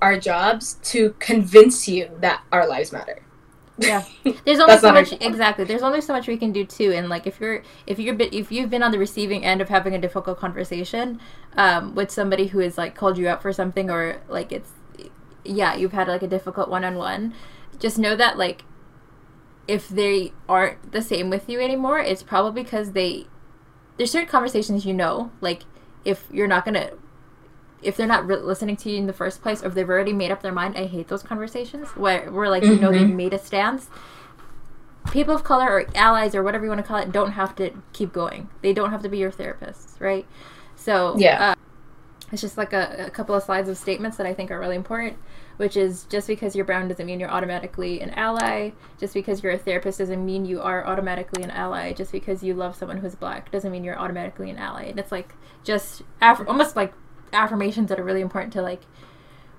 our 0.01 0.17
jobs 0.17 0.75
to 0.81 1.13
convince 1.19 1.87
you 1.87 2.09
that 2.21 2.41
our 2.51 2.67
lives 2.67 2.91
matter 2.91 3.21
yeah. 3.79 4.03
There's 4.45 4.59
only 4.59 4.77
so 4.77 4.91
much 4.91 5.13
exactly. 5.21 5.65
There's 5.65 5.81
only 5.81 6.01
so 6.01 6.13
much 6.13 6.27
we 6.27 6.37
can 6.37 6.51
do 6.51 6.65
too 6.65 6.91
and 6.91 7.09
like 7.09 7.25
if 7.25 7.39
you're 7.39 7.63
if 7.87 7.99
you're 7.99 8.15
if 8.19 8.51
you've 8.51 8.69
been 8.69 8.83
on 8.83 8.91
the 8.91 8.99
receiving 8.99 9.45
end 9.45 9.61
of 9.61 9.69
having 9.69 9.93
a 9.95 9.99
difficult 9.99 10.37
conversation 10.37 11.19
um, 11.57 11.95
with 11.95 12.11
somebody 12.11 12.47
who 12.47 12.59
has 12.59 12.77
like 12.77 12.95
called 12.95 13.17
you 13.17 13.27
out 13.27 13.41
for 13.41 13.53
something 13.53 13.89
or 13.89 14.21
like 14.27 14.51
it's 14.51 14.71
yeah 15.43 15.75
you've 15.75 15.93
had 15.93 16.07
like 16.07 16.21
a 16.21 16.27
difficult 16.27 16.69
one-on-one 16.69 17.33
just 17.79 17.97
know 17.97 18.15
that 18.15 18.37
like 18.37 18.63
if 19.67 19.87
they 19.87 20.33
aren't 20.47 20.91
the 20.91 21.01
same 21.01 21.29
with 21.29 21.49
you 21.49 21.59
anymore 21.59 21.99
it's 21.99 22.23
probably 22.23 22.63
because 22.63 22.91
they 22.91 23.25
there's 23.97 24.11
certain 24.11 24.27
conversations 24.27 24.85
you 24.85 24.93
know 24.93 25.31
like 25.41 25.63
if 26.03 26.27
you're 26.31 26.47
not 26.47 26.65
gonna 26.65 26.91
if 27.81 27.95
they're 27.97 28.07
not 28.07 28.27
re- 28.27 28.37
listening 28.37 28.75
to 28.77 28.89
you 28.89 28.97
in 28.97 29.07
the 29.07 29.13
first 29.13 29.41
place, 29.41 29.63
or 29.63 29.67
if 29.67 29.73
they've 29.73 29.89
already 29.89 30.13
made 30.13 30.31
up 30.31 30.41
their 30.41 30.51
mind, 30.51 30.77
I 30.77 30.85
hate 30.85 31.07
those 31.07 31.23
conversations 31.23 31.87
where 31.89 32.31
we're 32.31 32.49
like, 32.49 32.63
mm-hmm. 32.63 32.73
you 32.73 32.79
know, 32.79 32.91
they 32.91 32.99
mm-hmm. 32.99 33.15
made 33.15 33.33
a 33.33 33.39
stance. 33.39 33.89
people 35.11 35.33
of 35.33 35.43
color 35.43 35.67
or 35.71 35.85
allies 35.95 36.35
or 36.35 36.43
whatever 36.43 36.65
you 36.65 36.69
want 36.69 36.81
to 36.81 36.87
call 36.87 36.97
it 36.97 37.11
don't 37.11 37.31
have 37.31 37.55
to 37.55 37.71
keep 37.93 38.13
going. 38.13 38.49
They 38.61 38.73
don't 38.73 38.91
have 38.91 39.01
to 39.03 39.09
be 39.09 39.17
your 39.17 39.31
therapists, 39.31 39.99
right? 39.99 40.25
So 40.75 41.15
Yeah. 41.17 41.51
uh, 41.51 41.55
it's 42.31 42.41
just 42.41 42.57
like 42.57 42.73
a, 42.73 43.05
a 43.07 43.09
couple 43.09 43.33
of 43.33 43.41
slides 43.41 43.69
of 43.69 43.77
statements 43.77 44.17
that 44.17 44.27
I 44.27 44.35
think 44.35 44.51
are 44.51 44.59
really 44.59 44.75
important, 44.75 45.17
which 45.57 45.75
is 45.75 46.03
just 46.05 46.27
because 46.27 46.55
you're 46.55 46.65
brown 46.65 46.87
doesn't 46.87 47.05
mean 47.05 47.19
you're 47.19 47.31
automatically 47.31 48.01
an 48.01 48.11
ally. 48.11 48.71
Just 48.99 49.15
because 49.15 49.41
you're 49.41 49.53
a 49.53 49.57
therapist 49.57 49.97
doesn't 49.97 50.23
mean 50.23 50.45
you 50.45 50.61
are 50.61 50.85
automatically 50.85 51.41
an 51.41 51.49
ally. 51.49 51.91
Just 51.91 52.11
because 52.11 52.43
you 52.43 52.53
love 52.53 52.75
someone 52.75 52.97
who's 52.97 53.15
black 53.15 53.51
doesn't 53.51 53.71
mean 53.71 53.83
you're 53.83 53.97
automatically 53.97 54.51
an 54.51 54.57
ally. 54.57 54.83
And 54.83 54.99
it's 54.99 55.11
like 55.11 55.33
just 55.63 56.03
aff- 56.21 56.47
almost 56.47 56.75
like 56.75 56.93
affirmations 57.33 57.89
that 57.89 57.99
are 57.99 58.03
really 58.03 58.21
important 58.21 58.53
to 58.53 58.61
like 58.61 58.81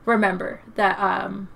remember 0.07 0.61
that 0.77 0.99
um 0.99 1.49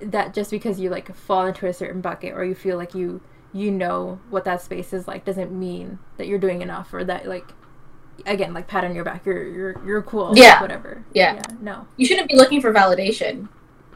that 0.00 0.32
just 0.32 0.50
because 0.50 0.78
you 0.78 0.90
like 0.90 1.14
fall 1.14 1.46
into 1.46 1.66
a 1.66 1.72
certain 1.72 2.00
bucket 2.00 2.32
or 2.34 2.44
you 2.44 2.54
feel 2.54 2.76
like 2.76 2.94
you 2.94 3.20
you 3.52 3.70
know 3.70 4.20
what 4.30 4.44
that 4.44 4.62
space 4.62 4.92
is 4.92 5.08
like 5.08 5.24
doesn't 5.24 5.50
mean 5.50 5.98
that 6.18 6.26
you're 6.26 6.38
doing 6.38 6.62
enough 6.62 6.92
or 6.94 7.02
that 7.04 7.26
like 7.26 7.46
again 8.26 8.52
like 8.54 8.66
pat 8.68 8.84
on 8.84 8.94
your 8.94 9.04
back 9.04 9.24
you're 9.26 9.44
you're 9.48 9.84
you're 9.86 10.02
cool 10.02 10.32
Yeah. 10.36 10.60
whatever 10.60 11.02
Yeah. 11.14 11.42
no 11.60 11.86
You 11.96 12.06
shouldn't 12.06 12.28
be 12.28 12.36
looking 12.36 12.60
for 12.60 12.72
validation, 12.72 13.48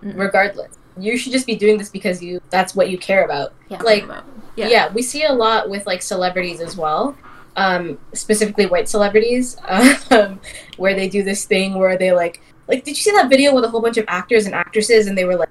Mm-mm. 0.02 0.16
regardless. 0.18 0.78
You 0.98 1.16
should 1.16 1.32
just 1.32 1.46
be 1.46 1.54
doing 1.56 1.78
this 1.78 1.88
because 1.88 2.22
you 2.22 2.40
that's 2.50 2.74
what 2.74 2.90
you 2.90 2.98
care 2.98 3.24
about. 3.24 3.52
yeah 3.68 3.80
Like, 3.82 4.04
about- 4.04 4.24
Yeah. 4.56 4.68
yeah 4.68 4.92
we 4.92 5.02
see 5.02 5.24
a 5.24 5.32
lot 5.32 5.68
with 5.70 5.86
like 5.86 6.02
celebrities 6.02 6.60
as 6.60 6.76
well. 6.76 7.16
Um, 7.55 7.98
specifically 8.14 8.64
white 8.64 8.88
celebrities, 8.88 9.59
um, 9.68 10.40
where 10.78 10.94
they 10.94 11.09
do 11.09 11.22
this 11.22 11.44
thing 11.44 11.78
where 11.78 11.98
they 11.98 12.11
like 12.11 12.40
like 12.66 12.82
did 12.82 12.96
you 12.96 13.03
see 13.03 13.11
that 13.11 13.28
video 13.28 13.55
with 13.55 13.64
a 13.64 13.68
whole 13.68 13.82
bunch 13.82 13.98
of 13.98 14.07
actors 14.09 14.46
and 14.46 14.55
actresses 14.55 15.07
and 15.07 15.18
they 15.18 15.26
were 15.26 15.36
like 15.36 15.50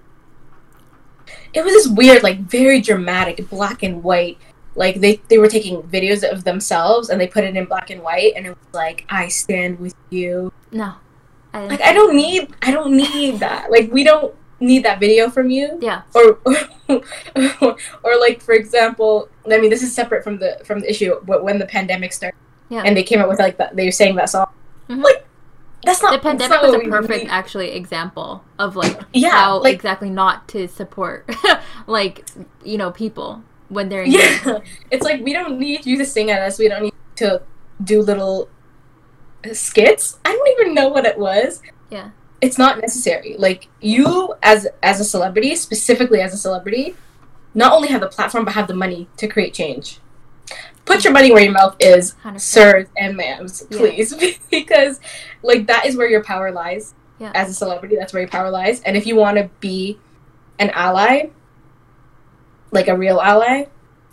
it 1.54 1.64
was 1.64 1.74
this 1.74 1.88
weird, 1.88 2.24
like 2.24 2.39
very 2.39 2.82
dramatic, 2.82 3.49
black 3.49 3.84
and 3.84 4.04
white. 4.04 4.38
Like 4.76 5.02
they, 5.02 5.22
they 5.28 5.38
were 5.38 5.49
taking 5.49 5.82
videos 5.84 6.30
of 6.30 6.43
themselves 6.43 7.10
and 7.10 7.20
they 7.20 7.28
put 7.28 7.43
it 7.43 7.56
in 7.58 7.66
black 7.66 7.89
and 7.89 8.02
white 8.02 8.34
and 8.36 8.45
it 8.45 8.49
was 8.49 8.74
like, 8.74 9.06
I 9.10 9.28
stand 9.28 9.80
with 9.80 9.95
you. 10.10 10.54
no 10.72 10.95
I, 11.54 11.66
Like 11.66 11.82
I 11.82 11.91
don't 11.91 12.16
need 12.16 12.54
I 12.62 12.72
don't 12.72 12.95
need 12.95 13.39
that. 13.39 13.70
Like 13.70 13.91
we 13.91 14.04
don't 14.06 14.34
need 14.62 14.86
that 14.86 14.99
video 14.99 15.30
from 15.30 15.49
you. 15.49 15.78
yeah 15.82 16.04
Or 16.16 16.39
or 18.04 18.20
like 18.20 18.41
for 18.41 18.54
example, 18.54 19.28
I 19.50 19.60
mean 19.60 19.70
this 19.70 19.82
is 19.84 19.94
separate 19.94 20.24
from 20.24 20.38
the 20.39 20.60
from 20.64 20.82
the 20.82 20.89
issue, 20.89 21.20
but 21.24 21.44
when 21.44 21.58
the 21.60 21.66
pandemic 21.66 22.14
started 22.14 22.38
yeah 22.70 22.84
and 22.86 22.96
they 22.96 23.04
came 23.04 23.20
up 23.20 23.28
with 23.30 23.39
like 23.39 23.58
that 23.58 23.76
they 23.76 23.86
were 23.86 23.92
saying 23.92 24.16
that 24.16 24.30
song. 24.30 24.48
Mhm. 24.89 25.04
Like 25.04 25.26
that's 25.84 26.02
not 26.04 26.12
the 26.12 26.20
pandemic 26.20 26.62
not 26.62 26.64
was 26.64 26.76
a 26.76 26.80
perfect 26.89 27.26
actually 27.30 27.72
example 27.72 28.44
of 28.60 28.76
like 28.76 29.00
Yeah, 29.14 29.30
how 29.32 29.60
like- 29.62 29.74
exactly 29.74 30.10
not 30.12 30.48
to 30.50 30.68
support 30.68 31.28
like 31.88 32.30
you 32.64 32.78
know 32.78 32.92
people 32.92 33.42
when 33.70 33.89
they're 33.89 34.04
in 34.04 34.12
Yeah. 34.12 34.60
It's 34.92 35.04
like 35.04 35.22
we 35.24 35.34
don't 35.34 35.58
need 35.60 35.86
you 35.86 35.98
to 35.98 36.06
sing 36.06 36.30
at 36.30 36.42
us. 36.42 36.60
We 36.60 36.68
don't 36.68 36.84
need 36.84 36.94
to 37.18 37.42
do 37.84 38.02
little 38.02 38.50
skits. 39.54 40.20
I 40.26 40.32
don't 40.32 40.48
even 40.60 40.74
know 40.76 40.88
what 40.89 41.06
it 41.06 41.18
was. 41.18 41.62
Yeah. 41.89 42.10
It's 42.42 42.58
not 42.58 42.80
necessary. 42.80 43.36
Like 43.38 43.68
you 43.82 44.34
as 44.44 44.68
as 44.84 45.00
a 45.00 45.04
celebrity, 45.06 45.56
specifically 45.56 46.22
as 46.22 46.34
a 46.34 46.38
celebrity, 46.38 46.96
not 47.54 47.74
only 47.74 47.89
have 47.89 48.02
the 48.02 48.08
platform 48.08 48.45
but 48.45 48.54
have 48.54 48.68
the 48.68 48.74
money 48.74 49.08
to 49.18 49.28
create 49.28 49.54
change. 49.54 49.99
Put 50.86 51.04
your 51.04 51.14
money 51.14 51.32
where 51.32 51.43
your 51.43 51.54
mouth 51.54 51.76
is, 51.80 52.16
100%. 52.24 52.39
sirs 52.41 52.88
and 52.97 53.18
ma'ams, 53.18 53.68
Yeah. 53.70 53.78
please. 53.78 54.39
because 54.52 54.99
like 55.43 55.68
that 55.68 55.86
is 55.86 55.95
where 55.95 56.10
your 56.10 56.24
power 56.24 56.52
lies. 56.52 56.93
Yeah. 57.20 57.32
As 57.36 57.49
a 57.49 57.54
celebrity, 57.54 57.95
that's 57.95 58.14
where 58.14 58.22
your 58.22 58.30
power 58.30 58.49
lies. 58.49 58.82
And 58.82 58.97
if 58.97 59.06
you 59.06 59.16
want 59.16 59.38
to 59.38 59.49
be 59.60 59.99
an 60.58 60.72
ally, 60.72 61.30
like 62.72 62.88
a 62.88 62.97
real 62.97 63.22
ally, 63.22 63.66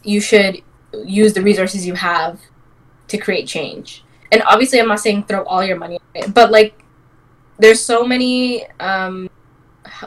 you 0.02 0.20
should 0.20 0.62
use 1.04 1.32
the 1.32 1.42
resources 1.42 1.86
you 1.86 1.94
have 1.94 2.38
to 3.08 3.16
create 3.18 3.46
change. 3.48 4.04
And 4.30 4.42
obviously, 4.46 4.78
I'm 4.78 4.88
not 4.88 5.00
saying 5.00 5.24
throw 5.24 5.42
all 5.44 5.64
your 5.64 5.76
money 5.78 5.98
but 6.34 6.50
like, 6.50 6.84
there's 7.58 7.80
so 7.80 8.04
many 8.06 8.66
um, 8.78 9.28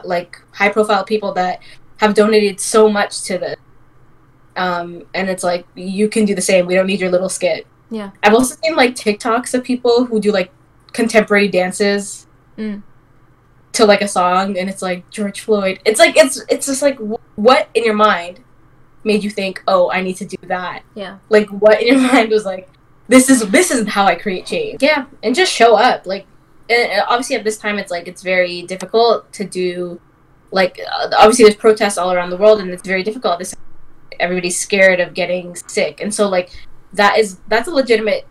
like 0.04 0.40
high 0.52 0.68
profile 0.68 1.04
people 1.04 1.32
that 1.34 1.60
have 2.02 2.14
donated 2.14 2.60
so 2.60 2.90
much 2.90 3.22
to 3.22 3.38
this. 3.38 3.56
Um, 4.56 5.04
and 5.14 5.30
it's 5.30 5.42
like 5.44 5.66
you 5.74 6.08
can 6.08 6.24
do 6.26 6.34
the 6.34 6.42
same. 6.42 6.66
We 6.66 6.74
don't 6.74 6.86
need 6.86 7.00
your 7.00 7.10
little 7.10 7.28
skit. 7.30 7.66
Yeah. 7.90 8.10
I've 8.22 8.34
also 8.34 8.56
seen 8.62 8.76
like 8.76 8.94
TikToks 8.94 9.54
of 9.54 9.64
people 9.64 10.04
who 10.04 10.20
do 10.20 10.30
like 10.32 10.50
contemporary 10.92 11.48
dances 11.48 12.26
Mm. 12.58 12.82
to 13.72 13.86
like 13.86 14.02
a 14.02 14.08
song, 14.08 14.58
and 14.58 14.68
it's 14.68 14.82
like 14.82 15.08
George 15.10 15.40
Floyd. 15.40 15.80
It's 15.86 15.98
like 15.98 16.16
it's 16.18 16.38
it's 16.50 16.66
just 16.66 16.82
like 16.82 16.98
wh- 16.98 17.38
what 17.38 17.68
in 17.72 17.82
your 17.84 17.94
mind 17.94 18.40
made 19.04 19.24
you 19.24 19.30
think, 19.30 19.62
oh, 19.66 19.90
I 19.90 20.02
need 20.02 20.16
to 20.16 20.26
do 20.26 20.36
that? 20.48 20.82
yeah 20.94 21.16
Like 21.30 21.48
what 21.48 21.80
in 21.80 21.86
your 21.94 22.12
mind 22.12 22.28
was 22.30 22.44
like, 22.44 22.68
this 23.08 23.30
is 23.30 23.48
this 23.48 23.70
is 23.70 23.88
how 23.88 24.04
I 24.04 24.16
create 24.16 24.44
change. 24.44 24.82
Yeah, 24.82 25.06
and 25.22 25.34
just 25.34 25.50
show 25.50 25.76
up. 25.76 26.04
Like, 26.06 26.26
and 26.68 26.90
and 26.92 27.02
obviously 27.08 27.36
at 27.36 27.44
this 27.44 27.56
time, 27.56 27.78
it's 27.78 27.90
like 27.90 28.06
it's 28.06 28.22
very 28.22 28.62
difficult 28.62 29.32
to 29.34 29.44
do. 29.44 29.98
Like, 30.52 30.78
uh, 30.78 31.10
obviously 31.18 31.44
there's 31.46 31.56
protests 31.56 31.98
all 31.98 32.12
around 32.12 32.30
the 32.30 32.36
world, 32.36 32.60
and 32.60 32.70
it's 32.70 32.86
very 32.86 33.02
difficult. 33.02 33.38
This 33.38 33.54
everybody's 34.20 34.58
scared 34.58 35.00
of 35.00 35.14
getting 35.14 35.56
sick, 35.56 36.00
and 36.00 36.14
so 36.14 36.28
like 36.28 36.50
that 36.92 37.18
is 37.18 37.38
that's 37.48 37.68
a 37.68 37.70
legitimate 37.70 38.26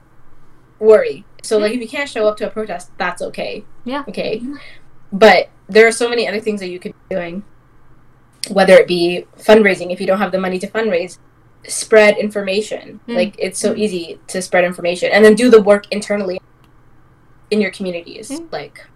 worry. 0.79 1.25
So 1.43 1.57
like 1.57 1.73
if 1.73 1.81
you 1.81 1.87
can't 1.87 2.09
show 2.09 2.27
up 2.27 2.37
to 2.37 2.47
a 2.47 2.49
protest, 2.49 2.91
that's 2.97 3.21
okay. 3.21 3.65
Yeah. 3.83 4.03
Okay. 4.07 4.41
But 5.11 5.49
there 5.67 5.87
are 5.87 5.91
so 5.91 6.09
many 6.09 6.27
other 6.27 6.39
things 6.39 6.59
that 6.59 6.69
you 6.69 6.79
could 6.79 6.93
be 7.09 7.15
doing. 7.15 7.43
Whether 8.49 8.73
it 8.73 8.87
be 8.87 9.27
fundraising, 9.37 9.91
if 9.91 9.99
you 10.01 10.07
don't 10.07 10.17
have 10.17 10.31
the 10.31 10.39
money 10.39 10.59
to 10.59 10.67
fundraise, 10.67 11.17
spread 11.67 12.17
information. 12.17 12.99
Mm. 13.07 13.15
Like 13.15 13.35
it's 13.37 13.59
so 13.59 13.75
easy 13.75 14.19
to 14.27 14.41
spread 14.41 14.63
information 14.63 15.11
and 15.11 15.23
then 15.23 15.35
do 15.35 15.49
the 15.49 15.61
work 15.61 15.85
internally 15.91 16.39
in 17.49 17.61
your 17.61 17.71
communities. 17.71 18.29
Mm. 18.29 18.51
Like 18.51 18.87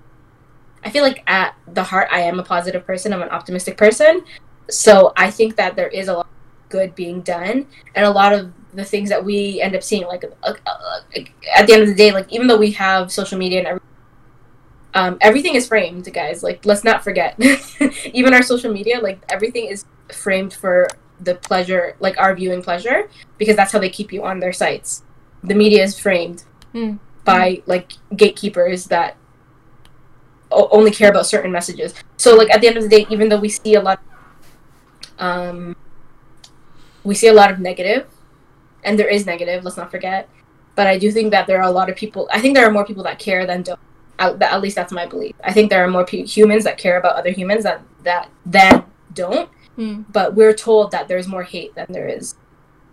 I 0.85 0.91
feel 0.91 1.03
like 1.03 1.23
at 1.27 1.55
the 1.67 1.83
heart 1.83 2.07
I 2.11 2.21
am 2.21 2.39
a 2.39 2.43
positive 2.43 2.85
person, 2.85 3.11
I'm 3.11 3.21
an 3.23 3.29
optimistic 3.29 3.75
person. 3.77 4.23
So 4.69 5.11
I 5.17 5.31
think 5.31 5.55
that 5.57 5.75
there 5.75 5.87
is 5.89 6.07
a 6.07 6.13
lot 6.13 6.27
of 6.27 6.69
good 6.69 6.95
being 6.95 7.21
done. 7.21 7.65
And 7.95 8.05
a 8.05 8.11
lot 8.11 8.33
of 8.33 8.53
the 8.73 8.85
things 8.85 9.09
that 9.09 9.23
we 9.25 9.59
end 9.61 9.75
up 9.75 9.83
seeing 9.83 10.05
like, 10.05 10.23
uh, 10.43 10.53
uh, 10.65 10.99
like 11.15 11.33
at 11.55 11.65
the 11.67 11.73
end 11.73 11.83
of 11.83 11.89
the 11.89 11.95
day 11.95 12.11
like 12.11 12.31
even 12.31 12.47
though 12.47 12.57
we 12.57 12.71
have 12.71 13.11
social 13.11 13.37
media 13.37 13.59
and 13.59 13.67
everything 13.67 13.81
um, 14.93 15.17
everything 15.21 15.55
is 15.55 15.67
framed 15.67 16.11
guys. 16.13 16.41
Like 16.43 16.65
let's 16.65 16.83
not 16.83 17.03
forget. 17.03 17.37
Even 18.13 18.33
our 18.33 18.43
social 18.43 18.71
media 18.71 18.99
like 19.01 19.19
everything 19.29 19.67
is 19.67 19.83
framed 20.11 20.53
for 20.53 20.87
the 21.19 21.35
pleasure 21.35 21.95
like 21.99 22.17
our 22.17 22.35
viewing 22.35 22.61
pleasure 22.61 23.09
because 23.37 23.55
that's 23.55 23.71
how 23.71 23.79
they 23.79 23.89
keep 23.89 24.13
you 24.13 24.23
on 24.23 24.39
their 24.39 24.53
sites. 24.53 25.03
The 25.43 25.55
media 25.55 25.83
is 25.83 25.99
framed 25.99 26.43
Mm. 26.73 26.99
by 27.23 27.63
like 27.67 27.93
gatekeepers 28.17 28.85
that 28.85 29.15
only 30.71 30.91
care 30.91 31.09
about 31.09 31.25
certain 31.25 31.51
messages 31.51 31.93
so 32.17 32.35
like 32.35 32.49
at 32.49 32.61
the 32.61 32.67
end 32.67 32.77
of 32.77 32.83
the 32.83 32.89
day 32.89 33.05
even 33.09 33.29
though 33.29 33.39
we 33.39 33.49
see 33.49 33.75
a 33.75 33.81
lot 33.81 33.99
um 35.19 35.75
we 37.03 37.13
see 37.15 37.27
a 37.27 37.33
lot 37.33 37.51
of 37.51 37.59
negative 37.59 38.07
and 38.83 38.97
there 38.99 39.07
is 39.07 39.25
negative 39.25 39.63
let's 39.63 39.77
not 39.77 39.91
forget 39.91 40.27
but 40.75 40.87
i 40.87 40.97
do 40.97 41.11
think 41.11 41.31
that 41.31 41.47
there 41.47 41.57
are 41.61 41.67
a 41.67 41.71
lot 41.71 41.89
of 41.89 41.95
people 41.95 42.27
i 42.31 42.39
think 42.39 42.55
there 42.55 42.65
are 42.67 42.71
more 42.71 42.85
people 42.85 43.03
that 43.03 43.19
care 43.19 43.45
than 43.45 43.61
don't 43.61 43.79
at, 44.19 44.41
at 44.41 44.61
least 44.61 44.75
that's 44.75 44.91
my 44.91 45.05
belief 45.05 45.35
i 45.43 45.51
think 45.51 45.69
there 45.69 45.83
are 45.83 45.87
more 45.89 46.05
pe- 46.05 46.25
humans 46.25 46.63
that 46.63 46.77
care 46.77 46.97
about 46.99 47.15
other 47.15 47.31
humans 47.31 47.63
that 47.63 47.81
that 48.03 48.29
than 48.45 48.83
don't 49.13 49.49
Mm. 49.77 50.05
but 50.09 50.35
we're 50.35 50.53
told 50.53 50.91
that 50.91 51.09
there's 51.09 51.27
more 51.27 51.43
hate 51.43 51.75
than 51.75 51.85
there 51.89 52.07
is 52.07 52.35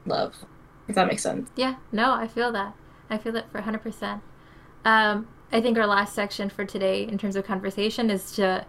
love 0.05 0.35
if 0.89 0.97
that 0.97 1.07
makes 1.07 1.23
sense 1.23 1.49
Yeah, 1.55 1.77
no, 1.93 2.13
I 2.13 2.27
feel 2.27 2.51
that. 2.51 2.75
I 3.09 3.19
feel 3.19 3.33
that 3.35 3.53
for 3.53 3.61
100%. 3.63 4.21
Um, 4.85 5.29
I 5.53 5.61
think 5.61 5.77
our 5.77 5.87
last 5.87 6.15
section 6.15 6.49
for 6.49 6.65
today, 6.65 7.07
in 7.07 7.19
terms 7.19 7.37
of 7.37 7.45
conversation, 7.45 8.11
is 8.11 8.33
to 8.33 8.65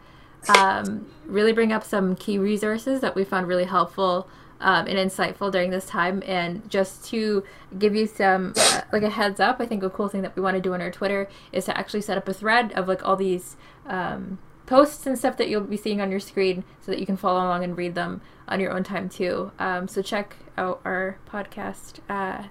um, 0.58 1.08
really 1.26 1.54
bring 1.54 1.72
up 1.72 1.84
some 1.84 2.16
key 2.16 2.38
resources 2.38 3.00
that 3.00 3.16
we 3.16 3.24
found 3.24 3.48
really 3.48 3.64
helpful 3.64 4.28
um, 4.60 4.88
and 4.88 4.98
insightful 4.98 5.52
during 5.52 5.70
this 5.72 5.86
time. 5.86 6.22
And 6.26 6.70
just 6.70 7.06
to 7.10 7.44
give 7.80 7.96
you 7.96 8.06
some, 8.06 8.54
uh, 8.58 8.82
like 8.92 9.04
a 9.04 9.10
heads 9.10 9.40
up, 9.40 9.58
I 9.60 9.66
think 9.66 9.82
a 9.82 9.90
cool 9.90 10.10
thing 10.10 10.22
that 10.24 10.36
we 10.36 10.42
want 10.42 10.56
to 10.56 10.62
do 10.62 10.74
on 10.74 10.82
our 10.82 10.92
Twitter 10.92 11.30
is 11.54 11.66
to 11.66 11.78
actually 11.78 12.02
set 12.02 12.18
up 12.18 12.28
a 12.28 12.34
thread 12.34 12.74
of 12.74 12.88
like 12.88 13.06
all 13.06 13.16
these 13.16 13.56
um, 13.86 14.40
posts 14.66 15.06
and 15.06 15.18
stuff 15.18 15.38
that 15.38 15.50
you'll 15.50 15.62
be 15.62 15.78
seeing 15.78 16.02
on 16.02 16.12
your 16.12 16.20
screen 16.20 16.64
so 16.82 16.92
that 16.92 17.00
you 17.00 17.06
can 17.06 17.18
follow 17.18 17.40
along 17.40 17.64
and 17.64 17.78
read 17.78 17.96
them 17.96 18.22
on 18.48 18.60
your 18.60 18.72
own 18.72 18.84
time 18.84 19.08
too. 19.08 19.52
Um, 19.58 19.88
so 19.88 20.02
check 20.02 20.36
out 20.58 20.82
our 20.84 21.18
podcast 21.30 22.00
uh, 22.10 22.48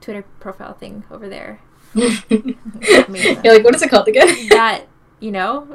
Twitter 0.00 0.24
profile 0.38 0.74
thing 0.74 1.04
over 1.10 1.28
there. 1.28 1.60
you're 2.28 3.54
like 3.54 3.64
what 3.64 3.74
is 3.74 3.82
it 3.82 3.90
called 3.90 4.08
again 4.08 4.28
That 4.50 4.84
you 5.20 5.30
know 5.32 5.66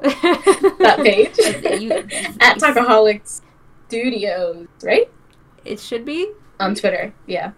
that 0.79 0.99
page 1.03 1.37
You- 1.81 1.91
at 2.39 2.57
Talkaholics 2.59 3.41
studios 3.87 4.67
right 4.83 5.09
It 5.65 5.79
should 5.79 6.05
be. 6.05 6.31
on 6.59 6.75
twitter 6.75 7.13
yeah 7.27 7.51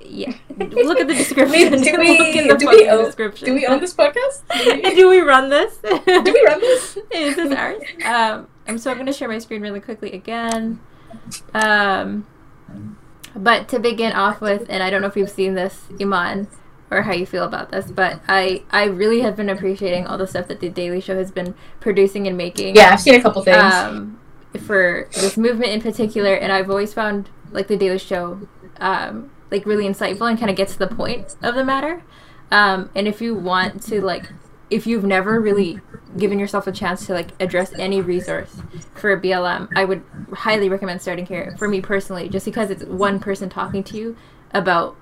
Yeah. 0.00 0.34
Look 0.58 0.98
at 1.00 1.06
the 1.08 1.14
description. 1.14 1.70
do 1.72 1.76
Look 1.78 1.98
we- 1.98 2.38
in 2.38 2.48
the 2.48 2.56
do 2.56 2.68
we 2.68 2.88
own- 2.88 3.04
description. 3.04 3.46
do 3.46 3.54
we 3.54 3.66
own 3.66 3.80
this 3.80 3.94
podcast 3.94 4.42
do 4.64 4.82
we, 4.82 4.94
Do 4.94 5.08
we 5.08 5.20
run 5.20 5.48
this? 5.48 5.78
do 5.78 5.90
we 6.06 6.42
run 6.46 6.60
this 6.60 6.98
Is 7.12 7.36
this 7.36 7.52
ours? 7.52 7.82
Um, 8.04 8.48
um, 8.68 8.78
so 8.78 8.90
I'm 8.90 8.96
going 8.96 9.06
to 9.06 9.12
share 9.12 9.28
my 9.28 9.38
screen 9.38 9.60
really 9.62 9.80
quickly 9.80 10.12
again. 10.12 10.78
Um, 11.54 12.26
but 13.34 13.68
to 13.68 13.78
begin 13.80 14.12
off 14.12 14.40
with, 14.40 14.66
and 14.68 14.82
I 14.82 14.90
don't 14.90 15.00
know 15.02 15.08
if 15.08 15.16
you've 15.16 15.30
seen 15.30 15.54
this, 15.54 15.86
Iman, 16.00 16.48
or 16.92 17.02
how 17.02 17.12
you 17.12 17.26
feel 17.26 17.44
about 17.44 17.70
this, 17.70 17.90
but 17.90 18.20
I 18.28 18.62
I 18.70 18.84
really 18.84 19.20
have 19.20 19.36
been 19.36 19.48
appreciating 19.48 20.06
all 20.06 20.18
the 20.18 20.26
stuff 20.26 20.48
that 20.48 20.60
the 20.60 20.68
Daily 20.68 21.00
Show 21.00 21.16
has 21.16 21.30
been 21.30 21.54
producing 21.80 22.26
and 22.26 22.36
making. 22.36 22.76
Yeah, 22.76 22.90
I've 22.92 23.00
seen 23.00 23.14
a 23.14 23.22
couple 23.22 23.42
things. 23.42 23.56
Um, 23.56 24.18
for 24.60 25.08
this 25.12 25.36
movement 25.36 25.72
in 25.72 25.80
particular, 25.80 26.34
and 26.34 26.52
I've 26.52 26.70
always 26.70 26.92
found 26.92 27.30
like 27.50 27.68
the 27.68 27.76
Daily 27.76 27.98
Show, 27.98 28.46
um, 28.78 29.30
like 29.50 29.66
really 29.66 29.84
insightful 29.84 30.28
and 30.28 30.38
kind 30.38 30.50
of 30.50 30.56
gets 30.56 30.74
to 30.74 30.78
the 30.78 30.88
point 30.88 31.36
of 31.42 31.54
the 31.54 31.64
matter. 31.64 32.02
Um, 32.50 32.90
and 32.94 33.08
if 33.08 33.20
you 33.20 33.34
want 33.34 33.82
to 33.84 34.02
like, 34.02 34.30
if 34.70 34.86
you've 34.86 35.04
never 35.04 35.40
really 35.40 35.80
given 36.16 36.38
yourself 36.38 36.66
a 36.66 36.72
chance 36.72 37.06
to 37.06 37.14
like 37.14 37.30
address 37.40 37.72
any 37.78 38.00
resource 38.00 38.60
for 38.94 39.18
BLM, 39.18 39.68
I 39.74 39.84
would 39.84 40.02
highly 40.32 40.68
recommend 40.68 41.00
starting 41.00 41.26
here. 41.26 41.54
For 41.58 41.68
me 41.68 41.80
personally, 41.80 42.28
just 42.28 42.44
because 42.44 42.70
it's 42.70 42.84
one 42.84 43.20
person 43.20 43.48
talking 43.48 43.82
to 43.84 43.96
you 43.96 44.16
about 44.52 44.96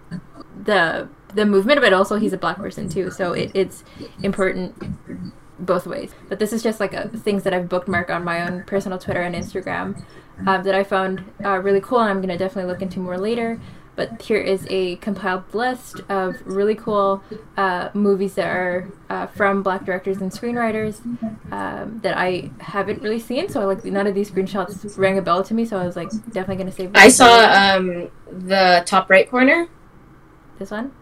the 0.64 1.08
the 1.34 1.46
movement, 1.46 1.80
but 1.80 1.92
also 1.92 2.16
he's 2.16 2.32
a 2.32 2.38
black 2.38 2.56
person 2.56 2.88
too, 2.88 3.10
so 3.10 3.32
it, 3.32 3.50
it's 3.54 3.84
important 4.22 4.74
both 5.58 5.86
ways. 5.86 6.12
But 6.28 6.38
this 6.38 6.52
is 6.52 6.62
just 6.62 6.80
like 6.80 6.94
a, 6.94 7.08
things 7.08 7.42
that 7.44 7.54
I've 7.54 7.68
bookmarked 7.68 8.10
on 8.10 8.24
my 8.24 8.42
own 8.42 8.64
personal 8.64 8.98
Twitter 8.98 9.20
and 9.20 9.34
Instagram 9.34 10.02
um, 10.46 10.62
that 10.62 10.74
I 10.74 10.84
found 10.84 11.24
uh, 11.44 11.58
really 11.58 11.80
cool, 11.80 12.00
and 12.00 12.10
I'm 12.10 12.20
gonna 12.20 12.38
definitely 12.38 12.70
look 12.70 12.82
into 12.82 13.00
more 13.00 13.18
later. 13.18 13.60
But 13.96 14.22
here 14.22 14.38
is 14.38 14.66
a 14.70 14.96
compiled 14.96 15.52
list 15.52 16.00
of 16.08 16.36
really 16.46 16.74
cool 16.74 17.22
uh, 17.58 17.90
movies 17.92 18.34
that 18.36 18.46
are 18.46 18.88
uh, 19.10 19.26
from 19.26 19.62
black 19.62 19.84
directors 19.84 20.22
and 20.22 20.30
screenwriters 20.30 21.04
um, 21.52 22.00
that 22.02 22.16
I 22.16 22.50
haven't 22.60 23.02
really 23.02 23.18
seen. 23.18 23.50
So 23.50 23.66
like 23.66 23.84
none 23.84 24.06
of 24.06 24.14
these 24.14 24.30
screenshots 24.30 24.96
rang 24.96 25.18
a 25.18 25.22
bell 25.22 25.42
to 25.42 25.52
me. 25.52 25.66
So 25.66 25.76
I 25.76 25.84
was 25.84 25.96
like 25.96 26.10
definitely 26.32 26.56
gonna 26.56 26.72
save. 26.72 26.92
I 26.94 27.08
saw 27.08 27.40
um, 27.50 28.10
the 28.30 28.82
top 28.86 29.10
right 29.10 29.28
corner. 29.28 29.68
This 30.58 30.70
one. 30.70 30.92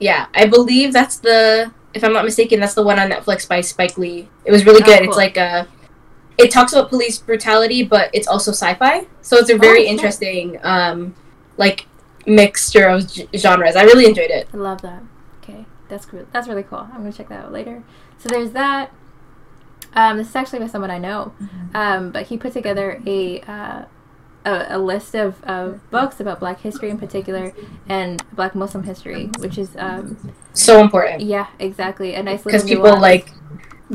Yeah, 0.00 0.26
I 0.34 0.46
believe 0.46 0.92
that's 0.92 1.18
the. 1.18 1.72
If 1.94 2.02
I'm 2.04 2.12
not 2.12 2.24
mistaken, 2.24 2.60
that's 2.60 2.74
the 2.74 2.82
one 2.82 2.98
on 2.98 3.10
Netflix 3.10 3.48
by 3.48 3.60
Spike 3.60 3.98
Lee. 3.98 4.28
It 4.44 4.52
was 4.52 4.64
really 4.64 4.82
Oh, 4.82 4.86
good. 4.86 4.98
cool. 5.00 5.08
It's 5.08 5.16
like 5.16 5.36
a. 5.36 5.68
It 6.38 6.50
talks 6.50 6.72
about 6.72 6.88
police 6.88 7.18
brutality, 7.18 7.82
but 7.84 8.10
it's 8.14 8.26
also 8.26 8.50
sci-fi. 8.52 9.06
So 9.20 9.36
it's 9.36 9.50
a 9.50 9.58
very 9.58 9.86
Oh, 9.86 9.90
interesting, 9.90 10.58
um, 10.62 11.14
like 11.58 11.86
mixture 12.26 12.86
of 12.88 13.12
g- 13.12 13.28
genres. 13.36 13.76
I 13.76 13.82
really 13.82 14.06
enjoyed 14.06 14.30
it. 14.30 14.48
I 14.54 14.56
love 14.56 14.80
that. 14.82 15.02
Okay, 15.42 15.66
that's 15.88 16.06
cool. 16.06 16.24
That's 16.32 16.48
really 16.48 16.62
cool. 16.62 16.78
I'm 16.92 16.98
gonna 17.02 17.12
check 17.12 17.28
that 17.28 17.44
out 17.44 17.52
later. 17.52 17.82
So 18.18 18.28
there's 18.30 18.52
that. 18.52 18.90
Um, 19.94 20.16
this 20.18 20.28
is 20.28 20.36
actually 20.36 20.60
by 20.60 20.68
someone 20.68 20.90
I 20.90 20.98
know, 20.98 21.32
um, 21.74 22.10
but 22.12 22.26
he 22.28 22.38
put 22.38 22.52
together 22.52 23.02
a, 23.06 23.40
uh, 23.40 23.82
a 24.44 24.66
a 24.70 24.78
list 24.78 25.14
of, 25.14 25.42
of 25.44 25.80
books 25.90 26.20
about 26.20 26.40
Black 26.40 26.60
history 26.60 26.90
in 26.90 26.98
particular 26.98 27.52
and 27.88 28.22
Black 28.32 28.54
Muslim 28.54 28.84
history, 28.84 29.30
which 29.38 29.58
is 29.58 29.70
um, 29.76 30.32
So 30.52 30.80
important 30.80 31.22
yeah, 31.22 31.48
exactly 31.58 32.14
a 32.14 32.22
nice 32.22 32.42
because 32.42 32.64
people 32.64 32.84
nuance. 32.84 33.02
like 33.02 33.30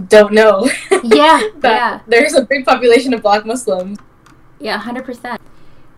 don't 0.08 0.34
know 0.34 0.70
yeah, 1.04 1.42
yeah, 1.64 2.02
there's 2.08 2.34
a 2.34 2.44
big 2.44 2.66
population 2.66 3.14
of 3.14 3.22
Black 3.22 3.46
Muslims. 3.46 3.98
yeah, 4.60 4.78
hundred 4.78 5.06
percent. 5.06 5.42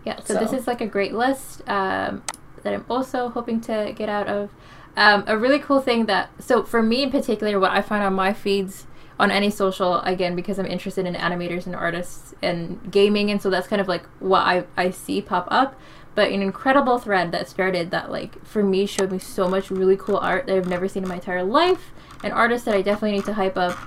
Yeah, 0.04 0.20
so, 0.24 0.34
this 0.34 0.52
is 0.54 0.66
like 0.66 0.80
a 0.80 0.86
great 0.86 1.12
list 1.12 1.60
um, 1.68 2.22
that 2.62 2.72
I'm 2.72 2.84
also 2.88 3.28
hoping 3.28 3.60
to 3.62 3.92
get 3.94 4.08
out 4.08 4.28
of. 4.28 4.50
Um, 4.96 5.22
a 5.28 5.38
really 5.38 5.60
cool 5.60 5.80
thing 5.80 6.06
that 6.06 6.30
so 6.42 6.64
for 6.64 6.82
me 6.82 7.04
in 7.04 7.10
particular, 7.10 7.60
what 7.60 7.70
I 7.70 7.82
find 7.82 8.02
on 8.02 8.14
my 8.14 8.32
feeds 8.32 8.86
on 9.18 9.30
any 9.30 9.50
social 9.50 10.00
again 10.00 10.36
because 10.36 10.58
I'm 10.58 10.66
interested 10.66 11.06
in 11.06 11.14
animators 11.14 11.66
and 11.66 11.74
artists 11.74 12.34
and 12.42 12.90
gaming, 12.90 13.30
and 13.30 13.42
so 13.42 13.50
that's 13.50 13.66
kind 13.66 13.80
of 13.80 13.88
like 13.88 14.06
what 14.20 14.40
I 14.40 14.64
I 14.76 14.90
see 14.90 15.20
pop 15.20 15.48
up. 15.50 15.78
But 16.14 16.32
an 16.32 16.42
incredible 16.42 16.98
thread 16.98 17.30
that 17.32 17.48
started 17.48 17.90
that 17.92 18.10
like 18.10 18.44
for 18.44 18.62
me 18.62 18.86
showed 18.86 19.12
me 19.12 19.18
so 19.18 19.48
much 19.48 19.70
really 19.70 19.96
cool 19.96 20.16
art 20.16 20.46
that 20.46 20.56
I've 20.56 20.68
never 20.68 20.88
seen 20.88 21.04
in 21.04 21.08
my 21.08 21.16
entire 21.16 21.44
life. 21.44 21.92
An 22.24 22.32
artist 22.32 22.64
that 22.64 22.74
I 22.74 22.82
definitely 22.82 23.12
need 23.12 23.24
to 23.26 23.34
hype 23.34 23.56
up 23.56 23.78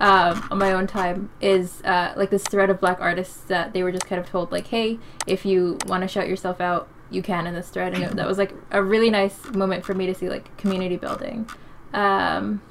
um, 0.00 0.46
on 0.52 0.58
my 0.58 0.72
own 0.72 0.86
time 0.86 1.30
is 1.40 1.82
uh, 1.82 2.12
like 2.16 2.30
this 2.30 2.44
thread 2.44 2.70
of 2.70 2.80
black 2.80 3.00
artists 3.00 3.38
that 3.48 3.72
they 3.72 3.82
were 3.82 3.90
just 3.90 4.06
kind 4.06 4.20
of 4.20 4.28
told 4.28 4.52
like, 4.52 4.68
hey, 4.68 5.00
if 5.26 5.44
you 5.44 5.78
want 5.86 6.02
to 6.02 6.08
shout 6.08 6.28
yourself 6.28 6.60
out, 6.60 6.88
you 7.10 7.22
can 7.22 7.48
in 7.48 7.54
this 7.54 7.68
thread, 7.70 7.92
and 7.94 8.04
it, 8.04 8.10
that 8.14 8.28
was 8.28 8.38
like 8.38 8.54
a 8.70 8.82
really 8.82 9.10
nice 9.10 9.44
moment 9.46 9.84
for 9.84 9.94
me 9.94 10.06
to 10.06 10.14
see 10.14 10.28
like 10.28 10.56
community 10.56 10.96
building. 10.96 11.50
Um, 11.92 12.62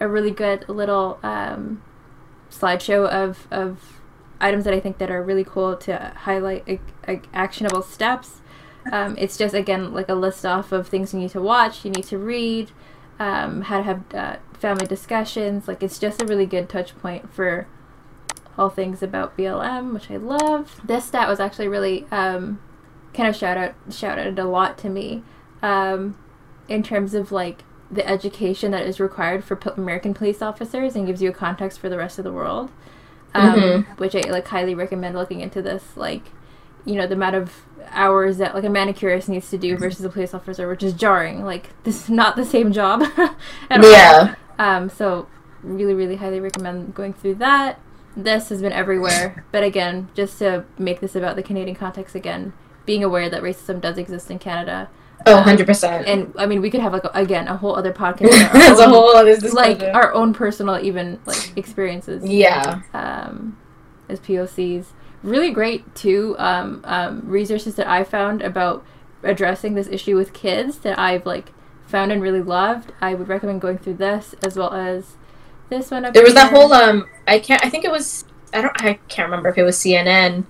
a 0.00 0.08
really 0.08 0.30
good 0.30 0.68
little 0.68 1.18
um, 1.22 1.82
slideshow 2.50 3.08
of 3.08 3.46
of 3.50 4.00
items 4.40 4.64
that 4.64 4.74
I 4.74 4.80
think 4.80 4.98
that 4.98 5.10
are 5.10 5.22
really 5.22 5.44
cool 5.44 5.76
to 5.76 6.12
highlight 6.16 6.80
actionable 7.32 7.82
steps. 7.82 8.40
Um, 8.92 9.16
it's 9.16 9.36
just 9.36 9.54
again 9.54 9.94
like 9.94 10.08
a 10.08 10.14
list 10.14 10.44
off 10.44 10.72
of 10.72 10.88
things 10.88 11.14
you 11.14 11.20
need 11.20 11.30
to 11.30 11.40
watch, 11.40 11.84
you 11.84 11.90
need 11.90 12.04
to 12.04 12.18
read, 12.18 12.70
um, 13.18 13.62
how 13.62 13.78
to 13.78 13.82
have 13.82 14.14
uh, 14.14 14.36
family 14.52 14.86
discussions. 14.86 15.66
Like 15.66 15.82
it's 15.82 15.98
just 15.98 16.20
a 16.22 16.26
really 16.26 16.46
good 16.46 16.68
touch 16.68 16.96
point 16.98 17.32
for 17.32 17.66
all 18.58 18.68
things 18.68 19.02
about 19.02 19.36
BLM, 19.36 19.92
which 19.94 20.10
I 20.10 20.16
love. 20.16 20.80
This 20.84 21.06
stat 21.06 21.28
was 21.28 21.40
actually 21.40 21.68
really 21.68 22.06
um, 22.10 22.60
kind 23.14 23.28
of 23.28 23.36
shout 23.36 23.56
out 23.56 23.74
shouted 23.90 24.38
a 24.38 24.44
lot 24.44 24.76
to 24.78 24.88
me 24.88 25.22
um, 25.62 26.18
in 26.68 26.82
terms 26.82 27.14
of 27.14 27.32
like 27.32 27.64
the 27.94 28.06
education 28.08 28.70
that 28.72 28.86
is 28.86 28.98
required 29.00 29.44
for 29.44 29.58
American 29.76 30.14
police 30.14 30.42
officers 30.42 30.96
and 30.96 31.06
gives 31.06 31.22
you 31.22 31.30
a 31.30 31.32
context 31.32 31.78
for 31.78 31.88
the 31.88 31.96
rest 31.96 32.18
of 32.18 32.24
the 32.24 32.32
world. 32.32 32.70
Um, 33.34 33.54
Mhm. 33.60 33.98
Which 33.98 34.14
I 34.14 34.20
like 34.30 34.46
highly 34.48 34.74
recommend 34.74 35.14
looking 35.16 35.40
into 35.40 35.60
this. 35.62 35.96
Like, 35.96 36.22
you 36.84 36.94
know, 36.96 37.06
the 37.06 37.14
amount 37.14 37.36
of 37.36 37.62
hours 37.90 38.38
that 38.38 38.54
like 38.54 38.64
a 38.64 38.68
manicurist 38.68 39.28
needs 39.28 39.50
to 39.50 39.58
do 39.58 39.76
versus 39.76 40.04
a 40.04 40.08
police 40.08 40.34
officer, 40.34 40.68
which 40.68 40.82
is 40.82 40.92
jarring. 40.92 41.44
Like, 41.44 41.70
this 41.84 42.04
is 42.04 42.10
not 42.10 42.36
the 42.36 42.44
same 42.44 42.72
job 42.72 43.02
at 43.70 43.84
all. 43.84 43.90
Yeah. 43.90 44.34
Um, 44.58 44.88
so 44.88 45.26
really, 45.62 45.94
really 45.94 46.16
highly 46.16 46.40
recommend 46.40 46.94
going 46.94 47.12
through 47.12 47.36
that. 47.36 47.80
This 48.16 48.50
has 48.50 48.62
been 48.62 48.72
everywhere, 48.72 49.44
but 49.50 49.64
again, 49.64 50.08
just 50.14 50.38
to 50.38 50.64
make 50.78 51.00
this 51.00 51.16
about 51.16 51.34
the 51.34 51.42
Canadian 51.42 51.74
context 51.76 52.14
again, 52.14 52.52
being 52.86 53.02
aware 53.02 53.28
that 53.28 53.42
racism 53.42 53.80
does 53.80 53.98
exist 53.98 54.30
in 54.30 54.38
Canada. 54.38 54.88
Oh, 55.26 55.38
Um, 55.38 55.44
100%. 55.44 56.04
And 56.06 56.34
I 56.36 56.46
mean, 56.46 56.60
we 56.60 56.70
could 56.70 56.80
have 56.80 56.92
like 56.92 57.04
again 57.14 57.48
a 57.48 57.56
whole 57.56 57.74
other 57.74 57.92
podcast. 57.92 58.30
That's 58.52 58.80
a 58.80 58.88
whole 58.88 59.16
other 59.16 59.36
like 59.50 59.82
our 59.82 60.12
own 60.12 60.34
personal 60.34 60.78
even 60.78 61.20
like 61.26 61.56
experiences 61.56 62.24
yeah. 62.24 62.82
um, 62.92 63.56
as 64.08 64.20
POCs. 64.20 64.86
Really 65.22 65.50
great 65.50 65.94
too. 65.94 66.36
Um, 66.38 66.82
um, 66.84 67.22
resources 67.24 67.76
that 67.76 67.86
I 67.86 68.04
found 68.04 68.42
about 68.42 68.84
addressing 69.22 69.74
this 69.74 69.88
issue 69.88 70.16
with 70.16 70.34
kids 70.34 70.78
that 70.78 70.98
I've 70.98 71.24
like 71.24 71.52
found 71.86 72.12
and 72.12 72.20
really 72.20 72.42
loved. 72.42 72.92
I 73.00 73.14
would 73.14 73.28
recommend 73.28 73.60
going 73.60 73.78
through 73.78 73.94
this 73.94 74.34
as 74.42 74.56
well 74.56 74.72
as 74.72 75.16
this 75.70 75.90
one. 75.90 76.04
Up 76.04 76.12
There 76.12 76.24
was 76.24 76.34
that 76.34 76.52
whole 76.52 76.72
um 76.72 77.08
I 77.26 77.38
can't 77.38 77.64
I 77.64 77.70
think 77.70 77.84
it 77.84 77.90
was 77.90 78.24
I 78.52 78.60
don't 78.60 78.84
I 78.84 78.94
can't 79.08 79.26
remember 79.26 79.48
if 79.48 79.56
it 79.56 79.62
was 79.62 79.78
CNN, 79.78 80.44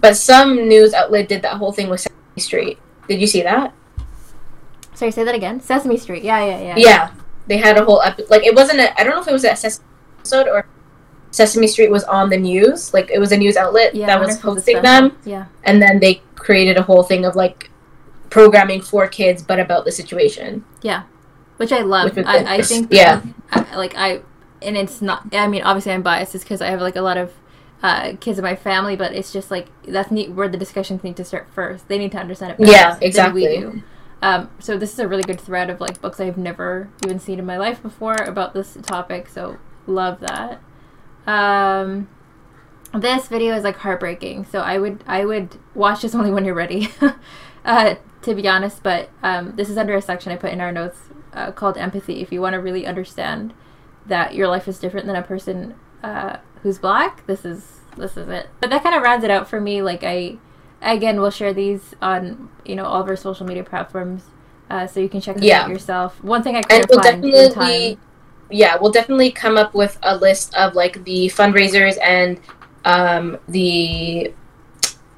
but 0.00 0.16
some 0.16 0.68
news 0.68 0.92
outlet 0.92 1.28
did 1.28 1.42
that 1.42 1.56
whole 1.56 1.72
thing 1.72 1.88
with 1.88 2.00
Sesame 2.00 2.40
Street. 2.40 2.78
Did 3.08 3.20
you 3.20 3.26
see 3.26 3.42
that? 3.42 3.72
Sorry, 4.98 5.12
say 5.12 5.22
that 5.22 5.34
again. 5.34 5.60
Sesame 5.60 5.96
Street. 5.96 6.24
Yeah, 6.24 6.44
yeah, 6.44 6.60
yeah. 6.60 6.74
Yeah. 6.76 7.10
They 7.46 7.56
had 7.56 7.78
a 7.78 7.84
whole 7.84 8.02
episode. 8.02 8.30
like 8.30 8.44
it 8.44 8.54
wasn't 8.54 8.80
a 8.80 9.00
I 9.00 9.04
don't 9.04 9.14
know 9.14 9.22
if 9.22 9.28
it 9.28 9.32
was 9.32 9.44
a 9.44 9.54
Sesame 9.54 9.86
episode 10.18 10.48
or 10.48 10.66
Sesame 11.30 11.68
Street 11.68 11.90
was 11.90 12.02
on 12.02 12.30
the 12.30 12.36
news. 12.36 12.92
Like 12.92 13.08
it 13.08 13.20
was 13.20 13.30
a 13.30 13.36
news 13.36 13.56
outlet 13.56 13.94
Yeah, 13.94 14.06
that 14.06 14.18
was 14.18 14.36
if 14.36 14.44
it 14.44 14.46
was 14.48 14.56
a 14.56 14.58
hosting 14.58 14.82
them 14.82 15.16
Yeah. 15.24 15.46
and 15.62 15.80
then 15.80 16.00
they 16.00 16.20
created 16.34 16.76
a 16.76 16.82
whole 16.82 17.04
thing 17.04 17.24
of 17.24 17.36
like 17.36 17.70
programming 18.28 18.80
for 18.80 19.06
kids 19.06 19.40
but 19.40 19.60
about 19.60 19.84
the 19.84 19.92
situation. 19.92 20.64
Yeah, 20.82 21.04
which 21.58 21.70
I 21.70 21.82
love. 21.82 22.16
Which 22.16 22.26
I, 22.26 22.56
I 22.56 22.62
think. 22.62 22.88
Yeah. 22.90 23.22
I, 23.52 23.76
like 23.76 23.94
I, 23.96 24.22
and 24.60 24.76
it's 24.76 25.00
not. 25.00 25.32
I 25.32 25.46
mean, 25.46 25.62
obviously, 25.62 25.92
I'm 25.92 26.02
biased, 26.02 26.32
because 26.32 26.60
I 26.60 26.70
have 26.70 26.80
like 26.80 26.96
a 26.96 27.02
lot 27.02 27.16
of 27.16 27.32
uh, 27.82 28.14
kids 28.20 28.38
in 28.38 28.42
my 28.44 28.56
family, 28.56 28.96
but 28.96 29.12
it's 29.12 29.32
just 29.32 29.50
like 29.50 29.68
that's 29.86 30.10
neat 30.10 30.32
where 30.32 30.48
the 30.48 30.58
discussions 30.58 31.04
need 31.04 31.16
to 31.16 31.24
start 31.24 31.48
first. 31.54 31.86
They 31.86 31.98
need 31.98 32.12
to 32.12 32.18
understand 32.18 32.56
it. 32.58 32.66
Yeah, 32.66 32.90
than 32.90 33.00
we 33.00 33.06
exactly. 33.06 33.46
do. 33.46 33.82
Um, 34.20 34.50
so 34.58 34.76
this 34.76 34.92
is 34.92 34.98
a 34.98 35.06
really 35.06 35.22
good 35.22 35.40
thread 35.40 35.70
of 35.70 35.80
like 35.80 36.00
books 36.00 36.18
I've 36.18 36.36
never 36.36 36.88
even 37.04 37.20
seen 37.20 37.38
in 37.38 37.46
my 37.46 37.56
life 37.56 37.82
before 37.82 38.16
about 38.16 38.52
this 38.52 38.76
topic. 38.82 39.28
So 39.28 39.58
love 39.86 40.20
that. 40.20 40.60
Um, 41.26 42.08
this 42.94 43.28
video 43.28 43.54
is 43.54 43.64
like 43.64 43.76
heartbreaking. 43.76 44.46
So 44.46 44.60
I 44.60 44.78
would 44.78 45.04
I 45.06 45.24
would 45.24 45.56
watch 45.74 46.02
this 46.02 46.14
only 46.16 46.30
when 46.30 46.44
you're 46.44 46.54
ready. 46.54 46.90
uh, 47.64 47.96
to 48.22 48.34
be 48.34 48.48
honest, 48.48 48.82
but 48.82 49.10
um, 49.22 49.54
this 49.56 49.70
is 49.70 49.78
under 49.78 49.94
a 49.94 50.02
section 50.02 50.32
I 50.32 50.36
put 50.36 50.52
in 50.52 50.60
our 50.60 50.72
notes 50.72 50.98
uh, 51.32 51.52
called 51.52 51.76
empathy. 51.76 52.20
If 52.20 52.32
you 52.32 52.40
want 52.40 52.54
to 52.54 52.60
really 52.60 52.86
understand 52.86 53.54
that 54.06 54.34
your 54.34 54.48
life 54.48 54.66
is 54.66 54.78
different 54.78 55.06
than 55.06 55.16
a 55.16 55.22
person 55.22 55.74
uh, 56.02 56.38
who's 56.62 56.78
black, 56.78 57.26
this 57.26 57.44
is 57.44 57.80
this 57.96 58.16
is 58.16 58.28
it. 58.28 58.48
But 58.60 58.70
that 58.70 58.82
kind 58.82 58.94
of 58.94 59.02
rounds 59.02 59.24
it 59.24 59.30
out 59.30 59.48
for 59.48 59.60
me. 59.60 59.82
Like 59.82 60.02
I, 60.02 60.38
again, 60.82 61.20
we'll 61.20 61.30
share 61.30 61.52
these 61.52 61.94
on 62.02 62.48
you 62.64 62.74
know 62.74 62.84
all 62.84 63.02
of 63.02 63.08
our 63.08 63.16
social 63.16 63.46
media 63.46 63.64
platforms, 63.64 64.22
uh, 64.70 64.86
so 64.86 65.00
you 65.00 65.08
can 65.08 65.20
check 65.20 65.36
them 65.36 65.44
Yeah. 65.44 65.62
out 65.62 65.70
yourself. 65.70 66.22
One 66.22 66.42
thing 66.42 66.54
I 66.56 66.58
And 66.58 66.68
couldn't 66.68 66.90
we'll 66.90 67.00
definitely 67.00 67.48
time. 67.94 67.98
yeah, 68.50 68.76
we'll 68.80 68.92
definitely 68.92 69.30
come 69.30 69.56
up 69.56 69.74
with 69.74 69.98
a 70.02 70.16
list 70.16 70.54
of 70.54 70.74
like 70.74 71.04
the 71.04 71.26
fundraisers 71.34 71.96
and 72.02 72.38
um, 72.84 73.38
the 73.48 74.32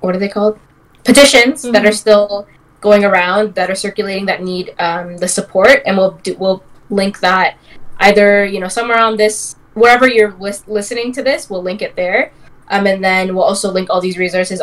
what 0.00 0.14
are 0.16 0.18
they 0.18 0.28
called? 0.28 0.58
Petitions 1.04 1.62
that 1.62 1.82
Mhm. 1.82 1.88
are 1.88 1.92
still 1.92 2.46
going 2.80 3.04
around 3.04 3.54
that 3.54 3.70
are 3.70 3.74
circulating 3.74 4.26
that 4.26 4.42
need 4.42 4.74
um, 4.78 5.16
the 5.18 5.28
support, 5.28 5.82
and 5.86 5.96
we'll 5.98 6.12
do, 6.22 6.34
we'll 6.38 6.62
link 6.88 7.20
that 7.20 7.56
either 8.00 8.44
you 8.44 8.58
know 8.60 8.68
somewhere 8.68 8.98
on 8.98 9.16
this 9.16 9.56
wherever 9.74 10.08
you're 10.08 10.34
lis- 10.40 10.64
listening 10.66 11.12
to 11.12 11.22
this, 11.22 11.48
we'll 11.48 11.62
link 11.62 11.80
it 11.82 11.94
there, 11.96 12.32
um, 12.70 12.86
and 12.86 13.04
then 13.04 13.34
we'll 13.34 13.44
also 13.44 13.70
link 13.70 13.88
all 13.90 14.00
these 14.00 14.18
resources 14.18 14.60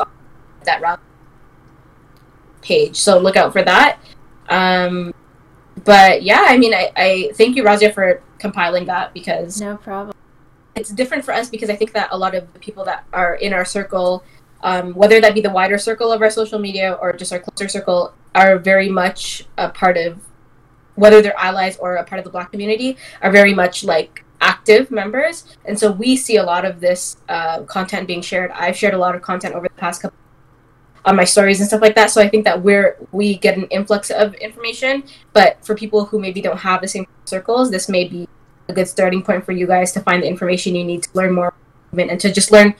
that 0.68 0.82
route 0.82 1.00
page. 2.62 2.96
So 2.96 3.18
look 3.18 3.36
out 3.36 3.52
for 3.52 3.64
that. 3.64 4.00
Um, 4.50 5.14
but 5.84 6.24
yeah, 6.24 6.46
I 6.48 6.58
mean, 6.58 6.74
I, 6.74 6.92
I 6.96 7.32
thank 7.36 7.56
you, 7.56 7.64
Razia, 7.64 7.94
for 7.94 8.22
compiling 8.40 8.86
that 8.86 9.14
because 9.14 9.60
No 9.60 9.78
problem. 9.78 10.16
it's 10.76 10.90
different 10.90 11.26
for 11.26 11.34
us 11.34 11.50
because 11.50 11.70
I 11.70 11.76
think 11.76 11.94
that 11.94 12.10
a 12.12 12.18
lot 12.18 12.36
of 12.36 12.52
the 12.54 12.60
people 12.60 12.84
that 12.86 13.06
are 13.14 13.36
in 13.36 13.54
our 13.54 13.66
circle, 13.66 14.24
um, 14.62 14.94
whether 14.94 15.20
that 15.22 15.34
be 15.34 15.42
the 15.42 15.50
wider 15.50 15.78
circle 15.78 16.12
of 16.12 16.22
our 16.22 16.30
social 16.30 16.60
media 16.60 16.94
or 17.02 17.14
just 17.14 17.34
our 17.34 17.40
closer 17.40 17.68
circle, 17.68 18.14
are 18.36 18.58
very 18.58 18.90
much 18.90 19.46
a 19.58 19.70
part 19.70 19.98
of, 19.98 20.22
whether 20.96 21.22
they're 21.22 21.40
allies 21.40 21.78
or 21.78 21.96
a 21.96 22.04
part 22.04 22.20
of 22.20 22.26
the 22.26 22.32
Black 22.32 22.52
community, 22.52 22.98
are 23.22 23.32
very 23.32 23.54
much 23.54 23.84
like 23.84 24.24
active 24.42 24.92
members, 24.92 25.58
and 25.66 25.78
so 25.80 25.92
we 25.92 26.16
see 26.16 26.38
a 26.38 26.44
lot 26.44 26.64
of 26.66 26.80
this 26.80 27.18
uh, 27.30 27.64
content 27.64 28.08
being 28.08 28.22
shared. 28.22 28.52
I've 28.52 28.76
shared 28.78 28.94
a 28.94 28.98
lot 28.98 29.16
of 29.16 29.22
content 29.22 29.56
over 29.56 29.68
the 29.68 29.74
past 29.76 30.02
couple 30.02 30.18
on 31.08 31.16
my 31.16 31.24
stories 31.24 31.60
and 31.60 31.68
stuff 31.68 31.82
like 31.82 31.96
that. 31.96 32.12
So 32.12 32.22
I 32.22 32.28
think 32.30 32.44
that 32.46 32.62
we're 32.62 32.98
we 33.12 33.38
get 33.38 33.58
an 33.58 33.66
influx 33.72 34.12
of 34.12 34.36
information, 34.36 35.04
but 35.34 35.58
for 35.66 35.74
people 35.74 36.06
who 36.06 36.20
maybe 36.20 36.42
don't 36.42 36.60
have 36.60 36.82
the 36.82 36.88
same 36.88 37.08
circles, 37.26 37.72
this 37.72 37.88
may 37.90 38.04
be 38.08 38.28
a 38.68 38.74
good 38.74 38.88
starting 38.88 39.24
point 39.24 39.46
for 39.46 39.54
you 39.54 39.66
guys 39.66 39.94
to 39.94 40.02
find 40.02 40.22
the 40.22 40.28
information 40.28 40.76
you 40.76 40.84
need 40.84 41.04
to 41.04 41.10
learn 41.14 41.34
more 41.34 41.54
and 41.98 42.20
to 42.20 42.32
just 42.32 42.52
learn 42.52 42.76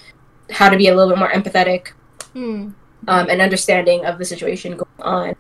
how 0.52 0.70
to 0.70 0.78
be 0.78 0.90
a 0.90 0.96
little 0.96 1.10
bit 1.10 1.18
more 1.18 1.32
empathetic 1.32 1.92
Hmm. 2.34 2.70
um, 3.08 3.30
and 3.30 3.42
understanding 3.42 4.06
of 4.06 4.18
the 4.20 4.26
situation 4.26 4.76
going 4.78 5.02
on. 5.02 5.36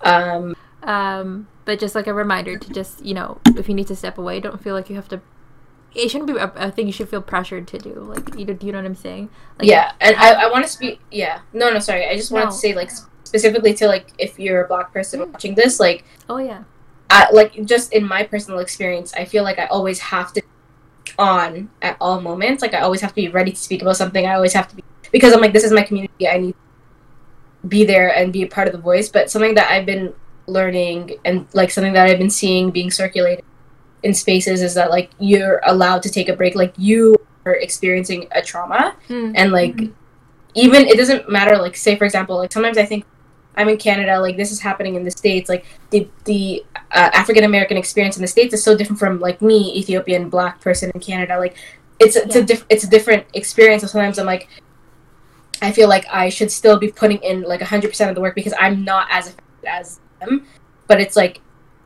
Um, 0.00 0.56
Um, 0.82 1.46
but 1.64 1.78
just 1.78 1.94
like 1.94 2.08
a 2.08 2.14
reminder 2.14 2.56
to 2.58 2.72
just 2.72 3.04
you 3.04 3.14
know, 3.14 3.38
if 3.56 3.68
you 3.68 3.74
need 3.74 3.86
to 3.88 3.94
step 3.96 4.18
away, 4.18 4.40
don't 4.40 4.60
feel 4.62 4.74
like 4.74 4.88
you 4.90 4.96
have 4.96 5.08
to. 5.08 5.20
It 5.94 6.10
shouldn't 6.10 6.28
be 6.32 6.38
a, 6.38 6.50
a 6.56 6.70
thing 6.70 6.86
you 6.86 6.92
should 6.92 7.08
feel 7.08 7.20
pressured 7.22 7.66
to 7.68 7.78
do. 7.78 7.94
Like, 7.94 8.34
you 8.38 8.44
know, 8.46 8.54
do 8.54 8.66
you 8.66 8.72
know 8.72 8.78
what 8.78 8.86
I'm 8.86 8.94
saying? 8.94 9.28
Like, 9.58 9.68
yeah, 9.68 9.92
and 10.00 10.16
I, 10.16 10.44
I 10.44 10.50
want 10.50 10.64
to 10.64 10.70
speak. 10.70 11.00
Yeah, 11.10 11.40
no, 11.52 11.70
no, 11.70 11.78
sorry. 11.78 12.06
I 12.06 12.16
just 12.16 12.30
wanted 12.32 12.46
No. 12.46 12.50
to 12.52 12.56
say 12.56 12.74
like 12.74 12.90
specifically 13.24 13.74
to 13.74 13.86
like 13.86 14.12
if 14.18 14.38
you're 14.38 14.64
a 14.64 14.68
black 14.68 14.92
person 14.92 15.20
Mm. 15.20 15.32
watching 15.32 15.54
this, 15.54 15.78
like 15.80 16.04
Oh 16.28 16.38
yeah. 16.38 16.64
I, 17.10 17.28
like 17.32 17.62
just 17.66 17.92
in 17.92 18.04
my 18.06 18.22
personal 18.22 18.60
experience, 18.60 19.12
I 19.14 19.24
feel 19.26 19.42
like 19.44 19.58
I 19.58 19.66
always 19.66 19.98
have 19.98 20.32
to 20.32 20.40
be 20.42 21.12
on 21.18 21.68
at 21.82 21.96
all 22.00 22.20
moments. 22.20 22.62
Like 22.62 22.72
I 22.74 22.80
always 22.80 23.00
have 23.02 23.10
to 23.10 23.16
be 23.16 23.28
ready 23.28 23.50
to 23.52 23.56
speak 23.58 23.82
about 23.82 23.96
something. 23.96 24.26
I 24.26 24.34
always 24.34 24.54
have 24.54 24.68
to 24.68 24.76
be 24.76 24.82
because 25.10 25.32
I'm 25.34 25.40
like 25.40 25.52
this 25.52 25.64
is 25.64 25.72
my 25.72 25.82
community. 25.82 26.26
I 26.28 26.38
need 26.38 26.52
to 26.52 27.68
be 27.68 27.84
there 27.84 28.08
and 28.16 28.32
be 28.32 28.42
a 28.42 28.46
part 28.46 28.66
of 28.66 28.72
the 28.72 28.80
voice. 28.80 29.08
But 29.10 29.30
something 29.30 29.54
that 29.56 29.70
I've 29.70 29.84
been 29.86 30.14
learning 30.46 31.16
and 31.24 31.46
like 31.52 31.70
something 31.70 31.92
that 31.92 32.08
I've 32.08 32.18
been 32.18 32.30
seeing 32.30 32.70
being 32.70 32.90
circulated 32.90 33.44
in 34.02 34.12
spaces 34.14 34.62
is 34.62 34.74
that 34.74 34.90
like 34.90 35.10
you're 35.18 35.60
allowed 35.64 36.02
to 36.02 36.10
take 36.10 36.28
a 36.28 36.36
break. 36.36 36.54
Like 36.54 36.74
you 36.76 37.16
are 37.46 37.54
experiencing 37.54 38.26
a 38.32 38.42
trauma 38.42 38.94
Hmm. 39.08 39.32
and 39.34 39.50
like 39.52 39.76
even 40.54 40.86
it 40.86 40.96
doesn't 40.96 41.28
matter 41.30 41.56
like 41.58 41.76
say 41.76 41.96
for 41.96 42.04
example 42.04 42.36
like 42.36 42.52
sometimes 42.52 42.78
i 42.78 42.84
think 42.84 43.04
i'm 43.56 43.68
in 43.68 43.76
canada 43.78 44.20
like 44.20 44.36
this 44.36 44.52
is 44.52 44.60
happening 44.60 44.94
in 44.94 45.02
the 45.02 45.10
states 45.10 45.48
like 45.48 45.64
the 45.90 46.06
the 46.24 46.64
uh, 46.92 47.10
african 47.14 47.42
american 47.42 47.76
experience 47.76 48.16
in 48.16 48.22
the 48.22 48.28
states 48.28 48.52
is 48.54 48.62
so 48.62 48.76
different 48.76 48.98
from 49.00 49.18
like 49.18 49.42
me 49.42 49.76
ethiopian 49.76 50.28
black 50.28 50.60
person 50.60 50.90
in 50.94 51.00
canada 51.00 51.36
like 51.38 51.56
it's 51.98 52.14
it's 52.14 52.36
a 52.36 52.40
Yeah. 52.40 52.44
diff- 52.44 52.66
it's 52.70 52.84
a 52.84 52.88
different 52.90 53.24
experience 53.34 53.82
and 53.82 53.90
sometimes 53.90 54.18
i'm 54.20 54.26
like 54.26 54.48
i 55.62 55.72
feel 55.72 55.88
like 55.88 56.04
i 56.10 56.28
should 56.28 56.50
still 56.52 56.78
be 56.78 56.92
putting 56.92 57.18
in 57.18 57.42
like 57.42 57.60
100% 57.60 58.08
of 58.08 58.14
the 58.14 58.20
work 58.20 58.34
because 58.36 58.54
i'm 58.60 58.84
not 58.84 59.08
as 59.10 59.28
affected 59.28 59.66
as 59.66 59.98
them 60.20 60.46
but 60.86 61.00
it's 61.00 61.16
like 61.16 61.40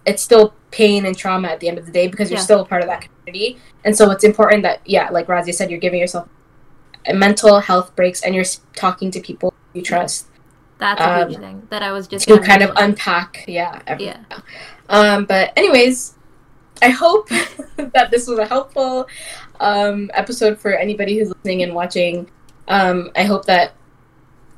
it's 0.06 0.22
still 0.22 0.54
pain 0.70 1.04
and 1.06 1.16
trauma 1.18 1.48
at 1.48 1.60
the 1.60 1.68
end 1.68 1.78
of 1.78 1.86
the 1.86 1.92
day 1.92 2.06
because 2.06 2.30
you're 2.30 2.38
Yeah. 2.38 2.44
still 2.44 2.60
a 2.60 2.64
part 2.64 2.82
of 2.82 2.88
that 2.88 3.02
community 3.06 3.58
and 3.84 3.96
so 3.96 4.10
it's 4.10 4.24
important 4.24 4.62
that 4.62 4.80
yeah 4.84 5.08
like 5.10 5.26
razia 5.26 5.52
said 5.54 5.70
you're 5.70 5.80
giving 5.80 6.00
yourself 6.00 6.28
mental 7.12 7.60
health 7.60 7.94
breaks 7.96 8.22
and 8.22 8.34
you're 8.34 8.44
talking 8.74 9.10
to 9.12 9.20
people 9.20 9.52
you 9.74 9.82
trust 9.82 10.26
That's 10.78 11.00
a 11.00 11.24
huge 11.26 11.36
Um, 11.36 11.42
thing 11.42 11.62
that 11.70 11.82
I 11.82 11.92
was 11.92 12.06
just 12.08 12.26
to 12.28 12.38
kind 12.40 12.62
of 12.62 12.70
unpack 12.76 13.44
yeah 13.46 13.80
everything. 13.86 14.24
yeah. 14.30 14.40
um 14.88 15.24
but 15.24 15.52
anyways 15.56 16.14
i 16.82 16.90
hope 16.90 17.28
that 17.94 18.10
this 18.10 18.26
was 18.26 18.38
a 18.38 18.46
helpful 18.46 19.06
um 19.60 20.10
episode 20.14 20.58
for 20.58 20.72
anybody 20.74 21.18
who's 21.18 21.28
listening 21.30 21.62
and 21.62 21.74
watching 21.74 22.28
um 22.68 23.10
i 23.16 23.22
hope 23.22 23.44
that 23.46 23.72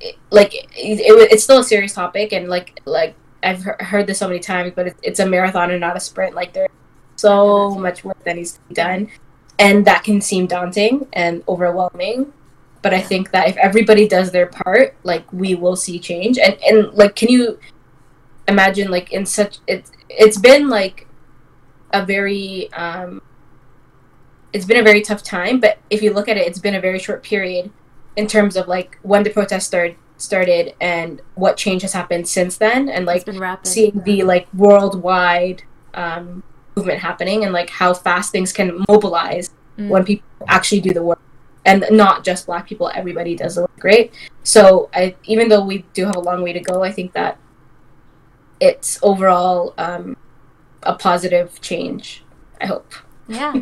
it, 0.00 0.16
like 0.30 0.54
it, 0.54 0.66
it, 0.76 1.32
it's 1.32 1.44
still 1.44 1.60
a 1.60 1.64
serious 1.64 1.92
topic 1.94 2.32
and 2.32 2.48
like 2.48 2.80
like 2.84 3.14
i've 3.42 3.62
heard 3.62 4.06
this 4.06 4.18
so 4.18 4.28
many 4.28 4.40
times 4.40 4.72
but 4.74 4.94
it's, 5.02 5.20
a 5.20 5.26
marathon 5.26 5.70
and 5.70 5.80
not 5.80 5.96
a 5.96 6.00
sprint. 6.00 6.34
Like 6.34 6.52
there's 6.52 6.70
so 7.16 7.74
much 7.74 8.04
work 8.04 8.22
that 8.24 8.36
needs 8.36 8.52
to 8.52 8.60
be 8.68 8.74
done 8.74 9.10
and 9.58 9.84
that 9.86 10.04
can 10.04 10.20
seem 10.20 10.46
daunting 10.46 11.06
and 11.12 11.42
overwhelming 11.48 12.32
but 12.82 12.94
i 12.94 13.00
think 13.00 13.30
that 13.32 13.48
if 13.48 13.56
everybody 13.56 14.06
does 14.06 14.30
their 14.30 14.46
part 14.46 14.94
like 15.02 15.30
we 15.32 15.54
will 15.54 15.76
see 15.76 15.98
change. 15.98 16.38
And 16.38 16.56
and 16.62 16.92
like 16.94 17.16
can 17.16 17.28
you 17.28 17.58
imagine 18.46 18.90
like 18.90 19.12
in 19.12 19.26
such 19.26 19.58
it's 19.66 19.92
it's 20.08 20.38
been 20.38 20.68
like 20.68 21.06
a 21.92 22.04
very 22.04 22.72
um 22.72 23.22
it's 24.52 24.64
been 24.64 24.78
a 24.78 24.82
very 24.82 25.02
tough 25.02 25.22
time 25.22 25.60
but 25.60 25.78
if 25.90 26.02
you 26.02 26.12
look 26.12 26.28
at 26.28 26.36
it 26.36 26.46
it's 26.46 26.58
been 26.58 26.74
a 26.74 26.80
very 26.80 26.98
short 26.98 27.22
period 27.22 27.70
in 28.16 28.26
terms 28.26 28.56
of 28.56 28.66
like 28.66 28.98
when 29.02 29.22
the 29.22 29.30
protest 29.30 29.66
started 29.66 29.96
started 30.18 30.74
and 30.80 31.22
what 31.34 31.56
change 31.56 31.82
has 31.82 31.92
happened 31.92 32.28
since 32.28 32.58
then 32.58 32.88
and 32.88 33.06
like 33.06 33.16
it's 33.16 33.24
been 33.24 33.38
rapid. 33.38 33.66
seeing 33.66 34.02
the 34.04 34.22
like 34.24 34.46
worldwide 34.52 35.62
um 35.94 36.42
movement 36.76 37.00
happening 37.00 37.44
and 37.44 37.52
like 37.52 37.70
how 37.70 37.94
fast 37.94 38.30
things 38.32 38.52
can 38.52 38.84
mobilize 38.88 39.50
Mm. 39.78 39.88
when 39.90 40.04
people 40.04 40.26
actually 40.48 40.80
do 40.80 40.92
the 40.92 41.02
work 41.02 41.20
and 41.64 41.84
not 41.90 42.24
just 42.24 42.46
black 42.46 42.66
people 42.68 42.90
everybody 42.94 43.36
does 43.36 43.54
the 43.54 43.60
work 43.62 43.78
great 43.78 44.12
so 44.42 44.90
i 44.92 45.14
even 45.24 45.48
though 45.48 45.64
we 45.64 45.84
do 45.94 46.04
have 46.04 46.16
a 46.16 46.20
long 46.20 46.42
way 46.42 46.52
to 46.52 46.58
go 46.58 46.82
i 46.82 46.90
think 46.90 47.12
that 47.12 47.38
it's 48.60 48.98
overall 49.04 49.72
um, 49.78 50.16
a 50.82 50.94
positive 50.96 51.60
change 51.60 52.24
i 52.60 52.66
hope 52.66 52.92
yeah. 53.28 53.54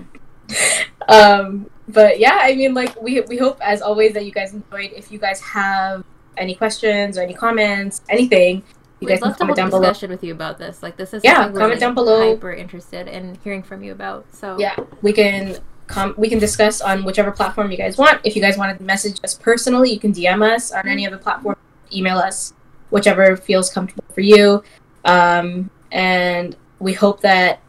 um, 1.09 1.69
but 1.89 2.19
yeah 2.19 2.39
i 2.41 2.55
mean 2.55 2.73
like 2.73 2.99
we, 3.01 3.21
we 3.23 3.37
hope 3.37 3.59
as 3.61 3.83
always 3.83 4.15
that 4.15 4.25
you 4.25 4.33
guys 4.33 4.55
enjoyed 4.55 4.93
if 4.93 5.13
you 5.13 5.19
guys 5.19 5.41
have 5.43 6.03
any 6.37 6.55
questions 6.55 7.17
or 7.19 7.23
any 7.23 7.35
comments 7.35 8.03
anything 8.09 8.63
you 9.01 9.07
We'd 9.07 9.09
guys 9.09 9.19
can 9.19 9.29
love 9.29 9.37
to 9.37 9.39
comment 9.41 9.59
a 9.59 9.61
down 9.61 9.71
below 9.71 9.83
discussion 9.83 10.11
with 10.11 10.25
you 10.25 10.33
about 10.33 10.57
this. 10.57 10.83
Like 10.83 10.97
this 10.97 11.13
is 11.13 11.23
Yeah, 11.23 11.35
something 11.35 11.53
we're 11.55 11.61
comment 11.61 11.81
down 11.81 11.95
below. 11.95 12.31
Hyper 12.35 12.53
interested 12.55 13.09
in 13.09 13.37
hearing 13.45 13.63
from 13.63 13.83
you 13.83 13.93
about. 13.93 14.25
So 14.35 14.57
yeah 14.59 14.75
we 15.03 15.13
can 15.13 15.59
com- 15.87 16.15
we 16.17 16.29
can 16.29 16.39
discuss 16.39 16.81
on 16.81 17.05
whichever 17.05 17.31
platform 17.31 17.71
you 17.71 17.77
guys 17.77 17.99
want 17.99 18.21
if 18.25 18.35
you 18.35 18.43
guys 18.43 18.57
want 18.57 18.77
to 18.77 18.83
message 18.85 19.19
us 19.23 19.35
personally 19.35 19.91
you 19.93 20.01
can 20.01 20.13
dm 20.13 20.43
us 20.43 20.73
on 20.73 20.89
any 20.89 21.07
other 21.07 21.17
platform 21.19 21.55
email 21.93 22.19
us 22.19 22.55
whichever 22.91 23.37
feels 23.37 23.71
comfortable 23.71 24.05
for 24.13 24.21
you 24.21 24.65
um, 25.05 25.71
and 25.93 26.57
we 26.81 26.93
hope 26.93 27.21
that 27.21 27.61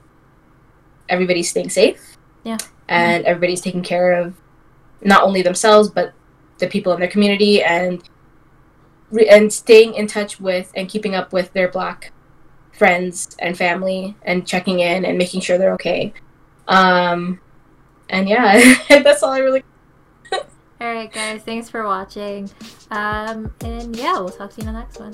everybody's 1.10 1.50
staying 1.50 1.70
safe 1.70 2.18
Yeah. 2.44 2.58
and 2.88 3.24
everybody's 3.26 3.62
taking 3.62 3.84
care 3.84 4.14
of 4.14 4.34
not 5.02 5.22
only 5.24 5.42
themselves 5.42 5.90
but 5.90 6.14
the 6.58 6.68
people 6.68 6.94
in 6.94 7.00
their 7.00 7.10
community 7.10 7.62
and 7.62 8.02
re- 9.12 9.28
and 9.28 9.52
staying 9.52 9.94
in 9.94 10.08
touch 10.08 10.40
with 10.40 10.72
and 10.76 10.90
keeping 10.90 11.16
up 11.16 11.34
with 11.34 11.52
their 11.54 11.68
black 11.68 12.12
friends 12.74 13.36
and 13.40 13.58
family 13.58 14.16
and 14.24 14.48
checking 14.48 14.80
in 14.80 15.06
and 15.06 15.18
making 15.18 15.42
sure 15.42 15.58
they're 15.58 15.74
okay 15.74 16.14
um 16.68 17.40
and 18.10 18.30
yeah 18.30 18.76
that's 18.90 19.24
all 19.24 19.32
i 19.32 19.40
really 19.40 19.64
All 20.80 20.94
right, 20.94 21.12
guys. 21.12 21.42
Thanks 21.42 21.70
for 21.70 21.84
watching. 21.84 22.52
Um, 22.92 23.52
and 23.62 23.96
yeah, 23.96 24.14
we'll 24.20 24.30
talk 24.30 24.52
to 24.54 24.62
you 24.62 24.68
in 24.68 24.74
the 24.74 24.80
next 24.80 25.00
one. 25.00 25.14